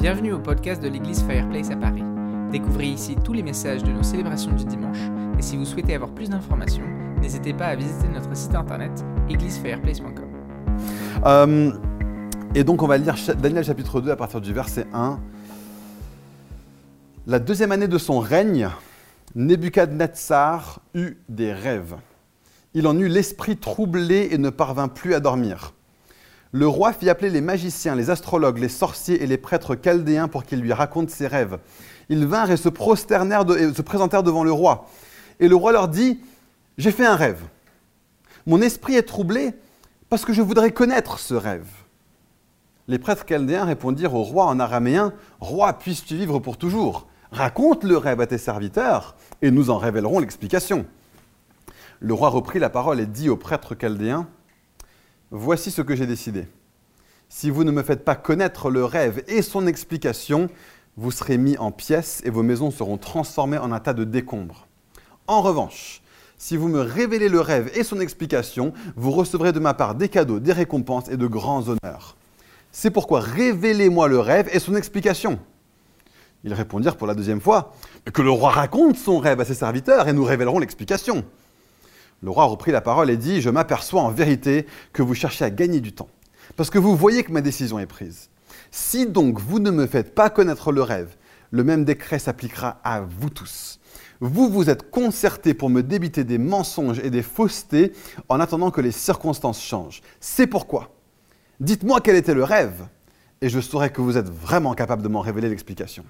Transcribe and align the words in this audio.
Bienvenue 0.00 0.32
au 0.32 0.38
podcast 0.38 0.82
de 0.82 0.88
l'église 0.88 1.22
Fireplace 1.22 1.70
à 1.70 1.76
Paris. 1.76 2.02
Découvrez 2.50 2.86
ici 2.86 3.16
tous 3.22 3.34
les 3.34 3.42
messages 3.42 3.82
de 3.82 3.90
nos 3.90 4.02
célébrations 4.02 4.52
du 4.52 4.64
dimanche 4.64 4.96
et 5.38 5.42
si 5.42 5.58
vous 5.58 5.66
souhaitez 5.66 5.94
avoir 5.94 6.10
plus 6.12 6.30
d'informations, 6.30 6.86
n'hésitez 7.20 7.52
pas 7.52 7.66
à 7.66 7.76
visiter 7.76 8.08
notre 8.08 8.34
site 8.34 8.54
internet 8.54 8.90
églisefireplace.com. 9.28 10.30
Euh, 11.26 11.72
et 12.54 12.64
donc 12.64 12.82
on 12.82 12.86
va 12.86 12.96
lire 12.96 13.14
Daniel 13.42 13.62
chapitre 13.62 14.00
2 14.00 14.10
à 14.10 14.16
partir 14.16 14.40
du 14.40 14.54
verset 14.54 14.86
1. 14.94 15.20
La 17.26 17.38
deuxième 17.38 17.70
année 17.70 17.86
de 17.86 17.98
son 17.98 18.20
règne, 18.20 18.70
Nebuchadnezzar 19.34 20.80
eut 20.94 21.18
des 21.28 21.52
rêves. 21.52 21.96
Il 22.72 22.86
en 22.86 22.98
eut 22.98 23.08
l'esprit 23.08 23.58
troublé 23.58 24.30
et 24.30 24.38
ne 24.38 24.48
parvint 24.48 24.88
plus 24.88 25.12
à 25.12 25.20
dormir. 25.20 25.74
Le 26.52 26.66
roi 26.66 26.92
fit 26.92 27.08
appeler 27.08 27.30
les 27.30 27.40
magiciens, 27.40 27.94
les 27.94 28.10
astrologues, 28.10 28.58
les 28.58 28.68
sorciers 28.68 29.22
et 29.22 29.26
les 29.26 29.38
prêtres 29.38 29.76
chaldéens 29.76 30.26
pour 30.26 30.44
qu'ils 30.44 30.60
lui 30.60 30.72
racontent 30.72 31.12
ses 31.12 31.28
rêves. 31.28 31.58
Ils 32.08 32.26
vinrent 32.26 32.50
et 32.50 32.56
se 32.56 32.68
prosternèrent 32.68 33.48
se 33.48 33.82
présentèrent 33.82 34.24
devant 34.24 34.42
le 34.42 34.50
roi. 34.50 34.88
Et 35.38 35.46
le 35.46 35.54
roi 35.54 35.70
leur 35.70 35.86
dit 35.86 36.20
J'ai 36.76 36.90
fait 36.90 37.06
un 37.06 37.14
rêve. 37.14 37.42
Mon 38.46 38.60
esprit 38.60 38.96
est 38.96 39.02
troublé 39.02 39.52
parce 40.08 40.24
que 40.24 40.32
je 40.32 40.42
voudrais 40.42 40.72
connaître 40.72 41.20
ce 41.20 41.34
rêve. 41.34 41.68
Les 42.88 42.98
prêtres 42.98 43.24
chaldéens 43.28 43.64
répondirent 43.64 44.14
au 44.14 44.24
roi 44.24 44.46
en 44.46 44.58
araméen 44.58 45.12
Roi, 45.38 45.72
puisses-tu 45.74 46.16
vivre 46.16 46.40
pour 46.40 46.56
toujours? 46.56 47.06
Raconte 47.30 47.84
le 47.84 47.96
rêve 47.96 48.20
à 48.20 48.26
tes 48.26 48.38
serviteurs 48.38 49.14
et 49.40 49.52
nous 49.52 49.70
en 49.70 49.78
révélerons 49.78 50.18
l'explication. 50.18 50.84
Le 52.00 52.12
roi 52.12 52.28
reprit 52.28 52.58
la 52.58 52.70
parole 52.70 52.98
et 52.98 53.06
dit 53.06 53.28
aux 53.28 53.36
prêtres 53.36 53.76
chaldéens 53.76 54.26
Voici 55.32 55.70
ce 55.70 55.80
que 55.80 55.94
j'ai 55.94 56.08
décidé. 56.08 56.48
Si 57.28 57.50
vous 57.50 57.62
ne 57.62 57.70
me 57.70 57.84
faites 57.84 58.04
pas 58.04 58.16
connaître 58.16 58.68
le 58.68 58.84
rêve 58.84 59.22
et 59.28 59.42
son 59.42 59.68
explication, 59.68 60.48
vous 60.96 61.12
serez 61.12 61.38
mis 61.38 61.56
en 61.58 61.70
pièces 61.70 62.20
et 62.24 62.30
vos 62.30 62.42
maisons 62.42 62.72
seront 62.72 62.96
transformées 62.98 63.58
en 63.58 63.70
un 63.70 63.78
tas 63.78 63.92
de 63.92 64.02
décombres. 64.02 64.66
En 65.28 65.40
revanche, 65.40 66.02
si 66.36 66.56
vous 66.56 66.66
me 66.66 66.80
révélez 66.80 67.28
le 67.28 67.40
rêve 67.40 67.70
et 67.76 67.84
son 67.84 68.00
explication, 68.00 68.72
vous 68.96 69.12
recevrez 69.12 69.52
de 69.52 69.60
ma 69.60 69.72
part 69.72 69.94
des 69.94 70.08
cadeaux, 70.08 70.40
des 70.40 70.52
récompenses 70.52 71.08
et 71.08 71.16
de 71.16 71.26
grands 71.28 71.68
honneurs. 71.68 72.16
C'est 72.72 72.90
pourquoi 72.90 73.20
révélez-moi 73.20 74.08
le 74.08 74.18
rêve 74.18 74.48
et 74.52 74.58
son 74.58 74.74
explication. 74.74 75.38
Ils 76.42 76.54
répondirent 76.54 76.96
pour 76.96 77.06
la 77.06 77.14
deuxième 77.14 77.40
fois 77.40 77.72
que 78.12 78.22
le 78.22 78.30
roi 78.30 78.50
raconte 78.50 78.96
son 78.96 79.18
rêve 79.18 79.38
à 79.38 79.44
ses 79.44 79.54
serviteurs 79.54 80.08
et 80.08 80.12
nous 80.12 80.24
révélerons 80.24 80.58
l'explication. 80.58 81.24
Le 82.22 82.30
roi 82.30 82.44
reprit 82.44 82.72
la 82.72 82.80
parole 82.80 83.10
et 83.10 83.16
dit, 83.16 83.40
je 83.40 83.50
m'aperçois 83.50 84.02
en 84.02 84.10
vérité 84.10 84.66
que 84.92 85.02
vous 85.02 85.14
cherchez 85.14 85.44
à 85.44 85.50
gagner 85.50 85.80
du 85.80 85.92
temps, 85.92 86.08
parce 86.56 86.70
que 86.70 86.78
vous 86.78 86.96
voyez 86.96 87.24
que 87.24 87.32
ma 87.32 87.40
décision 87.40 87.78
est 87.78 87.86
prise. 87.86 88.28
Si 88.70 89.06
donc 89.06 89.40
vous 89.40 89.58
ne 89.58 89.70
me 89.70 89.86
faites 89.86 90.14
pas 90.14 90.30
connaître 90.30 90.70
le 90.72 90.82
rêve, 90.82 91.16
le 91.50 91.64
même 91.64 91.84
décret 91.84 92.18
s'appliquera 92.18 92.80
à 92.84 93.00
vous 93.00 93.30
tous. 93.30 93.80
Vous 94.20 94.50
vous 94.50 94.68
êtes 94.68 94.90
concertés 94.90 95.54
pour 95.54 95.70
me 95.70 95.82
débiter 95.82 96.24
des 96.24 96.36
mensonges 96.36 96.98
et 96.98 97.10
des 97.10 97.22
faussetés 97.22 97.92
en 98.28 98.38
attendant 98.38 98.70
que 98.70 98.82
les 98.82 98.92
circonstances 98.92 99.62
changent. 99.62 100.02
C'est 100.20 100.46
pourquoi. 100.46 100.90
Dites-moi 101.58 102.00
quel 102.02 102.16
était 102.16 102.34
le 102.34 102.44
rêve, 102.44 102.86
et 103.40 103.48
je 103.48 103.60
saurai 103.60 103.90
que 103.90 104.02
vous 104.02 104.18
êtes 104.18 104.28
vraiment 104.28 104.74
capable 104.74 105.02
de 105.02 105.08
m'en 105.08 105.20
révéler 105.20 105.48
l'explication. 105.48 106.04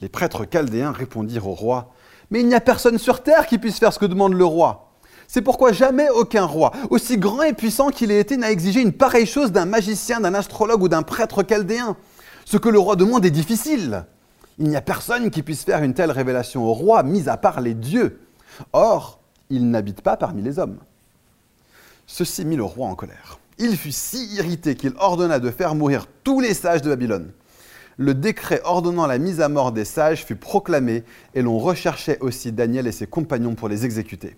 Les 0.00 0.08
prêtres 0.08 0.46
chaldéens 0.50 0.92
répondirent 0.92 1.48
au 1.48 1.54
roi, 1.54 1.92
Mais 2.30 2.40
il 2.40 2.46
n'y 2.46 2.54
a 2.54 2.60
personne 2.60 2.98
sur 2.98 3.22
terre 3.22 3.46
qui 3.46 3.58
puisse 3.58 3.78
faire 3.78 3.92
ce 3.92 3.98
que 3.98 4.06
demande 4.06 4.34
le 4.34 4.44
roi. 4.44 4.89
C'est 5.32 5.42
pourquoi 5.42 5.70
jamais 5.70 6.10
aucun 6.10 6.44
roi, 6.44 6.72
aussi 6.90 7.16
grand 7.16 7.42
et 7.42 7.52
puissant 7.52 7.90
qu'il 7.90 8.10
ait 8.10 8.18
été, 8.18 8.36
n'a 8.36 8.50
exigé 8.50 8.80
une 8.80 8.92
pareille 8.92 9.26
chose 9.26 9.52
d'un 9.52 9.64
magicien, 9.64 10.18
d'un 10.18 10.34
astrologue 10.34 10.82
ou 10.82 10.88
d'un 10.88 11.04
prêtre 11.04 11.44
chaldéen. 11.44 11.96
Ce 12.44 12.56
que 12.56 12.68
le 12.68 12.80
roi 12.80 12.96
demande 12.96 13.24
est 13.24 13.30
difficile. 13.30 14.06
Il 14.58 14.68
n'y 14.68 14.74
a 14.74 14.80
personne 14.80 15.30
qui 15.30 15.44
puisse 15.44 15.62
faire 15.62 15.84
une 15.84 15.94
telle 15.94 16.10
révélation 16.10 16.64
au 16.64 16.72
roi, 16.72 17.04
mis 17.04 17.28
à 17.28 17.36
part 17.36 17.60
les 17.60 17.74
dieux. 17.74 18.18
Or, 18.72 19.20
il 19.50 19.70
n'habite 19.70 20.00
pas 20.00 20.16
parmi 20.16 20.42
les 20.42 20.58
hommes. 20.58 20.78
Ceci 22.08 22.44
mit 22.44 22.56
le 22.56 22.64
roi 22.64 22.88
en 22.88 22.96
colère. 22.96 23.38
Il 23.60 23.76
fut 23.76 23.92
si 23.92 24.34
irrité 24.34 24.74
qu'il 24.74 24.94
ordonna 24.98 25.38
de 25.38 25.52
faire 25.52 25.76
mourir 25.76 26.06
tous 26.24 26.40
les 26.40 26.54
sages 26.54 26.82
de 26.82 26.88
Babylone. 26.88 27.30
Le 27.98 28.14
décret 28.14 28.62
ordonnant 28.64 29.06
la 29.06 29.18
mise 29.18 29.40
à 29.40 29.48
mort 29.48 29.70
des 29.70 29.84
sages 29.84 30.24
fut 30.24 30.34
proclamé 30.34 31.04
et 31.36 31.42
l'on 31.42 31.60
recherchait 31.60 32.18
aussi 32.18 32.50
Daniel 32.50 32.88
et 32.88 32.92
ses 32.92 33.06
compagnons 33.06 33.54
pour 33.54 33.68
les 33.68 33.84
exécuter. 33.84 34.36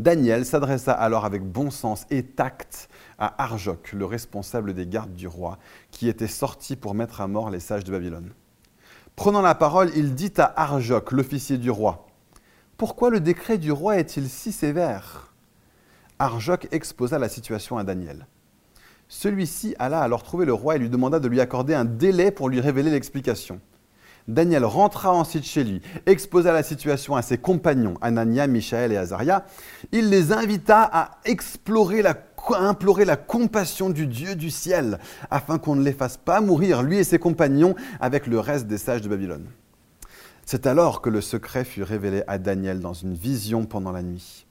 Daniel 0.00 0.46
s'adressa 0.46 0.92
alors 0.92 1.26
avec 1.26 1.42
bon 1.44 1.70
sens 1.70 2.06
et 2.08 2.22
tact 2.22 2.88
à 3.18 3.42
Arjoc, 3.42 3.92
le 3.92 4.06
responsable 4.06 4.72
des 4.72 4.86
gardes 4.86 5.12
du 5.12 5.28
roi, 5.28 5.58
qui 5.90 6.08
était 6.08 6.26
sorti 6.26 6.74
pour 6.74 6.94
mettre 6.94 7.20
à 7.20 7.28
mort 7.28 7.50
les 7.50 7.60
sages 7.60 7.84
de 7.84 7.92
Babylone. 7.92 8.32
Prenant 9.14 9.42
la 9.42 9.54
parole, 9.54 9.90
il 9.94 10.14
dit 10.14 10.32
à 10.38 10.62
Arjoc, 10.62 11.12
l'officier 11.12 11.58
du 11.58 11.70
roi, 11.70 12.06
Pourquoi 12.78 13.10
le 13.10 13.20
décret 13.20 13.58
du 13.58 13.72
roi 13.72 13.98
est-il 13.98 14.30
si 14.30 14.52
sévère? 14.52 15.34
Arjoc 16.18 16.66
exposa 16.72 17.18
la 17.18 17.28
situation 17.28 17.76
à 17.76 17.84
Daniel. 17.84 18.26
Celui-ci 19.06 19.74
alla 19.78 20.00
alors 20.00 20.22
trouver 20.22 20.46
le 20.46 20.54
roi 20.54 20.76
et 20.76 20.78
lui 20.78 20.88
demanda 20.88 21.20
de 21.20 21.28
lui 21.28 21.42
accorder 21.42 21.74
un 21.74 21.84
délai 21.84 22.30
pour 22.30 22.48
lui 22.48 22.62
révéler 22.62 22.90
l'explication. 22.90 23.60
Daniel 24.30 24.64
rentra 24.64 25.12
ensuite 25.12 25.44
chez 25.44 25.64
lui, 25.64 25.82
exposa 26.06 26.52
la 26.52 26.62
situation 26.62 27.16
à 27.16 27.22
ses 27.22 27.38
compagnons, 27.38 27.94
Anania, 28.00 28.46
Michaël 28.46 28.92
et 28.92 28.96
Azaria. 28.96 29.44
Il 29.92 30.08
les 30.08 30.32
invita 30.32 30.82
à 30.82 31.18
explorer 31.24 32.04
à 32.04 32.16
implorer 32.58 33.04
la 33.04 33.16
compassion 33.16 33.90
du 33.90 34.06
Dieu 34.06 34.34
du 34.34 34.50
ciel, 34.50 34.98
afin 35.30 35.58
qu'on 35.58 35.76
ne 35.76 35.84
les 35.84 35.92
fasse 35.92 36.16
pas 36.16 36.40
mourir, 36.40 36.82
lui 36.82 36.98
et 36.98 37.04
ses 37.04 37.18
compagnons, 37.18 37.74
avec 38.00 38.26
le 38.26 38.40
reste 38.40 38.66
des 38.66 38.78
sages 38.78 39.02
de 39.02 39.08
Babylone. 39.08 39.46
C'est 40.46 40.66
alors 40.66 41.00
que 41.00 41.10
le 41.10 41.20
secret 41.20 41.64
fut 41.64 41.82
révélé 41.82 42.22
à 42.26 42.38
Daniel 42.38 42.80
dans 42.80 42.94
une 42.94 43.14
vision 43.14 43.66
pendant 43.66 43.92
la 43.92 44.02
nuit. 44.02 44.46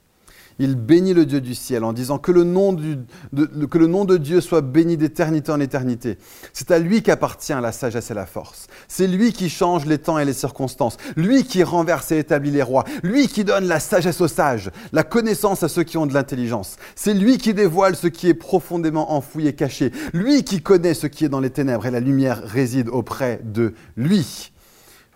Il 0.62 0.76
bénit 0.76 1.14
le 1.14 1.24
Dieu 1.24 1.40
du 1.40 1.54
ciel 1.54 1.84
en 1.84 1.94
disant 1.94 2.18
que 2.18 2.30
le 2.30 2.44
nom, 2.44 2.74
de 2.74 4.16
Dieu 4.18 4.42
soit 4.42 4.60
béni 4.60 4.98
d'éternité 4.98 5.50
en 5.50 5.58
éternité. 5.58 6.18
C'est 6.52 6.70
à 6.70 6.78
lui 6.78 7.02
qu'appartient 7.02 7.54
la 7.54 7.72
sagesse 7.72 8.10
et 8.10 8.14
la 8.14 8.26
force. 8.26 8.66
C'est 8.86 9.06
lui 9.06 9.32
qui 9.32 9.48
change 9.48 9.86
les 9.86 9.96
temps 9.96 10.18
et 10.18 10.26
les 10.26 10.34
circonstances. 10.34 10.98
Lui 11.16 11.44
qui 11.44 11.62
renverse 11.62 12.12
et 12.12 12.18
établit 12.18 12.50
les 12.50 12.62
rois. 12.62 12.84
Lui 13.02 13.26
qui 13.26 13.42
donne 13.42 13.64
la 13.64 13.80
sagesse 13.80 14.20
aux 14.20 14.28
sages, 14.28 14.70
la 14.92 15.02
connaissance 15.02 15.62
à 15.62 15.68
ceux 15.68 15.82
qui 15.82 15.96
ont 15.96 16.06
de 16.06 16.12
l'intelligence. 16.12 16.76
C'est 16.94 17.14
lui 17.14 17.38
qui 17.38 17.54
dévoile 17.54 17.96
ce 17.96 18.06
qui 18.06 18.28
est 18.28 18.34
profondément 18.34 19.14
enfoui 19.14 19.46
et 19.46 19.54
caché. 19.54 19.92
Lui 20.12 20.44
qui 20.44 20.60
connaît 20.60 20.92
ce 20.92 21.06
qui 21.06 21.24
est 21.24 21.30
dans 21.30 21.40
les 21.40 21.48
ténèbres 21.48 21.86
et 21.86 21.90
la 21.90 22.00
lumière 22.00 22.42
réside 22.44 22.90
auprès 22.90 23.40
de 23.44 23.72
lui. 23.96 24.52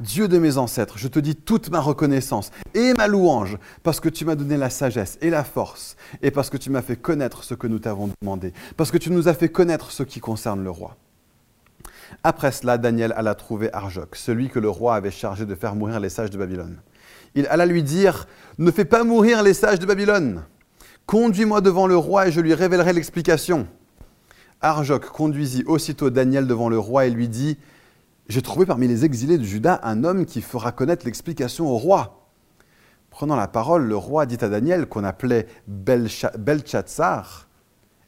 Dieu 0.01 0.27
de 0.27 0.39
mes 0.39 0.59
ancêtres, 0.59 0.99
je 0.99 1.07
te 1.07 1.21
dis 1.21 1.37
toute 1.37 1.71
ma 1.71 1.81
reconnaissance 1.81 2.51
et 2.75 2.95
ma 2.95 3.07
louange 3.07 3.59
parce 3.85 4.01
que 4.01 4.09
tu 4.09 4.25
m'as 4.25 4.35
donné 4.35 4.57
la 4.57 4.69
sagesse 4.69 5.19
et 5.21 5.31
la 5.31 5.45
force 5.45 5.97
et 6.21 6.33
parce 6.33 6.51
que 6.51 6.57
tu 6.57 6.69
m'as 6.69 6.83
fait 6.83 6.97
connaître 6.97 7.45
ce 7.45 7.55
que 7.55 7.69
nous 7.69 7.79
t'avons 7.79 8.11
demandé, 8.21 8.53
parce 8.77 8.91
que 8.91 8.99
tu 8.99 9.13
nous 9.13 9.29
as 9.29 9.35
fait 9.35 9.51
connaître 9.51 9.93
ce 9.93 10.03
qui 10.03 10.19
concerne 10.19 10.65
le 10.65 10.71
roi. 10.71 10.97
Après 12.25 12.51
cela, 12.51 12.77
Daniel 12.77 13.15
alla 13.17 13.37
trouver 13.37 13.73
Arjoc, 13.73 14.17
celui 14.17 14.49
que 14.49 14.59
le 14.59 14.69
roi 14.69 14.97
avait 14.97 15.13
chargé 15.13 15.47
de 15.47 15.55
faire 15.55 15.77
mourir 15.77 16.01
les 16.01 16.09
sages 16.09 16.31
de 16.31 16.39
Babylone. 16.39 16.81
Il 17.37 17.47
alla 17.47 17.65
lui 17.65 17.85
dire, 17.85 18.27
ne 18.59 18.73
fais 18.73 18.85
pas 18.85 19.05
mourir 19.05 19.45
les 19.45 19.55
sages 19.55 19.79
de 19.79 19.87
Babylone. 19.87 20.45
Conduis-moi 21.07 21.61
devant 21.61 21.87
le 21.87 21.97
roi 21.97 22.29
et 22.29 22.33
je 22.33 22.41
lui 22.41 22.55
révélerai 22.55 22.93
l'explication. 22.93 23.69
Arjoc 24.61 25.07
conduisit 25.07 25.65
aussitôt 25.67 26.11
Daniel 26.11 26.47
devant 26.47 26.69
le 26.69 26.79
roi 26.79 27.07
et 27.07 27.11
lui 27.11 27.29
dit, 27.29 27.59
j'ai 28.29 28.43
trouvé 28.43 28.67
parmi 28.67 28.89
les 28.89 29.05
exilés 29.05 29.39
de 29.39 29.45
Juda 29.45 29.81
un 29.83 30.05
homme 30.05 30.25
qui 30.25 30.41
fera 30.41 30.73
connaître 30.73 31.05
l'explication 31.05 31.67
au 31.67 31.77
roi. 31.77 32.31
Prenant 33.11 33.37
la 33.37 33.49
parole, 33.49 33.85
le 33.85 33.97
roi 33.97 34.27
dit 34.27 34.39
à 34.41 34.49
Daniel, 34.49 34.87
qu'on 34.87 35.05
appelait 35.05 35.47
Belcha- 35.69 36.37
Belchatsar, 36.37 37.49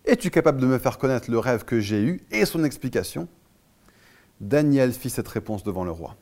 Es-tu 0.07 0.31
capable 0.31 0.61
de 0.61 0.67
me 0.67 0.79
faire 0.79 0.99
connaître 0.99 1.31
le 1.33 1.39
rêve 1.41 1.65
que 1.65 1.81
j'ai 1.81 2.01
eu 2.01 2.23
et 2.31 2.45
son 2.45 2.63
explication? 2.63 3.27
Daniel 4.41 4.93
fit 4.93 5.11
cette 5.11 5.27
réponse 5.27 5.65
devant 5.65 5.83
le 5.83 5.91
roi. 5.91 6.15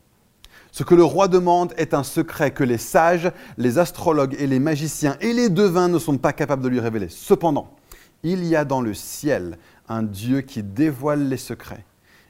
Ce 0.72 0.84
que 0.84 0.94
le 0.94 1.04
roi 1.04 1.28
demande 1.28 1.74
est 1.76 1.92
un 1.92 2.02
secret 2.02 2.50
que 2.50 2.64
les 2.64 2.78
sages, 2.78 3.30
les 3.58 3.78
astrologues 3.78 4.36
et 4.38 4.46
les 4.46 4.58
magiciens 4.58 5.16
et 5.20 5.34
les 5.34 5.50
devins 5.50 5.88
ne 5.88 5.98
sont 5.98 6.16
pas 6.16 6.32
capables 6.32 6.62
de 6.62 6.68
lui 6.68 6.80
révéler. 6.80 7.08
Cependant, 7.10 7.76
il 8.22 8.44
y 8.46 8.56
a 8.56 8.64
dans 8.64 8.80
le 8.80 8.94
ciel 8.94 9.58
un 9.86 10.02
Dieu 10.02 10.40
qui 10.40 10.62
dévoile 10.62 11.28
les 11.28 11.36
secrets 11.36 11.84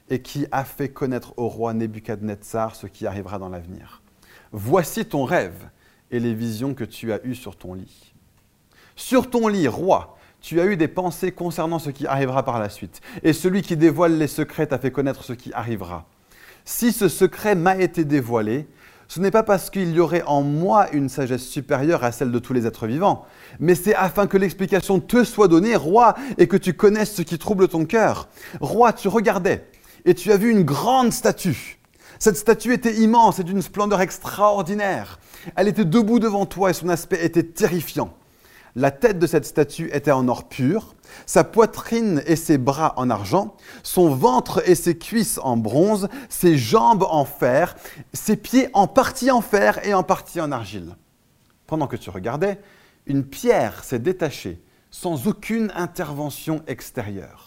et 0.09 0.21
qui 0.21 0.45
a 0.51 0.63
fait 0.63 0.89
connaître 0.89 1.33
au 1.37 1.47
roi 1.47 1.73
Nebuchadnezzar 1.73 2.75
ce 2.75 2.87
qui 2.87 3.07
arrivera 3.07 3.39
dans 3.39 3.49
l'avenir. 3.49 4.01
Voici 4.51 5.05
ton 5.05 5.23
rêve 5.23 5.69
et 6.11 6.19
les 6.19 6.33
visions 6.33 6.73
que 6.73 6.83
tu 6.83 7.11
as 7.11 7.23
eues 7.25 7.35
sur 7.35 7.55
ton 7.57 7.73
lit. 7.73 8.13
Sur 8.95 9.29
ton 9.29 9.47
lit, 9.47 9.67
roi, 9.67 10.17
tu 10.41 10.61
as 10.61 10.65
eu 10.65 10.77
des 10.77 10.87
pensées 10.87 11.31
concernant 11.31 11.79
ce 11.79 11.89
qui 11.89 12.05
arrivera 12.05 12.43
par 12.45 12.59
la 12.59 12.69
suite, 12.69 13.01
et 13.23 13.33
celui 13.33 13.61
qui 13.63 13.75
dévoile 13.75 14.17
les 14.17 14.27
secrets 14.27 14.67
t'a 14.67 14.77
fait 14.77 14.91
connaître 14.91 15.23
ce 15.23 15.33
qui 15.33 15.51
arrivera. 15.53 16.05
Si 16.63 16.91
ce 16.91 17.09
secret 17.09 17.55
m'a 17.55 17.77
été 17.77 18.05
dévoilé, 18.05 18.67
ce 19.07 19.19
n'est 19.19 19.31
pas 19.31 19.43
parce 19.43 19.69
qu'il 19.69 19.91
y 19.91 19.99
aurait 19.99 20.23
en 20.23 20.41
moi 20.41 20.89
une 20.91 21.09
sagesse 21.09 21.45
supérieure 21.45 22.03
à 22.03 22.11
celle 22.11 22.31
de 22.31 22.39
tous 22.39 22.53
les 22.53 22.65
êtres 22.65 22.87
vivants, 22.87 23.25
mais 23.59 23.75
c'est 23.75 23.95
afin 23.95 24.27
que 24.27 24.37
l'explication 24.37 24.99
te 24.99 25.23
soit 25.23 25.47
donnée, 25.47 25.75
roi, 25.75 26.15
et 26.37 26.47
que 26.47 26.57
tu 26.57 26.73
connaisses 26.73 27.13
ce 27.13 27.21
qui 27.21 27.37
trouble 27.37 27.67
ton 27.67 27.85
cœur. 27.85 28.29
Roi, 28.61 28.93
tu 28.93 29.07
regardais, 29.07 29.65
et 30.05 30.13
tu 30.13 30.31
as 30.31 30.37
vu 30.37 30.51
une 30.51 30.63
grande 30.63 31.11
statue. 31.11 31.79
Cette 32.19 32.37
statue 32.37 32.73
était 32.73 32.95
immense 32.95 33.39
et 33.39 33.43
d'une 33.43 33.61
splendeur 33.61 34.01
extraordinaire. 34.01 35.19
Elle 35.55 35.67
était 35.67 35.85
debout 35.85 36.19
devant 36.19 36.45
toi 36.45 36.69
et 36.69 36.73
son 36.73 36.89
aspect 36.89 37.23
était 37.25 37.43
terrifiant. 37.43 38.13
La 38.77 38.91
tête 38.91 39.19
de 39.19 39.27
cette 39.27 39.45
statue 39.45 39.89
était 39.93 40.11
en 40.11 40.27
or 40.27 40.49
pur, 40.49 40.95
sa 41.25 41.45
poitrine 41.45 42.21
et 42.25 42.35
ses 42.35 42.57
bras 42.57 42.93
en 42.97 43.09
argent, 43.09 43.55
son 43.83 44.13
ventre 44.13 44.67
et 44.69 44.75
ses 44.75 44.97
cuisses 44.97 45.39
en 45.41 45.55
bronze, 45.55 46.09
ses 46.27 46.57
jambes 46.57 47.05
en 47.09 47.23
fer, 47.23 47.75
ses 48.11 48.35
pieds 48.35 48.69
en 48.73 48.87
partie 48.87 49.31
en 49.31 49.39
fer 49.39 49.85
et 49.85 49.93
en 49.93 50.03
partie 50.03 50.41
en 50.41 50.51
argile. 50.51 50.97
Pendant 51.67 51.87
que 51.87 51.95
tu 51.95 52.09
regardais, 52.09 52.59
une 53.05 53.23
pierre 53.23 53.83
s'est 53.83 53.99
détachée 53.99 54.61
sans 54.91 55.27
aucune 55.27 55.71
intervention 55.75 56.61
extérieure. 56.67 57.44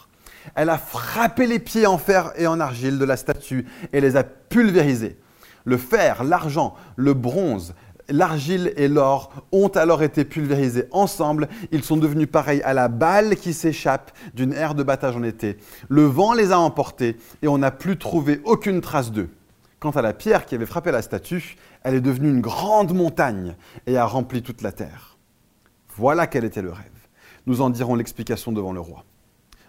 Elle 0.55 0.71
a 0.71 0.79
frappé 0.79 1.47
les 1.47 1.59
pieds 1.59 1.87
en 1.87 1.99
fer 1.99 2.33
et 2.37 2.47
en 2.47 2.61
argile 2.61 2.99
de 2.99 3.05
la 3.05 3.17
statue 3.17 3.67
et 3.93 4.01
les 4.01 4.17
a 4.17 4.25
pulvérisés. 4.25 5.19
Le 5.65 5.77
fer, 5.77 6.25
l'argent, 6.25 6.75
le 6.97 7.15
bronze, 7.15 7.75
l'argile 8.09 8.73
et 8.77 8.89
l'or 8.89 9.33
ont 9.53 9.69
alors 9.69 10.03
été 10.03 10.25
pulvérisés 10.25 10.87
ensemble. 10.93 11.49
Ils 11.73 11.85
sont 11.85 11.97
devenus 11.97 12.29
pareils 12.31 12.63
à 12.63 12.75
la 12.75 12.89
balle 12.89 13.37
qui 13.37 13.53
s'échappe 13.53 14.13
d'une 14.35 14.53
aire 14.53 14.75
de 14.75 14.83
battage 14.83 15.17
en 15.17 15.23
été. 15.23 15.59
Le 15.89 16.05
vent 16.05 16.33
les 16.33 16.53
a 16.53 16.59
emportés 16.59 17.17
et 17.43 17.49
on 17.49 17.59
n'a 17.59 17.71
plus 17.71 17.99
trouvé 17.99 18.41
aucune 18.45 18.81
trace 18.81 19.13
d'eux. 19.13 19.31
Quant 19.81 19.91
à 19.91 20.03
la 20.03 20.13
pierre 20.13 20.47
qui 20.47 20.55
avait 20.55 20.67
frappé 20.67 20.91
la 20.91 21.03
statue, 21.03 21.57
elle 21.85 21.95
est 21.95 22.01
devenue 22.01 22.31
une 22.31 22.41
grande 22.41 22.95
montagne 22.95 23.55
et 23.87 23.97
a 23.97 24.07
rempli 24.07 24.43
toute 24.43 24.63
la 24.63 24.73
terre. 24.73 25.17
Voilà 25.97 26.27
quel 26.27 26.45
était 26.45 26.63
le 26.63 26.73
rêve. 26.73 26.87
Nous 27.47 27.61
en 27.61 27.71
dirons 27.71 27.95
l'explication 27.95 28.53
devant 28.53 28.73
le 28.73 28.81
roi. 28.81 29.05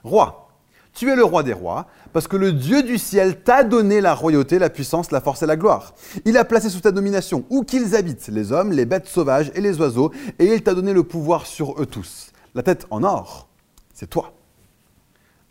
Roi, 0.04 0.49
tu 0.94 1.10
es 1.10 1.16
le 1.16 1.24
roi 1.24 1.44
des 1.44 1.54
rois, 1.54 1.88
parce 2.14 2.28
que 2.28 2.36
le 2.36 2.52
Dieu 2.52 2.84
du 2.84 2.98
ciel 2.98 3.42
t'a 3.42 3.64
donné 3.64 4.02
la 4.02 4.14
royauté, 4.14 4.60
la 4.60 4.70
puissance, 4.70 5.12
la 5.12 5.22
force 5.22 5.44
et 5.44 5.46
la 5.46 5.56
gloire. 5.56 5.94
Il 6.26 6.38
a 6.38 6.46
placé 6.46 6.70
sous 6.70 6.82
ta 6.82 6.92
domination 6.92 7.46
où 7.50 7.64
qu'ils 7.64 7.96
habitent, 7.96 8.28
les 8.28 8.52
hommes, 8.52 8.72
les 8.72 8.86
bêtes 8.86 9.08
sauvages 9.08 9.52
et 9.56 9.62
les 9.62 9.80
oiseaux, 9.80 10.12
et 10.40 10.54
il 10.54 10.64
t'a 10.64 10.74
donné 10.74 10.94
le 10.94 11.04
pouvoir 11.04 11.46
sur 11.46 11.82
eux 11.82 11.86
tous. 11.86 12.32
La 12.56 12.64
tête 12.64 12.88
en 12.90 13.04
or, 13.04 13.48
c'est 13.94 14.10
toi. 14.10 14.34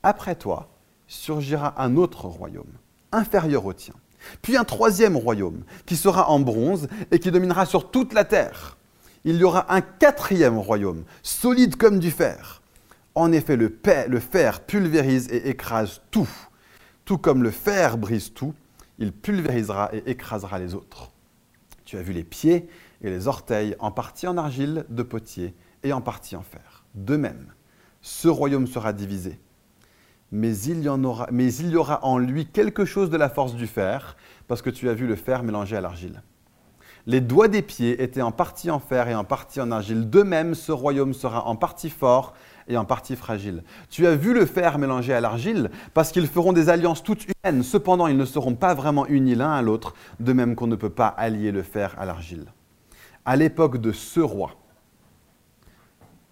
Après 0.02 0.35
toi 0.35 0.69
surgira 1.06 1.75
un 1.82 1.96
autre 1.96 2.26
royaume, 2.26 2.73
inférieur 3.12 3.64
au 3.64 3.73
tien, 3.73 3.94
puis 4.43 4.56
un 4.56 4.64
troisième 4.64 5.17
royaume, 5.17 5.62
qui 5.87 5.96
sera 5.96 6.29
en 6.29 6.40
bronze 6.40 6.88
et 7.11 7.19
qui 7.19 7.31
dominera 7.31 7.64
sur 7.64 7.90
toute 7.90 8.12
la 8.12 8.25
terre. 8.25 8.76
Il 9.25 9.37
y 9.37 9.44
aura 9.44 9.73
un 9.75 9.81
quatrième 9.81 10.58
royaume, 10.58 11.05
solide 11.23 11.76
comme 11.76 11.99
du 11.99 12.11
fer 12.11 12.58
en 13.19 13.32
effet, 13.32 13.56
le, 13.56 14.20
fer 14.20 14.61
pulvérise 14.61 15.29
et 15.31 15.49
écrase 15.49 16.00
tout. 16.11 16.29
Tout 17.05 17.19
comme 17.19 17.43
le 17.43 17.50
fer 17.50 17.99
brise 17.99 18.32
tout, 18.32 18.55
il 18.99 19.12
pulvérisera 19.12 19.91
et 19.93 20.11
écrasera 20.11 20.59
les 20.59 20.75
autres. 20.75 21.11
Tu 21.85 21.97
as 21.97 22.03
vu 22.03 22.12
les 22.12 22.25
pieds 22.25 22.69
et 23.03 23.11
les 23.11 23.26
orteils 23.26 23.75
en 23.79 23.91
partie 23.91 24.26
en 24.26 24.37
argile 24.37 24.85
de 24.88 25.03
potier 25.03 25.55
et 25.82 25.93
en 25.93 26.00
partie 26.00 26.37
en 26.37 26.43
fer. 26.43 26.85
De 26.94 27.17
même, 27.17 27.53
ce 28.03 28.29
royaume 28.29 28.67
sera 28.67 28.93
divisé. 28.93 29.41
Mais 30.31 30.56
il, 30.56 30.85
y 30.85 30.88
mais 31.32 31.55
il 31.55 31.71
y 31.71 31.76
aura 31.76 32.05
en 32.05 32.19
lui 32.19 32.47
quelque 32.47 32.85
chose 32.85 33.09
de 33.09 33.17
la 33.17 33.31
force 33.31 33.55
du 33.55 33.67
fer, 33.67 34.17
parce 34.47 34.61
que 34.61 34.71
tu 34.71 34.88
as 34.88 34.94
vu 34.94 35.06
le 35.06 35.17
fer 35.17 35.43
mélangé 35.43 35.76
à 35.76 35.81
l'argile. 35.81 36.23
Les 37.06 37.23
doigts 37.23 37.49
des 37.49 37.62
pieds 37.62 38.03
étaient 38.03 38.21
en 38.21 38.32
partie 38.32 38.71
en 38.71 38.79
fer 38.79 39.09
et 39.09 39.14
en 39.14 39.25
partie 39.25 39.62
en 39.62 39.71
argile. 39.71 40.11
De 40.11 40.23
même, 40.23 40.55
ce 40.55 40.73
royaume 40.73 41.14
sera 41.14 41.47
en 41.47 41.56
partie 41.56 41.88
fort 41.88 42.35
et 42.69 42.76
en 42.76 42.85
partie 42.85 43.17
fragile. 43.17 43.62
Tu 43.91 44.06
as 44.06 44.15
vu 44.15 44.35
le 44.35 44.47
fer 44.47 44.79
mélangé 44.79 45.12
à 45.12 45.20
l'argile 45.20 45.70
parce 45.94 46.12
qu'ils 46.12 46.29
feront 46.29 46.53
des 46.53 46.69
alliances 46.69 47.03
toutes 47.03 47.25
humaines. 47.25 47.62
Cependant, 47.62 48.06
ils 48.06 48.17
ne 48.17 48.25
seront 48.25 48.55
pas 48.55 48.75
vraiment 48.75 49.06
unis 49.06 49.35
l'un 49.35 49.53
à 49.53 49.62
l'autre, 49.62 49.94
de 50.20 50.32
même 50.32 50.55
qu'on 50.55 50.67
ne 50.67 50.76
peut 50.76 50.91
pas 50.91 51.09
allier 51.09 51.50
le 51.50 51.62
fer 51.62 51.94
à 51.99 52.05
l'argile. 52.05 52.47
À 53.25 53.37
l'époque 53.37 53.79
de 53.79 53.93
ce 53.93 54.20
roi, 54.20 54.53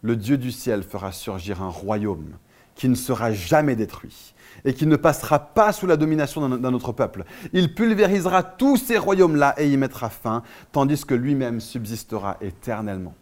le 0.02 0.16
Dieu 0.16 0.38
du 0.38 0.52
ciel 0.52 0.82
fera 0.82 1.10
surgir 1.10 1.62
un 1.62 1.68
royaume 1.68 2.36
qui 2.74 2.88
ne 2.88 2.94
sera 2.94 3.32
jamais 3.32 3.74
détruit 3.74 4.34
et 4.64 4.74
qui 4.74 4.86
ne 4.86 4.96
passera 4.96 5.38
pas 5.38 5.72
sous 5.72 5.86
la 5.86 5.96
domination 5.96 6.48
d'un 6.48 6.74
autre 6.74 6.92
peuple. 6.92 7.24
Il 7.52 7.74
pulvérisera 7.74 8.42
tous 8.42 8.76
ces 8.76 8.98
royaumes-là 8.98 9.54
et 9.58 9.68
y 9.68 9.76
mettra 9.76 10.10
fin, 10.10 10.42
tandis 10.72 11.04
que 11.04 11.14
lui-même 11.14 11.60
subsistera 11.60 12.36
éternellement. 12.40 13.14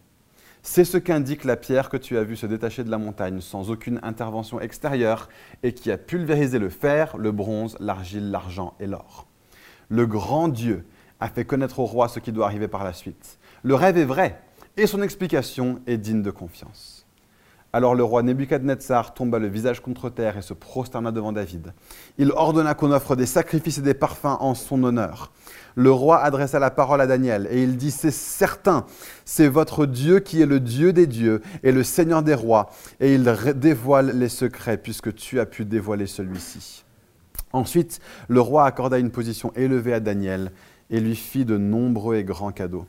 C'est 0.67 0.83
ce 0.83 0.97
qu'indique 0.97 1.43
la 1.43 1.57
pierre 1.57 1.89
que 1.89 1.95
tu 1.95 2.17
as 2.17 2.23
vue 2.23 2.35
se 2.35 2.47
détacher 2.47 2.83
de 2.83 2.89
la 2.89 2.97
montagne 2.97 3.39
sans 3.39 3.69
aucune 3.69 3.99
intervention 4.01 4.59
extérieure 4.59 5.29
et 5.61 5.75
qui 5.75 5.91
a 5.91 5.97
pulvérisé 5.97 6.57
le 6.57 6.69
fer, 6.69 7.17
le 7.17 7.31
bronze, 7.31 7.77
l'argile, 7.79 8.31
l'argent 8.31 8.73
et 8.79 8.87
l'or. 8.87 9.27
Le 9.89 10.07
grand 10.07 10.47
Dieu 10.47 10.83
a 11.19 11.29
fait 11.29 11.45
connaître 11.45 11.79
au 11.79 11.85
roi 11.85 12.07
ce 12.07 12.19
qui 12.19 12.31
doit 12.31 12.47
arriver 12.47 12.67
par 12.67 12.83
la 12.83 12.93
suite. 12.93 13.37
Le 13.61 13.75
rêve 13.75 13.99
est 13.99 14.05
vrai 14.05 14.41
et 14.75 14.87
son 14.87 15.03
explication 15.03 15.81
est 15.85 15.97
digne 15.97 16.23
de 16.23 16.31
confiance. 16.31 17.04
Alors 17.75 17.93
le 17.93 18.05
roi 18.05 18.23
Nebuchadnezzar 18.23 19.13
tomba 19.13 19.37
le 19.37 19.47
visage 19.47 19.81
contre 19.81 20.09
terre 20.09 20.37
et 20.37 20.41
se 20.41 20.53
prosterna 20.53 21.11
devant 21.11 21.33
David. 21.33 21.73
Il 22.17 22.31
ordonna 22.31 22.73
qu'on 22.73 22.93
offre 22.93 23.17
des 23.17 23.25
sacrifices 23.25 23.79
et 23.79 23.81
des 23.81 23.93
parfums 23.93 24.37
en 24.39 24.55
son 24.55 24.81
honneur 24.85 25.33
le 25.75 25.91
roi 25.91 26.19
adressa 26.19 26.57
la 26.57 26.71
parole 26.71 27.01
à 27.01 27.07
Daniel 27.07 27.49
et 27.51 27.61
il 27.61 27.75
dit, 27.75 27.91
c'est 27.91 28.11
certain, 28.11 28.85
c'est 29.25 29.49
votre 29.49 29.85
Dieu 29.85 30.21
qui 30.21 30.41
est 30.41 30.45
le 30.45 30.61
Dieu 30.61 30.93
des 30.93 31.05
dieux 31.05 31.41
et 31.63 31.73
le 31.73 31.83
Seigneur 31.83 32.23
des 32.23 32.33
rois, 32.33 32.69
et 33.01 33.13
il 33.13 33.29
dévoile 33.57 34.17
les 34.17 34.29
secrets 34.29 34.77
puisque 34.77 35.13
tu 35.13 35.41
as 35.41 35.45
pu 35.45 35.65
dévoiler 35.65 36.07
celui-ci. 36.07 36.85
Ensuite, 37.51 37.99
le 38.29 38.39
roi 38.39 38.65
accorda 38.65 38.99
une 38.99 39.11
position 39.11 39.51
élevée 39.53 39.93
à 39.93 39.99
Daniel 39.99 40.53
et 40.89 41.01
lui 41.01 41.17
fit 41.17 41.43
de 41.43 41.57
nombreux 41.57 42.15
et 42.15 42.23
grands 42.23 42.53
cadeaux. 42.53 42.85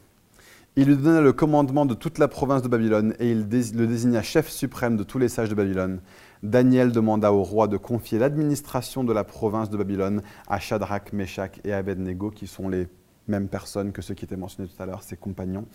Il 0.78 0.88
lui 0.88 0.96
donna 0.98 1.22
le 1.22 1.32
commandement 1.32 1.86
de 1.86 1.94
toute 1.94 2.18
la 2.18 2.28
province 2.28 2.60
de 2.60 2.68
Babylone 2.68 3.14
et 3.18 3.30
il 3.30 3.48
le 3.48 3.86
désigna 3.86 4.20
chef 4.22 4.50
suprême 4.50 4.98
de 4.98 5.04
tous 5.04 5.18
les 5.18 5.30
sages 5.30 5.48
de 5.48 5.54
Babylone. 5.54 6.02
Daniel 6.42 6.92
demanda 6.92 7.32
au 7.32 7.42
roi 7.42 7.66
de 7.66 7.78
confier 7.78 8.18
l'administration 8.18 9.02
de 9.02 9.14
la 9.14 9.24
province 9.24 9.70
de 9.70 9.78
Babylone 9.78 10.20
à 10.48 10.58
Shadrach, 10.58 11.14
Meshach 11.14 11.52
et 11.64 11.72
Abednego, 11.72 12.30
qui 12.30 12.46
sont 12.46 12.68
les 12.68 12.88
mêmes 13.26 13.48
personnes 13.48 13.90
que 13.90 14.02
ceux 14.02 14.12
qui 14.12 14.26
étaient 14.26 14.36
mentionnés 14.36 14.68
tout 14.68 14.82
à 14.82 14.84
l'heure, 14.84 15.02
ses 15.02 15.16
compagnons. 15.16 15.66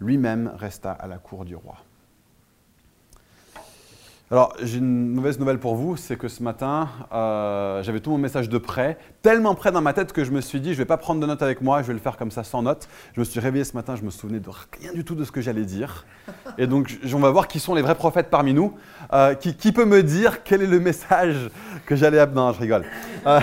Lui-même 0.00 0.50
resta 0.56 0.92
à 0.92 1.06
la 1.08 1.18
cour 1.18 1.44
du 1.44 1.54
roi. 1.54 1.76
Alors, 4.30 4.52
j'ai 4.62 4.76
une 4.76 5.14
mauvaise 5.14 5.38
nouvelle 5.38 5.58
pour 5.58 5.74
vous, 5.74 5.96
c'est 5.96 6.16
que 6.16 6.28
ce 6.28 6.42
matin, 6.42 6.90
euh, 7.14 7.82
j'avais 7.82 8.00
tout 8.00 8.10
mon 8.10 8.18
message 8.18 8.50
de 8.50 8.58
prêt, 8.58 8.98
tellement 9.22 9.54
près 9.54 9.72
dans 9.72 9.80
ma 9.80 9.94
tête 9.94 10.12
que 10.12 10.22
je 10.22 10.32
me 10.32 10.42
suis 10.42 10.60
dit, 10.60 10.68
je 10.68 10.74
ne 10.74 10.82
vais 10.82 10.84
pas 10.84 10.98
prendre 10.98 11.18
de 11.18 11.24
notes 11.24 11.40
avec 11.40 11.62
moi, 11.62 11.80
je 11.80 11.86
vais 11.86 11.94
le 11.94 11.98
faire 11.98 12.18
comme 12.18 12.30
ça 12.30 12.44
sans 12.44 12.60
notes. 12.60 12.90
Je 13.14 13.20
me 13.20 13.24
suis 13.24 13.40
réveillé 13.40 13.64
ce 13.64 13.72
matin, 13.72 13.96
je 13.96 14.02
me 14.02 14.10
souvenais 14.10 14.38
de 14.38 14.50
rien 14.50 14.92
du 14.92 15.02
tout 15.02 15.14
de 15.14 15.24
ce 15.24 15.32
que 15.32 15.40
j'allais 15.40 15.64
dire. 15.64 16.04
Et 16.58 16.66
donc, 16.66 16.98
on 17.10 17.18
va 17.20 17.30
voir 17.30 17.48
qui 17.48 17.58
sont 17.58 17.74
les 17.74 17.80
vrais 17.80 17.94
prophètes 17.94 18.28
parmi 18.28 18.52
nous. 18.52 18.74
Euh, 19.14 19.32
qui, 19.32 19.72
peut 19.72 19.86
me 19.86 20.02
dire 20.02 20.42
quel 20.44 20.60
est 20.60 20.66
le 20.66 20.78
message 20.78 21.48
que 21.86 21.96
j'allais... 21.96 22.26
Non, 22.26 22.52
je 22.52 22.60
rigole. 22.60 22.84
Euh, 23.26 23.40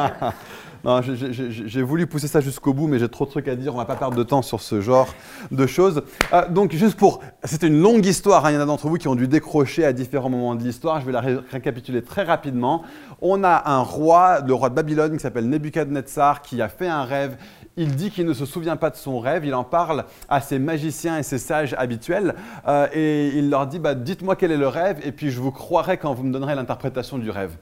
j'ai 0.84 1.82
voulu 1.82 2.06
pousser 2.06 2.28
ça 2.28 2.40
jusqu'au 2.40 2.72
bout, 2.72 2.88
mais 2.88 2.98
j'ai 2.98 3.08
trop 3.08 3.24
de 3.24 3.30
trucs 3.30 3.48
à 3.48 3.54
dire. 3.54 3.74
On 3.74 3.78
va 3.78 3.84
pas 3.84 3.96
perdre 3.96 4.16
de 4.16 4.22
temps 4.22 4.42
sur 4.42 4.60
ce 4.60 4.80
genre 4.80 5.14
de 5.50 5.66
choses. 5.66 6.02
Euh, 6.32 6.48
donc, 6.48 6.72
juste 6.72 6.96
pour. 6.96 7.20
C'était 7.44 7.68
une 7.68 7.80
longue 7.80 8.04
histoire. 8.04 8.44
Hein. 8.46 8.50
Il 8.52 8.54
y 8.54 8.56
en 8.58 8.60
a 8.60 8.66
d'entre 8.66 8.88
vous 8.88 8.96
qui 8.96 9.08
ont 9.08 9.14
dû 9.14 9.28
décrocher 9.28 9.84
à 9.84 9.92
différents 9.92 10.30
moments 10.30 10.54
de 10.54 10.62
l'histoire. 10.62 11.00
Je 11.00 11.06
vais 11.06 11.12
la 11.12 11.22
récapituler 11.50 12.02
très 12.02 12.24
rapidement. 12.24 12.82
On 13.20 13.44
a 13.44 13.70
un 13.70 13.80
roi, 13.80 14.40
le 14.40 14.54
roi 14.54 14.68
de 14.70 14.74
Babylone, 14.74 15.12
qui 15.12 15.20
s'appelle 15.20 15.48
Nebuchadnezzar, 15.48 16.42
qui 16.42 16.60
a 16.60 16.68
fait 16.68 16.88
un 16.88 17.04
rêve. 17.04 17.36
Il 17.76 17.94
dit 17.94 18.10
qu'il 18.10 18.26
ne 18.26 18.34
se 18.34 18.44
souvient 18.44 18.76
pas 18.76 18.90
de 18.90 18.96
son 18.96 19.18
rêve, 19.18 19.46
il 19.46 19.54
en 19.54 19.64
parle 19.64 20.04
à 20.28 20.42
ses 20.42 20.58
magiciens 20.58 21.16
et 21.18 21.22
ses 21.22 21.38
sages 21.38 21.74
habituels, 21.78 22.34
euh, 22.68 22.86
et 22.92 23.28
il 23.28 23.48
leur 23.48 23.66
dit 23.66 23.78
bah, 23.78 23.94
Dites-moi 23.94 24.36
quel 24.36 24.52
est 24.52 24.58
le 24.58 24.68
rêve, 24.68 24.98
et 25.04 25.12
puis 25.12 25.30
je 25.30 25.40
vous 25.40 25.52
croirai 25.52 25.96
quand 25.96 26.12
vous 26.12 26.22
me 26.22 26.32
donnerez 26.32 26.54
l'interprétation 26.54 27.16
du 27.16 27.30
rêve 27.30 27.56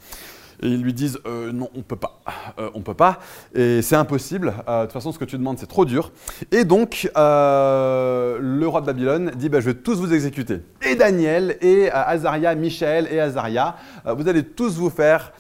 et 0.63 0.69
ils 0.69 0.83
lui 0.83 0.93
disent 0.93 1.19
euh, 1.27 1.53
non, 1.53 1.71
on 1.75 1.83
peut 1.83 1.97
pas, 1.97 2.21
euh, 2.59 2.71
on 2.75 2.81
peut 2.81 2.95
pas, 2.95 3.19
et 3.55 3.83
c'est 3.83 3.97
impossible. 3.97 4.55
Euh, 4.69 4.81
de 4.81 4.87
toute 4.87 4.93
façon, 4.93 5.13
ce 5.13 5.19
que 5.19 5.25
tu 5.25 5.39
demandes, 5.39 5.59
c'est 5.59 5.67
trop 5.67 5.85
dur. 5.85 6.13
Et 6.53 6.65
donc, 6.65 7.11
le 7.15 8.65
roi 8.67 8.81
de 8.81 8.87
Babylone 8.87 9.33
dit 9.37 9.49
bah, 9.49 9.61
je 9.61 9.67
vais 9.67 9.75
tous 9.75 9.99
vous 9.99 10.13
exécuter. 10.13 10.61
Et 10.83 10.95
Daniel, 10.95 11.57
et 11.61 11.91
Azaria, 11.91 12.55
Michel 12.55 13.09
et 13.11 13.21
Azaria, 13.21 13.77
vous 14.05 14.29
allez 14.29 14.45
tous 14.45 14.77
vous 14.77 14.91
faire 14.91 15.33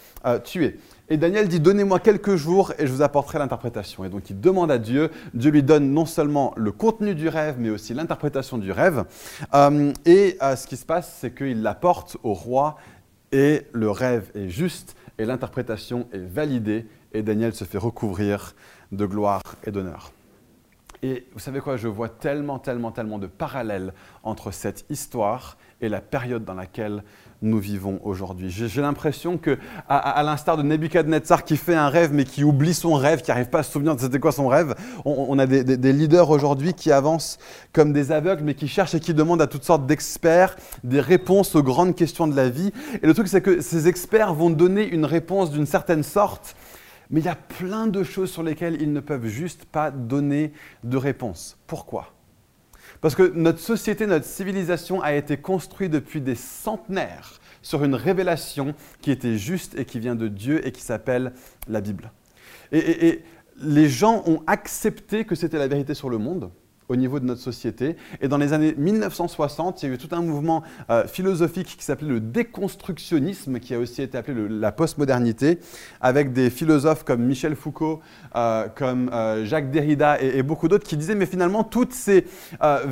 tuer. 0.44 0.78
Et 1.12 1.16
Daniel 1.16 1.48
dit 1.48 1.58
Donnez-moi 1.58 1.98
quelques 1.98 2.36
jours 2.36 2.72
et 2.78 2.86
je 2.86 2.92
vous 2.92 3.02
apporterai 3.02 3.38
l'interprétation. 3.38 4.04
Et 4.04 4.08
donc 4.08 4.30
il 4.30 4.40
demande 4.40 4.70
à 4.70 4.78
Dieu. 4.78 5.10
Dieu 5.34 5.50
lui 5.50 5.62
donne 5.62 5.90
non 5.90 6.06
seulement 6.06 6.54
le 6.56 6.70
contenu 6.70 7.14
du 7.14 7.28
rêve, 7.28 7.56
mais 7.58 7.70
aussi 7.70 7.94
l'interprétation 7.94 8.58
du 8.58 8.70
rêve. 8.70 9.04
et 10.06 10.38
ce 10.40 10.66
qui 10.66 10.76
se 10.76 10.86
passe, 10.86 11.18
c'est 11.20 11.34
qu'il 11.34 11.62
l'apporte 11.62 12.16
au 12.22 12.32
roi 12.32 12.76
et 13.32 13.62
le 13.72 13.90
rêve 13.90 14.30
est 14.34 14.48
juste 14.48 14.96
et 15.20 15.26
l'interprétation 15.26 16.08
est 16.12 16.18
validée 16.18 16.86
et 17.12 17.22
Daniel 17.22 17.52
se 17.52 17.64
fait 17.64 17.76
recouvrir 17.76 18.54
de 18.90 19.04
gloire 19.04 19.42
et 19.64 19.70
d'honneur. 19.70 20.12
Et 21.02 21.26
vous 21.34 21.38
savez 21.38 21.60
quoi, 21.60 21.76
je 21.76 21.88
vois 21.88 22.08
tellement, 22.08 22.58
tellement, 22.58 22.90
tellement 22.90 23.18
de 23.18 23.26
parallèles 23.26 23.92
entre 24.22 24.50
cette 24.50 24.86
histoire 24.88 25.58
et 25.82 25.90
la 25.90 26.00
période 26.00 26.46
dans 26.46 26.54
laquelle 26.54 27.04
nous 27.42 27.58
vivons 27.58 28.00
aujourd'hui. 28.04 28.50
J'ai 28.50 28.82
l'impression 28.82 29.38
que, 29.38 29.58
à, 29.88 30.22
l'instar 30.22 30.56
de 30.56 30.62
Nebuchadnezzar 30.62 31.44
qui 31.44 31.56
fait 31.56 31.74
un 31.74 31.88
rêve 31.88 32.12
mais 32.12 32.24
qui 32.24 32.44
oublie 32.44 32.74
son 32.74 32.94
rêve, 32.94 33.22
qui 33.22 33.30
n'arrive 33.30 33.48
pas 33.48 33.60
à 33.60 33.62
se 33.62 33.72
souvenir 33.72 33.96
de 33.96 34.00
c'était 34.00 34.18
quoi 34.18 34.32
son 34.32 34.48
rêve, 34.48 34.74
on, 35.04 35.38
a 35.38 35.46
des, 35.46 35.64
des 35.64 35.92
leaders 35.92 36.30
aujourd'hui 36.30 36.74
qui 36.74 36.92
avancent 36.92 37.38
comme 37.72 37.92
des 37.92 38.12
aveugles 38.12 38.42
mais 38.44 38.54
qui 38.54 38.68
cherchent 38.68 38.94
et 38.94 39.00
qui 39.00 39.14
demandent 39.14 39.42
à 39.42 39.46
toutes 39.46 39.64
sortes 39.64 39.86
d'experts 39.86 40.56
des 40.84 41.00
réponses 41.00 41.54
aux 41.54 41.62
grandes 41.62 41.94
questions 41.94 42.26
de 42.26 42.36
la 42.36 42.48
vie. 42.48 42.72
Et 43.02 43.06
le 43.06 43.14
truc, 43.14 43.28
c'est 43.28 43.40
que 43.40 43.60
ces 43.60 43.88
experts 43.88 44.34
vont 44.34 44.50
donner 44.50 44.86
une 44.86 45.04
réponse 45.04 45.50
d'une 45.50 45.66
certaine 45.66 46.02
sorte, 46.02 46.56
mais 47.10 47.20
il 47.20 47.26
y 47.26 47.28
a 47.28 47.36
plein 47.36 47.86
de 47.86 48.02
choses 48.02 48.30
sur 48.30 48.42
lesquelles 48.42 48.80
ils 48.80 48.92
ne 48.92 49.00
peuvent 49.00 49.26
juste 49.26 49.64
pas 49.64 49.90
donner 49.90 50.52
de 50.84 50.96
réponse. 50.96 51.58
Pourquoi? 51.66 52.12
Parce 53.00 53.14
que 53.14 53.32
notre 53.34 53.60
société, 53.60 54.06
notre 54.06 54.26
civilisation 54.26 55.00
a 55.02 55.14
été 55.14 55.36
construite 55.36 55.90
depuis 55.90 56.20
des 56.20 56.34
centenaires 56.34 57.40
sur 57.62 57.84
une 57.84 57.94
révélation 57.94 58.74
qui 59.00 59.10
était 59.10 59.36
juste 59.36 59.78
et 59.78 59.84
qui 59.84 59.98
vient 59.98 60.14
de 60.14 60.28
Dieu 60.28 60.66
et 60.66 60.72
qui 60.72 60.82
s'appelle 60.82 61.32
la 61.68 61.80
Bible. 61.80 62.10
Et, 62.72 63.22
les 63.62 63.90
gens 63.90 64.22
ont 64.24 64.42
accepté 64.46 65.26
que 65.26 65.34
c'était 65.34 65.58
la 65.58 65.68
vérité 65.68 65.92
sur 65.92 66.08
le 66.08 66.16
monde 66.16 66.50
au 66.90 66.96
niveau 66.96 67.20
de 67.20 67.24
notre 67.24 67.40
société. 67.40 67.96
Et 68.20 68.26
dans 68.26 68.36
les 68.36 68.52
années 68.52 68.74
1960, 68.76 69.82
il 69.82 69.88
y 69.88 69.92
a 69.92 69.94
eu 69.94 69.98
tout 69.98 70.14
un 70.14 70.22
mouvement 70.22 70.62
euh, 70.90 71.06
philosophique 71.06 71.76
qui 71.78 71.84
s'appelait 71.84 72.08
le 72.08 72.20
déconstructionnisme, 72.20 73.60
qui 73.60 73.74
a 73.74 73.78
aussi 73.78 74.02
été 74.02 74.18
appelé 74.18 74.48
la 74.48 74.72
postmodernité, 74.72 75.60
avec 76.00 76.32
des 76.32 76.50
philosophes 76.50 77.04
comme 77.04 77.22
Michel 77.22 77.54
Foucault, 77.54 78.00
euh, 78.34 78.66
comme 78.74 79.08
euh, 79.12 79.44
Jacques 79.44 79.70
Derrida 79.70 80.20
et, 80.20 80.38
et 80.38 80.42
beaucoup 80.42 80.66
d'autres 80.66 80.86
qui 80.86 80.96
disaient 80.96 81.14
mais 81.14 81.26
finalement 81.26 81.62
toutes 81.62 81.92
ces 81.92 82.26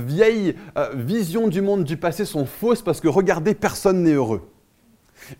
vieilles 0.06 0.54
visions 0.94 1.48
du 1.48 1.60
monde 1.60 1.82
du 1.82 1.96
passé 1.96 2.24
sont 2.24 2.46
fausses 2.46 2.82
parce 2.82 3.00
que 3.00 3.08
regardez, 3.08 3.54
personne 3.54 4.04
n'est 4.04 4.12
heureux. 4.12 4.48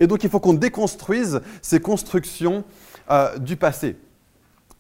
Et 0.01 0.09
donc 0.09 0.25
il 0.25 0.31
faut 0.31 0.41
qu'on 0.41 0.55
déconstruise 0.55 1.41
ces 1.63 1.79
constructions 1.79 2.65
du 3.39 3.57
passé. 3.57 3.97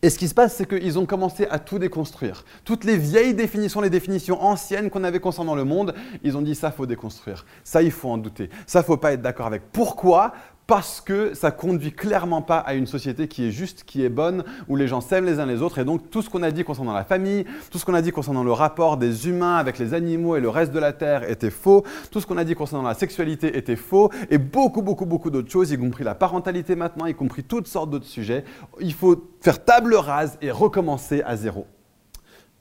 Et 0.00 0.10
ce 0.10 0.18
qui 0.18 0.28
se 0.28 0.34
passe, 0.34 0.54
c'est 0.54 0.68
qu'ils 0.68 0.98
ont 0.98 1.06
commencé 1.06 1.46
à 1.50 1.58
tout 1.58 1.80
déconstruire. 1.80 2.44
Toutes 2.64 2.84
les 2.84 2.96
vieilles 2.96 3.34
définitions, 3.34 3.80
les 3.80 3.90
définitions 3.90 4.40
anciennes 4.40 4.90
qu'on 4.90 5.02
avait 5.02 5.18
concernant 5.18 5.56
le 5.56 5.64
monde, 5.64 5.92
ils 6.22 6.36
ont 6.36 6.42
dit 6.42 6.54
ça, 6.54 6.70
faut 6.70 6.86
déconstruire. 6.86 7.44
Ça, 7.64 7.82
il 7.82 7.90
faut 7.90 8.08
en 8.08 8.18
douter. 8.18 8.48
Ça, 8.66 8.84
faut 8.84 8.96
pas 8.96 9.12
être 9.12 9.22
d'accord 9.22 9.46
avec. 9.46 9.72
Pourquoi? 9.72 10.32
Parce 10.68 11.00
que 11.00 11.32
ça 11.32 11.50
conduit 11.50 11.92
clairement 11.92 12.42
pas 12.42 12.58
à 12.58 12.74
une 12.74 12.86
société 12.86 13.26
qui 13.26 13.46
est 13.48 13.50
juste, 13.50 13.84
qui 13.84 14.04
est 14.04 14.10
bonne, 14.10 14.44
où 14.68 14.76
les 14.76 14.86
gens 14.86 15.00
s'aiment 15.00 15.24
les 15.24 15.40
uns 15.40 15.46
les 15.46 15.62
autres. 15.62 15.78
Et 15.78 15.84
donc 15.86 16.10
tout 16.10 16.20
ce 16.20 16.28
qu'on 16.28 16.42
a 16.42 16.50
dit 16.50 16.62
concernant 16.62 16.92
la 16.92 17.04
famille, 17.04 17.46
tout 17.70 17.78
ce 17.78 17.86
qu'on 17.86 17.94
a 17.94 18.02
dit 18.02 18.12
concernant 18.12 18.44
le 18.44 18.52
rapport 18.52 18.98
des 18.98 19.28
humains 19.28 19.56
avec 19.56 19.78
les 19.78 19.94
animaux 19.94 20.36
et 20.36 20.40
le 20.40 20.50
reste 20.50 20.70
de 20.72 20.78
la 20.78 20.92
Terre 20.92 21.28
était 21.28 21.50
faux. 21.50 21.84
Tout 22.10 22.20
ce 22.20 22.26
qu'on 22.26 22.36
a 22.36 22.44
dit 22.44 22.54
concernant 22.54 22.86
la 22.86 22.92
sexualité 22.92 23.56
était 23.56 23.76
faux. 23.76 24.10
Et 24.28 24.36
beaucoup, 24.36 24.82
beaucoup, 24.82 25.06
beaucoup 25.06 25.30
d'autres 25.30 25.50
choses, 25.50 25.72
y 25.72 25.78
compris 25.78 26.04
la 26.04 26.14
parentalité 26.14 26.76
maintenant, 26.76 27.06
y 27.06 27.14
compris 27.14 27.44
toutes 27.44 27.66
sortes 27.66 27.88
d'autres 27.88 28.04
sujets. 28.04 28.44
Il 28.78 28.92
faut 28.92 29.16
faire 29.40 29.64
table 29.64 29.94
rase 29.94 30.36
et 30.42 30.50
recommencer 30.50 31.22
à 31.22 31.34
zéro. 31.36 31.66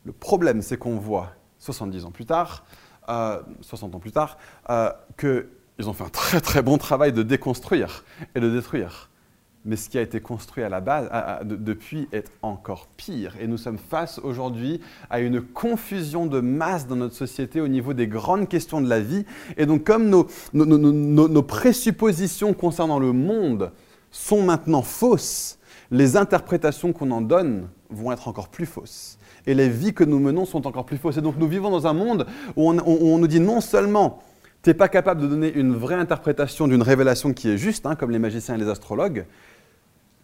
Le 0.06 0.14
problème, 0.14 0.62
c'est 0.62 0.78
qu'on 0.78 0.96
voit 0.96 1.32
70 1.60 2.06
ans 2.06 2.12
plus 2.12 2.26
tard, 2.26 2.64
60 3.06 3.94
euh, 3.94 3.98
ans 3.98 4.00
plus 4.00 4.14
tard, 4.14 4.38
euh, 4.70 4.92
que 5.18 5.50
ils 5.80 5.90
ont 5.90 5.94
fait 5.94 6.04
un 6.04 6.10
très 6.10 6.42
très 6.42 6.62
bon 6.62 6.78
travail 6.78 7.14
de 7.14 7.24
déconstruire 7.24 8.04
et 8.36 8.40
de 8.40 8.50
détruire. 8.50 9.10
Mais 9.66 9.76
ce 9.76 9.90
qui 9.90 9.98
a 9.98 10.02
été 10.02 10.22
construit 10.22 10.64
à 10.64 10.70
la 10.70 10.80
base, 10.80 11.10
depuis, 11.44 12.08
est 12.14 12.32
encore 12.42 12.88
pire. 12.96 13.36
Et 13.42 13.48
nous 13.48 13.58
sommes 13.58 13.78
face 13.78 14.18
aujourd'hui 14.20 14.80
à 15.10 15.20
une 15.20 15.42
confusion 15.42 16.26
de 16.26 16.40
masse 16.40 16.88
dans 16.88 16.96
notre 16.96 17.16
société 17.16 17.60
au 17.60 17.68
niveau 17.68 17.94
des 17.94 18.08
grandes 18.08 18.48
questions 18.48 18.80
de 18.80 18.88
la 18.88 19.02
vie. 19.02 19.26
Et 19.58 19.66
donc, 19.66 19.84
comme 19.84 20.10
nos, 20.10 20.28
nos 20.54 21.44
présuppositions 21.44 22.54
concernant 22.54 22.98
le 22.98 23.12
monde 23.12 23.74
sont 24.10 24.42
maintenant 24.42 24.84
fausses, 24.84 25.60
les 25.92 26.16
interprétations 26.16 26.94
qu'on 26.94 27.12
en 27.12 27.22
donne 27.22 27.68
vont 27.90 28.14
être 28.14 28.30
encore 28.30 28.48
plus 28.48 28.66
fausses. 28.66 29.18
Et 29.46 29.54
les 29.54 29.68
vies 29.68 29.94
que 29.94 30.06
nous 30.06 30.20
menons 30.20 30.46
sont 30.46 30.66
encore 30.66 30.86
plus 30.86 30.98
fausses. 30.98 31.18
Et 31.18 31.22
donc, 31.22 31.36
nous 31.38 31.48
vivons 31.48 31.72
dans 31.72 31.88
un 31.88 31.94
monde 31.94 32.26
où 32.56 32.72
on 32.72 33.18
nous 33.18 33.28
dit 33.28 33.42
non 33.42 33.60
seulement 33.60 34.22
tu 34.68 34.72
n'es 34.72 34.74
pas 34.74 34.90
capable 34.90 35.22
de 35.22 35.28
donner 35.28 35.54
une 35.54 35.74
vraie 35.74 35.96
interprétation 35.96 36.68
d'une 36.68 36.82
révélation 36.82 37.32
qui 37.32 37.48
est 37.48 37.58
juste, 37.58 37.86
hein, 37.86 37.96
comme 37.96 38.12
les 38.12 38.20
magiciens 38.20 38.56
et 38.56 38.58
les 38.58 38.68
astrologues, 38.68 39.26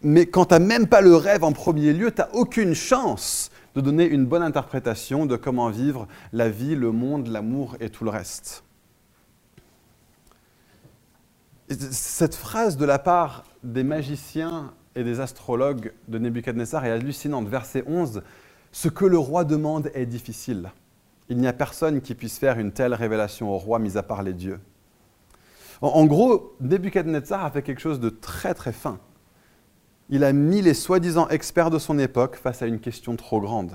mais 0.02 0.26
quand 0.26 0.44
tu 0.44 0.52
n'as 0.52 0.58
même 0.58 0.86
pas 0.86 1.00
le 1.00 1.16
rêve 1.16 1.44
en 1.44 1.52
premier 1.52 1.94
lieu, 1.94 2.10
tu 2.10 2.20
n'as 2.20 2.28
aucune 2.34 2.74
chance 2.74 3.50
de 3.74 3.80
donner 3.80 4.04
une 4.04 4.26
bonne 4.26 4.42
interprétation 4.42 5.24
de 5.24 5.36
comment 5.36 5.70
vivre 5.70 6.06
la 6.34 6.50
vie, 6.50 6.76
le 6.76 6.92
monde, 6.92 7.28
l'amour 7.28 7.78
et 7.80 7.88
tout 7.88 8.04
le 8.04 8.10
reste. 8.10 8.64
Cette 11.70 12.34
phrase 12.34 12.76
de 12.76 12.84
la 12.84 12.98
part 12.98 13.44
des 13.62 13.82
magiciens 13.82 14.74
et 14.94 15.04
des 15.04 15.20
astrologues 15.20 15.94
de 16.08 16.18
Nebuchadnezzar 16.18 16.84
est 16.84 16.90
hallucinante. 16.90 17.48
Verset 17.48 17.82
11, 17.86 18.22
Ce 18.72 18.88
que 18.88 19.06
le 19.06 19.16
roi 19.16 19.44
demande 19.44 19.90
est 19.94 20.04
difficile. 20.04 20.70
Il 21.28 21.38
n'y 21.38 21.46
a 21.46 21.52
personne 21.52 22.00
qui 22.00 22.14
puisse 22.14 22.38
faire 22.38 22.58
une 22.58 22.72
telle 22.72 22.94
révélation 22.94 23.50
au 23.50 23.58
roi, 23.58 23.78
mis 23.78 23.96
à 23.96 24.02
part 24.02 24.22
les 24.22 24.34
dieux. 24.34 24.60
En, 25.80 26.06
gros, 26.06 26.54
Nebuchadnezzar 26.60 27.44
a 27.44 27.50
fait 27.50 27.62
quelque 27.62 27.80
chose 27.80 28.00
de 28.00 28.08
très 28.08 28.54
très 28.54 28.72
fin. 28.72 28.98
Il 30.08 30.24
a 30.24 30.32
mis 30.32 30.62
les 30.62 30.74
soi-disant 30.74 31.28
experts 31.28 31.70
de 31.70 31.78
son 31.78 31.98
époque 31.98 32.36
face 32.36 32.62
à 32.62 32.66
une 32.66 32.78
question 32.78 33.16
trop 33.16 33.40
grande. 33.40 33.72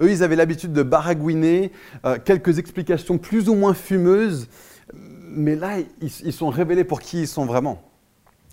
Eux, 0.00 0.10
ils 0.10 0.22
avaient 0.22 0.36
l'habitude 0.36 0.72
de 0.72 0.82
baragouiner 0.82 1.72
euh, 2.04 2.18
quelques 2.24 2.58
explications 2.58 3.18
plus 3.18 3.48
ou 3.48 3.54
moins 3.54 3.74
fumeuses, 3.74 4.48
mais 4.92 5.54
là, 5.54 5.78
ils, 6.00 6.32
sont 6.32 6.48
révélés 6.48 6.84
pour 6.84 7.00
qui 7.00 7.22
ils 7.22 7.28
sont 7.28 7.44
vraiment. 7.44 7.82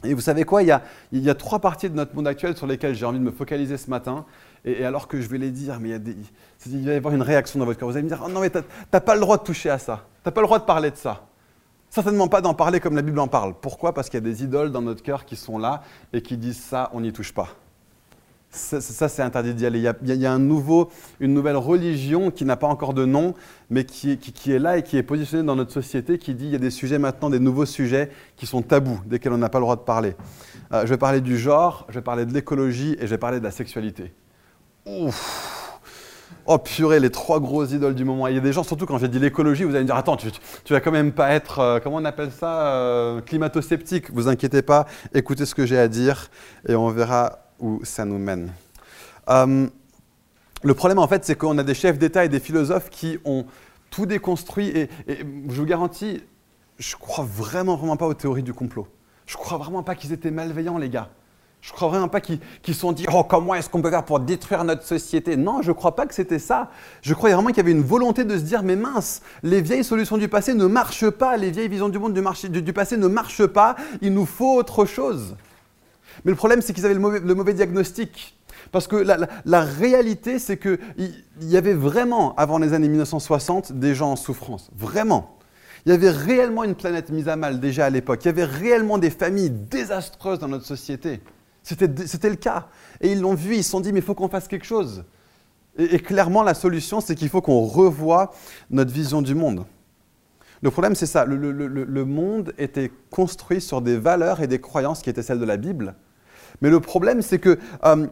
Et 0.04 0.14
vous 0.14 0.22
savez 0.22 0.44
quoi 0.44 0.64
il 0.64 0.68
y, 0.68 1.30
a, 1.30 1.36
trois 1.36 1.60
parties 1.60 1.90
de 1.90 1.96
notre 1.96 2.16
monde 2.16 2.28
actuel 2.28 2.58
sur 2.58 2.68
lesquelles 2.68 2.94
j'ai 2.94 3.06
envie 3.06 3.20
de 3.20 3.24
me 3.24 3.32
focaliser 3.32 3.78
ce 3.78 3.90
matin. 3.90 4.26
Et, 4.66 4.86
alors 4.86 5.08
que 5.08 5.20
je 5.20 5.28
vais 5.28 5.38
les 5.38 5.52
dire, 5.52 5.80
mais 5.80 5.90
il, 6.66 6.86
va 6.86 6.94
y 6.94 6.96
avoir 6.96 7.14
une 7.14 7.22
réaction 7.22 7.60
dans 7.60 7.66
votre 7.66 7.80
cœur. 7.80 7.90
Vous 7.90 7.96
allez 7.96 8.04
me 8.04 8.10
dire, 8.10 8.24
oh 8.26 8.30
non, 8.30 8.40
mais 8.40 8.50
tu 8.50 8.60
n'as 8.92 9.00
pas 9.02 9.16
le 9.16 9.22
droit 9.22 9.38
de 9.38 9.44
toucher 9.44 9.70
à 9.70 9.78
ça. 9.78 10.06
Tu 10.24 10.30
n'as 10.30 10.32
pas 10.32 10.42
le 10.42 10.48
droit 10.48 10.60
de 10.60 10.66
parler 10.66 10.92
de 10.92 10.96
ça. 10.96 11.26
Certainement 11.90 12.28
pas 12.28 12.42
d'en 12.42 12.54
parler 12.54 12.80
comme 12.80 12.96
la 12.96 13.02
Bible 13.02 13.20
en 13.20 13.28
parle. 13.28 13.54
Pourquoi? 13.62 13.94
Parce 13.94 14.10
qu'il 14.10 14.18
y 14.18 14.24
a 14.24 14.26
des 14.26 14.44
idoles 14.44 14.72
dans 14.72 14.82
notre 14.82 15.04
cœur 15.04 15.26
qui 15.26 15.36
sont 15.36 15.60
là 15.60 15.84
et 16.12 16.22
qui 16.22 16.38
disent 16.38 16.62
ça, 16.62 16.90
on 16.94 17.02
n'y 17.02 17.14
touche 17.14 17.34
pas. 17.34 17.50
Ça, 18.50 19.10
c'est 19.10 19.24
interdit 19.24 19.56
d'y 19.56 19.66
aller. 19.66 19.80
Il 19.80 20.16
y, 20.16 20.28
a, 20.28 20.36
une 20.36 21.34
nouvelle 21.34 21.58
religion 21.58 22.30
qui 22.30 22.46
n'a 22.46 22.56
pas 22.56 22.68
encore 22.68 22.94
de 22.94 23.04
nom, 23.04 23.34
mais 23.72 23.84
qui, 23.84 24.12
est 24.12 24.60
là 24.60 24.78
et 24.78 24.84
qui 24.84 24.96
est 24.96 25.04
positionnée 25.04 25.44
dans 25.44 25.56
notre 25.56 25.72
société, 25.72 26.20
qui 26.20 26.36
dit 26.36 26.46
il 26.46 26.52
y 26.52 26.56
a 26.56 26.60
des 26.60 26.70
sujets 26.70 27.00
maintenant, 27.00 27.32
des 27.32 27.40
nouveaux 27.40 27.66
sujets 27.66 28.12
qui 28.36 28.46
sont 28.46 28.62
tabous, 28.62 29.02
desquels 29.08 29.34
on 29.34 29.40
n'a 29.40 29.50
pas 29.50 29.58
le 29.58 29.64
droit 29.64 29.76
de 29.76 29.82
parler. 29.82 30.16
Euh, 30.72 30.82
je 30.86 30.90
vais 30.90 30.98
parler 30.98 31.20
du 31.20 31.36
genre, 31.36 31.88
je 31.90 31.96
vais 31.96 32.04
parler 32.04 32.28
de 32.28 32.34
l'écologie 32.34 32.96
et 33.00 33.08
je 33.08 33.12
vais 33.12 33.18
parler 33.18 33.40
de 33.40 33.44
la 33.44 33.52
sexualité. 33.52 34.14
Ouf. 34.86 35.80
Oh 36.46 36.58
purée, 36.58 37.00
les 37.00 37.10
trois 37.10 37.40
grosses 37.40 37.72
idoles 37.72 37.96
du 37.96 38.04
moment. 38.04 38.28
Il 38.28 38.36
y 38.36 38.38
a 38.38 38.42
des 38.42 38.52
gens, 38.52 38.64
surtout 38.64 38.86
quand 38.86 38.98
j'ai 38.98 39.08
dit 39.08 39.20
l'écologie, 39.20 39.64
vous 39.64 39.72
allez 39.72 39.82
me 39.82 39.86
dire 39.86 39.96
Attends, 39.96 40.18
tu, 40.18 40.30
vas 40.74 40.82
quand 40.82 40.92
même 40.92 41.14
pas 41.14 41.32
être, 41.32 41.60
euh, 41.60 41.80
comment 41.80 41.98
on 41.98 42.06
appelle 42.06 42.32
ça, 42.32 42.68
euh, 42.68 43.22
climato-sceptique. 43.22 44.12
Vous 44.12 44.28
inquiétez 44.28 44.62
pas, 44.62 44.86
écoutez 45.14 45.46
ce 45.46 45.56
que 45.56 45.66
j'ai 45.66 45.80
à 45.80 45.88
dire 45.88 46.30
et 46.68 46.76
on 46.76 46.90
verra 46.90 47.40
où 47.60 47.80
ça 47.84 48.04
nous 48.04 48.18
mène. 48.18 48.52
Euh, 49.30 49.68
le 50.64 50.74
problème, 50.74 51.00
en 51.00 51.08
fait, 51.08 51.24
c'est 51.24 51.36
qu'on 51.36 51.58
a 51.58 51.64
des 51.64 51.76
chefs 51.76 51.98
d'État 51.98 52.26
et 52.26 52.30
des 52.30 52.42
philosophes 52.42 52.90
qui 52.90 53.20
ont 53.24 53.46
tout 53.90 54.06
déconstruit 54.06 54.68
et, 54.68 54.90
et 55.08 55.20
je 55.20 55.62
vous 55.62 55.66
garantis, 55.66 56.22
je 56.78 56.96
crois 56.98 57.26
vraiment, 57.26 57.78
vraiment 57.78 57.96
pas 57.96 58.08
aux 58.08 58.14
théories 58.14 58.44
du 58.44 58.54
complot. 58.54 58.88
Je 59.28 59.38
crois 59.38 59.58
vraiment 59.58 59.84
pas 59.84 59.96
qu'ils 59.96 60.12
étaient 60.12 60.32
malveillants, 60.32 60.78
les 60.78 60.90
gars. 60.90 61.10
Je 61.64 61.72
ne 61.72 61.76
crois 61.76 61.88
vraiment 61.88 62.10
pas 62.10 62.20
qu'ils 62.20 62.40
se 62.66 62.74
sont 62.74 62.92
dit 62.92 63.06
Oh, 63.14 63.24
comment 63.24 63.56
est-ce 63.56 63.70
qu'on 63.70 63.82
peut 63.82 63.90
faire 63.90 64.04
pour 64.04 64.20
détruire 64.20 64.66
notre 64.66 64.84
société? 64.84 65.38
Non, 65.38 65.62
je 65.62 65.70
ne 65.70 65.74
crois 65.74 65.96
pas 65.96 66.06
que 66.06 66.14
c'était 66.14 66.38
ça. 66.38 66.70
Je 67.02 67.14
crois 67.14 67.30
vraiment 67.30 67.48
qu'il 67.48 67.58
y 67.58 67.62
avait 67.62 67.72
une 67.72 67.86
volonté 67.86 68.26
de 68.26 68.38
se 68.38 68.44
dire 68.44 68.64
Mais 68.64 68.76
mince, 68.76 69.22
les 69.44 69.62
vieilles 69.62 69.86
solutions 69.86 70.18
du 70.18 70.28
passé 70.28 70.54
ne 70.56 70.66
marchent 70.66 71.10
pas, 71.10 71.38
les 71.38 71.52
vieilles 71.52 71.70
visions 71.70 71.88
du 71.88 72.00
monde 72.00 72.14
du, 72.14 72.74
passé 72.74 72.98
ne 72.98 73.08
marchent 73.08 73.46
pas, 73.46 73.78
il 74.02 74.14
nous 74.14 74.26
faut 74.26 74.58
autre 74.58 74.84
chose. 74.84 75.38
Mais 76.26 76.32
le 76.32 76.36
problème, 76.36 76.62
c'est 76.62 76.74
qu'ils 76.74 76.86
avaient 76.86 76.96
le 76.96 77.34
mauvais, 77.34 77.54
diagnostic. 77.54 78.38
Parce 78.74 78.88
que 78.88 78.98
la, 78.98 79.62
réalité, 79.62 80.40
c'est 80.40 80.58
qu'il 80.58 80.80
y 81.40 81.56
avait 81.56 81.74
vraiment, 81.74 82.36
avant 82.36 82.58
les 82.58 82.74
années 82.74 82.90
1960, 82.90 83.72
des 83.72 83.96
gens 83.96 84.12
en 84.12 84.16
souffrance. 84.18 84.70
Vraiment. 84.76 85.38
Il 85.86 85.94
y 85.94 85.96
avait 85.96 86.12
réellement 86.12 86.66
une 86.66 86.76
planète 86.76 87.10
mise 87.10 87.30
à 87.30 87.38
mal 87.38 87.62
déjà 87.62 87.86
à 87.86 87.90
l'époque. 87.90 88.20
Il 88.26 88.28
y 88.28 88.30
avait 88.30 88.44
réellement 88.44 88.98
des 88.98 89.10
familles 89.10 89.50
désastreuses 89.50 90.40
dans 90.40 90.50
notre 90.50 90.66
société. 90.66 91.22
C'était 91.64 92.30
le 92.30 92.36
cas. 92.36 92.68
Et 93.02 93.12
ils 93.14 93.22
l'ont 93.22 93.34
vu, 93.34 93.56
ils 93.56 93.64
se 93.64 93.72
sont 93.72 93.80
dit, 93.80 93.92
mais 93.94 94.00
il 94.00 94.06
faut 94.06 94.16
qu'on 94.16 94.28
fasse 94.28 94.48
quelque 94.48 94.66
chose. 94.66 95.04
Et, 95.78 96.00
clairement, 96.00 96.44
la 96.44 96.54
solution, 96.54 97.02
c'est 97.02 97.16
qu'il 97.16 97.30
faut 97.30 97.42
qu'on 97.42 97.62
revoie 97.62 98.32
notre 98.70 98.92
vision 98.92 99.22
du 99.22 99.34
monde. 99.34 99.66
Le 100.62 100.70
problème, 100.70 100.94
c'est 100.94 101.08
ça. 101.08 101.26
Le, 101.26 102.06
monde 102.06 102.54
était 102.58 102.92
construit 103.10 103.60
sur 103.60 103.82
des 103.82 103.98
valeurs 103.98 104.42
et 104.42 104.48
des 104.48 104.60
croyances 104.60 105.02
qui 105.02 105.10
étaient 105.10 105.24
celles 105.24 105.40
de 105.40 105.46
la 105.46 105.58
Bible. 105.58 105.96
Mais 106.62 106.70
le 106.70 106.80
problème, 106.80 107.22
c'est 107.22 107.40
que 107.40 107.58
euh, 107.86 108.08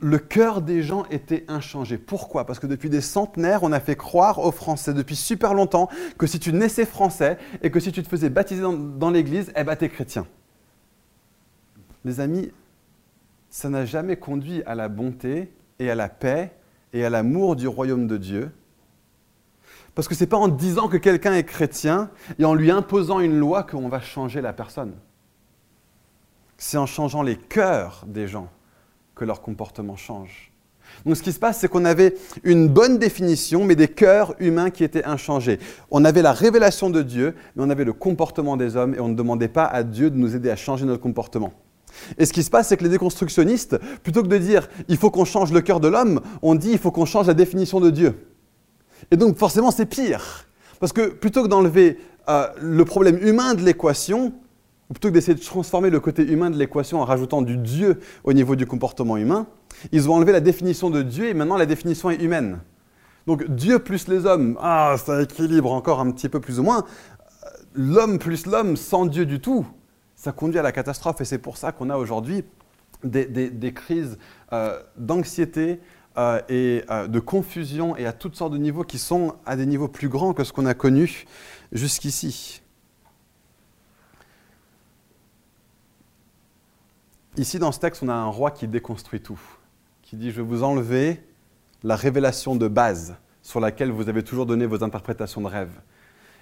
le 0.00 0.18
cœur 0.18 0.62
des 0.62 0.82
gens 0.82 1.04
était 1.10 1.44
inchangé. 1.48 1.98
Pourquoi? 1.98 2.46
Parce 2.46 2.58
que 2.58 2.66
depuis 2.66 2.88
des 2.88 3.00
centenaires, 3.00 3.62
on 3.62 3.72
a 3.72 3.80
fait 3.80 3.96
croire 3.96 4.38
aux 4.38 4.52
Français 4.52 4.94
depuis 4.94 5.16
super 5.16 5.54
longtemps 5.54 5.88
que 6.18 6.26
si 6.26 6.38
tu 6.38 6.52
naissais 6.52 6.86
français 6.86 7.36
et 7.62 7.70
que 7.70 7.80
si 7.80 7.92
tu 7.92 8.02
te 8.02 8.08
faisais 8.08 8.30
baptiser 8.30 8.62
dans, 8.62 9.10
l'église, 9.10 9.52
eh 9.56 9.64
ben 9.64 9.76
chrétien. 9.76 10.26
Les 12.04 12.20
amis, 12.20 12.50
ça 13.50 13.68
n'a 13.68 13.84
jamais 13.84 14.16
conduit 14.16 14.62
à 14.64 14.74
la 14.74 14.88
bonté 14.88 15.52
et 15.78 15.90
à 15.90 15.94
la 15.94 16.08
paix 16.08 16.52
et 16.92 17.04
à 17.04 17.10
l'amour 17.10 17.56
du 17.56 17.68
royaume 17.68 18.06
de 18.06 18.16
Dieu. 18.16 18.50
Parce 19.94 20.08
que 20.08 20.14
ce 20.14 20.24
n'est 20.24 20.28
pas 20.28 20.36
en 20.36 20.48
disant 20.48 20.88
que 20.88 20.96
quelqu'un 20.96 21.34
est 21.34 21.44
chrétien 21.44 22.10
et 22.38 22.44
en 22.44 22.54
lui 22.54 22.70
imposant 22.70 23.20
une 23.20 23.38
loi 23.38 23.64
qu'on 23.64 23.88
va 23.88 24.00
changer 24.00 24.40
la 24.40 24.52
personne. 24.52 24.94
C'est 26.56 26.78
en 26.78 26.86
changeant 26.86 27.22
les 27.22 27.36
cœurs 27.36 28.04
des 28.06 28.28
gens 28.28 28.48
que 29.14 29.24
leur 29.24 29.42
comportement 29.42 29.96
change. 29.96 30.52
Donc 31.04 31.16
ce 31.16 31.22
qui 31.22 31.32
se 31.32 31.38
passe, 31.38 31.58
c'est 31.58 31.68
qu'on 31.68 31.84
avait 31.84 32.14
une 32.42 32.68
bonne 32.68 32.98
définition, 32.98 33.64
mais 33.64 33.76
des 33.76 33.88
cœurs 33.88 34.34
humains 34.40 34.70
qui 34.70 34.84
étaient 34.84 35.04
inchangés. 35.04 35.58
On 35.90 36.04
avait 36.04 36.22
la 36.22 36.32
révélation 36.32 36.90
de 36.90 37.02
Dieu, 37.02 37.34
mais 37.54 37.64
on 37.64 37.70
avait 37.70 37.84
le 37.84 37.92
comportement 37.92 38.56
des 38.56 38.76
hommes, 38.76 38.94
et 38.94 39.00
on 39.00 39.08
ne 39.08 39.14
demandait 39.14 39.48
pas 39.48 39.64
à 39.64 39.82
Dieu 39.82 40.10
de 40.10 40.16
nous 40.16 40.34
aider 40.34 40.50
à 40.50 40.56
changer 40.56 40.84
notre 40.84 41.02
comportement. 41.02 41.52
Et 42.18 42.26
ce 42.26 42.32
qui 42.32 42.42
se 42.42 42.50
passe, 42.50 42.68
c'est 42.68 42.76
que 42.76 42.84
les 42.84 42.90
déconstructionnistes, 42.90 43.78
plutôt 44.02 44.22
que 44.22 44.28
de 44.28 44.38
dire 44.38 44.68
il 44.88 44.96
faut 44.96 45.10
qu'on 45.10 45.24
change 45.24 45.52
le 45.52 45.60
cœur 45.60 45.80
de 45.80 45.88
l'homme, 45.88 46.20
on 46.42 46.54
dit 46.54 46.70
il 46.72 46.78
faut 46.78 46.90
qu'on 46.90 47.04
change 47.04 47.26
la 47.26 47.34
définition 47.34 47.80
de 47.80 47.90
Dieu. 47.90 48.26
Et 49.10 49.16
donc 49.16 49.36
forcément, 49.36 49.70
c'est 49.70 49.86
pire. 49.86 50.46
Parce 50.78 50.92
que 50.92 51.08
plutôt 51.08 51.42
que 51.42 51.48
d'enlever 51.48 51.98
euh, 52.28 52.46
le 52.60 52.84
problème 52.84 53.18
humain 53.20 53.54
de 53.54 53.62
l'équation, 53.62 54.32
ou 54.88 54.94
plutôt 54.94 55.08
que 55.08 55.14
d'essayer 55.14 55.34
de 55.34 55.44
transformer 55.44 55.90
le 55.90 56.00
côté 56.00 56.24
humain 56.26 56.50
de 56.50 56.56
l'équation 56.56 57.00
en 57.00 57.04
rajoutant 57.04 57.42
du 57.42 57.56
Dieu 57.56 58.00
au 58.24 58.32
niveau 58.32 58.56
du 58.56 58.66
comportement 58.66 59.16
humain, 59.16 59.46
ils 59.92 60.10
ont 60.10 60.14
enlevé 60.14 60.32
la 60.32 60.40
définition 60.40 60.90
de 60.90 61.02
Dieu 61.02 61.26
et 61.26 61.34
maintenant 61.34 61.56
la 61.56 61.66
définition 61.66 62.10
est 62.10 62.20
humaine. 62.20 62.58
Donc 63.26 63.48
Dieu 63.48 63.78
plus 63.78 64.08
les 64.08 64.26
hommes, 64.26 64.58
ah, 64.60 64.96
ça 64.98 65.22
équilibre 65.22 65.72
encore 65.72 66.00
un 66.00 66.10
petit 66.10 66.28
peu 66.28 66.40
plus 66.40 66.58
ou 66.58 66.62
moins. 66.62 66.84
L'homme 67.74 68.18
plus 68.18 68.46
l'homme 68.46 68.76
sans 68.76 69.06
Dieu 69.06 69.26
du 69.26 69.40
tout, 69.40 69.64
ça 70.20 70.32
conduit 70.32 70.58
à 70.58 70.62
la 70.62 70.70
catastrophe 70.70 71.22
et 71.22 71.24
c'est 71.24 71.38
pour 71.38 71.56
ça 71.56 71.72
qu'on 71.72 71.88
a 71.88 71.96
aujourd'hui 71.96 72.44
des, 73.02 73.72
crises 73.72 74.18
euh, 74.52 74.78
d'anxiété 74.98 75.80
euh, 76.18 76.42
et 76.50 76.84
euh, 76.90 77.08
de 77.08 77.20
confusion 77.20 77.96
et 77.96 78.04
à 78.04 78.12
toutes 78.12 78.36
sortes 78.36 78.52
de 78.52 78.58
niveaux 78.58 78.84
qui 78.84 78.98
sont 78.98 79.36
à 79.46 79.56
des 79.56 79.64
niveaux 79.64 79.88
plus 79.88 80.10
grands 80.10 80.34
que 80.34 80.44
ce 80.44 80.52
qu'on 80.52 80.66
a 80.66 80.74
connu 80.74 81.24
jusqu'ici. 81.72 82.60
Ici, 87.38 87.58
dans 87.58 87.72
ce 87.72 87.80
texte, 87.80 88.02
on 88.02 88.10
a 88.10 88.14
un 88.14 88.26
roi 88.26 88.50
qui 88.50 88.68
déconstruit 88.68 89.22
tout, 89.22 89.40
qui 90.02 90.16
dit, 90.16 90.32
je 90.32 90.36
vais 90.36 90.46
vous 90.46 90.64
enlever 90.64 91.24
la 91.82 91.96
révélation 91.96 92.56
de 92.56 92.68
base 92.68 93.16
sur 93.40 93.58
laquelle 93.58 93.90
vous 93.90 94.10
avez 94.10 94.22
toujours 94.22 94.44
donné 94.44 94.66
vos 94.66 94.84
interprétations 94.84 95.40
de 95.40 95.46
rêve. 95.46 95.80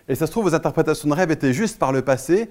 Et 0.08 0.16
ça 0.16 0.26
se 0.26 0.32
trouve, 0.32 0.48
vos 0.48 0.54
interprétations 0.56 1.08
de 1.08 1.14
rêve 1.14 1.30
étaient 1.30 1.52
juste 1.52 1.78
par 1.78 1.92
le 1.92 2.02
passé, 2.02 2.50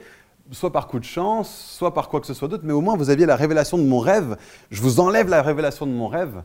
soit 0.51 0.71
par 0.71 0.87
coup 0.87 0.99
de 0.99 1.05
chance, 1.05 1.75
soit 1.77 1.93
par 1.93 2.09
quoi 2.09 2.21
que 2.21 2.27
ce 2.27 2.33
soit 2.33 2.47
d'autre, 2.47 2.63
mais 2.65 2.73
au 2.73 2.81
moins 2.81 2.95
vous 2.95 3.09
aviez 3.09 3.25
la 3.25 3.35
révélation 3.35 3.77
de 3.77 3.83
mon 3.83 3.99
rêve. 3.99 4.37
Je 4.71 4.81
vous 4.81 4.99
enlève 4.99 5.29
la 5.29 5.41
révélation 5.41 5.85
de 5.85 5.91
mon 5.91 6.07
rêve 6.07 6.43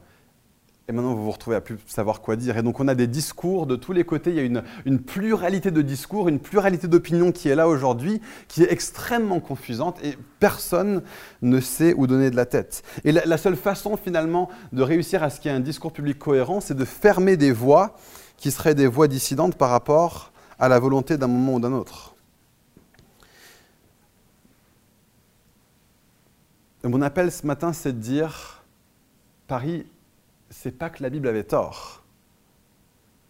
et 0.88 0.92
maintenant, 0.92 1.14
vous 1.14 1.25
vous 1.25 1.30
retrouvez 1.30 1.56
à 1.56 1.61
plus 1.61 1.78
savoir 1.87 2.21
quoi 2.21 2.35
dire. 2.35 2.59
Et 2.59 2.62
donc, 2.62 2.80
on 2.80 2.88
a 2.88 2.97
des 2.97 3.06
discours 3.06 3.66
de 3.66 3.76
tous 3.76 3.92
les 3.92 4.02
côtés. 4.02 4.30
Il 4.30 4.37
y 4.37 4.40
a 4.40 4.42
une, 4.42 4.64
une 4.85 4.99
pluralité 4.99 5.71
de 5.71 5.80
discours, 5.80 6.28
une 6.28 6.40
pluralité 6.40 6.88
d'opinions 6.88 7.30
qui 7.30 7.49
est 7.49 7.54
là 7.54 7.68
aujourd'hui, 7.68 8.21
qui 8.49 8.64
est 8.64 8.73
extrêmement 8.73 9.38
confusante 9.38 10.04
et 10.04 10.18
personne 10.40 11.02
ne 11.40 11.61
sait 11.61 11.94
où 11.97 12.09
donner 12.09 12.30
de 12.30 12.37
la 12.37 12.47
tête. 12.47 12.82
Et 13.04 13.12
la, 13.12 13.37
seule 13.38 13.54
façon, 13.54 13.97
finalement, 13.97 14.49
de 14.73 14.82
réussir 14.82 15.23
à 15.23 15.30
ce 15.30 15.38
qu'il 15.38 15.52
y 15.52 15.54
ait 15.54 15.56
un 15.56 15.61
discours 15.61 15.92
public 15.92 16.18
cohérent, 16.18 16.61
c'est 16.61 16.76
de 16.76 16.85
fermer 16.85 17.37
des 17.37 17.52
voix 17.52 17.97
qui 18.37 18.50
seraient 18.50 18.75
des 18.75 18.88
voix 18.88 19.06
dissidentes 19.06 19.54
par 19.54 19.71
rapport 19.71 20.32
à 20.59 20.68
la 20.68 20.80
volonté 20.80 21.16
d'un 21.16 21.28
moment 21.28 21.54
ou 21.54 21.61
d'un 21.61 21.73
autre. 21.73 22.12
Mon 26.85 27.03
appel 27.03 27.31
ce 27.31 27.47
matin, 27.47 27.73
c'est 27.73 27.93
de 27.93 27.99
dire 27.99 28.65
Paris 29.47 29.87
c'est 30.52 30.76
pas 30.78 30.91
que 30.91 31.02
la 31.02 31.09
Bible 31.11 31.28
avait 31.28 31.45
tort 31.45 32.04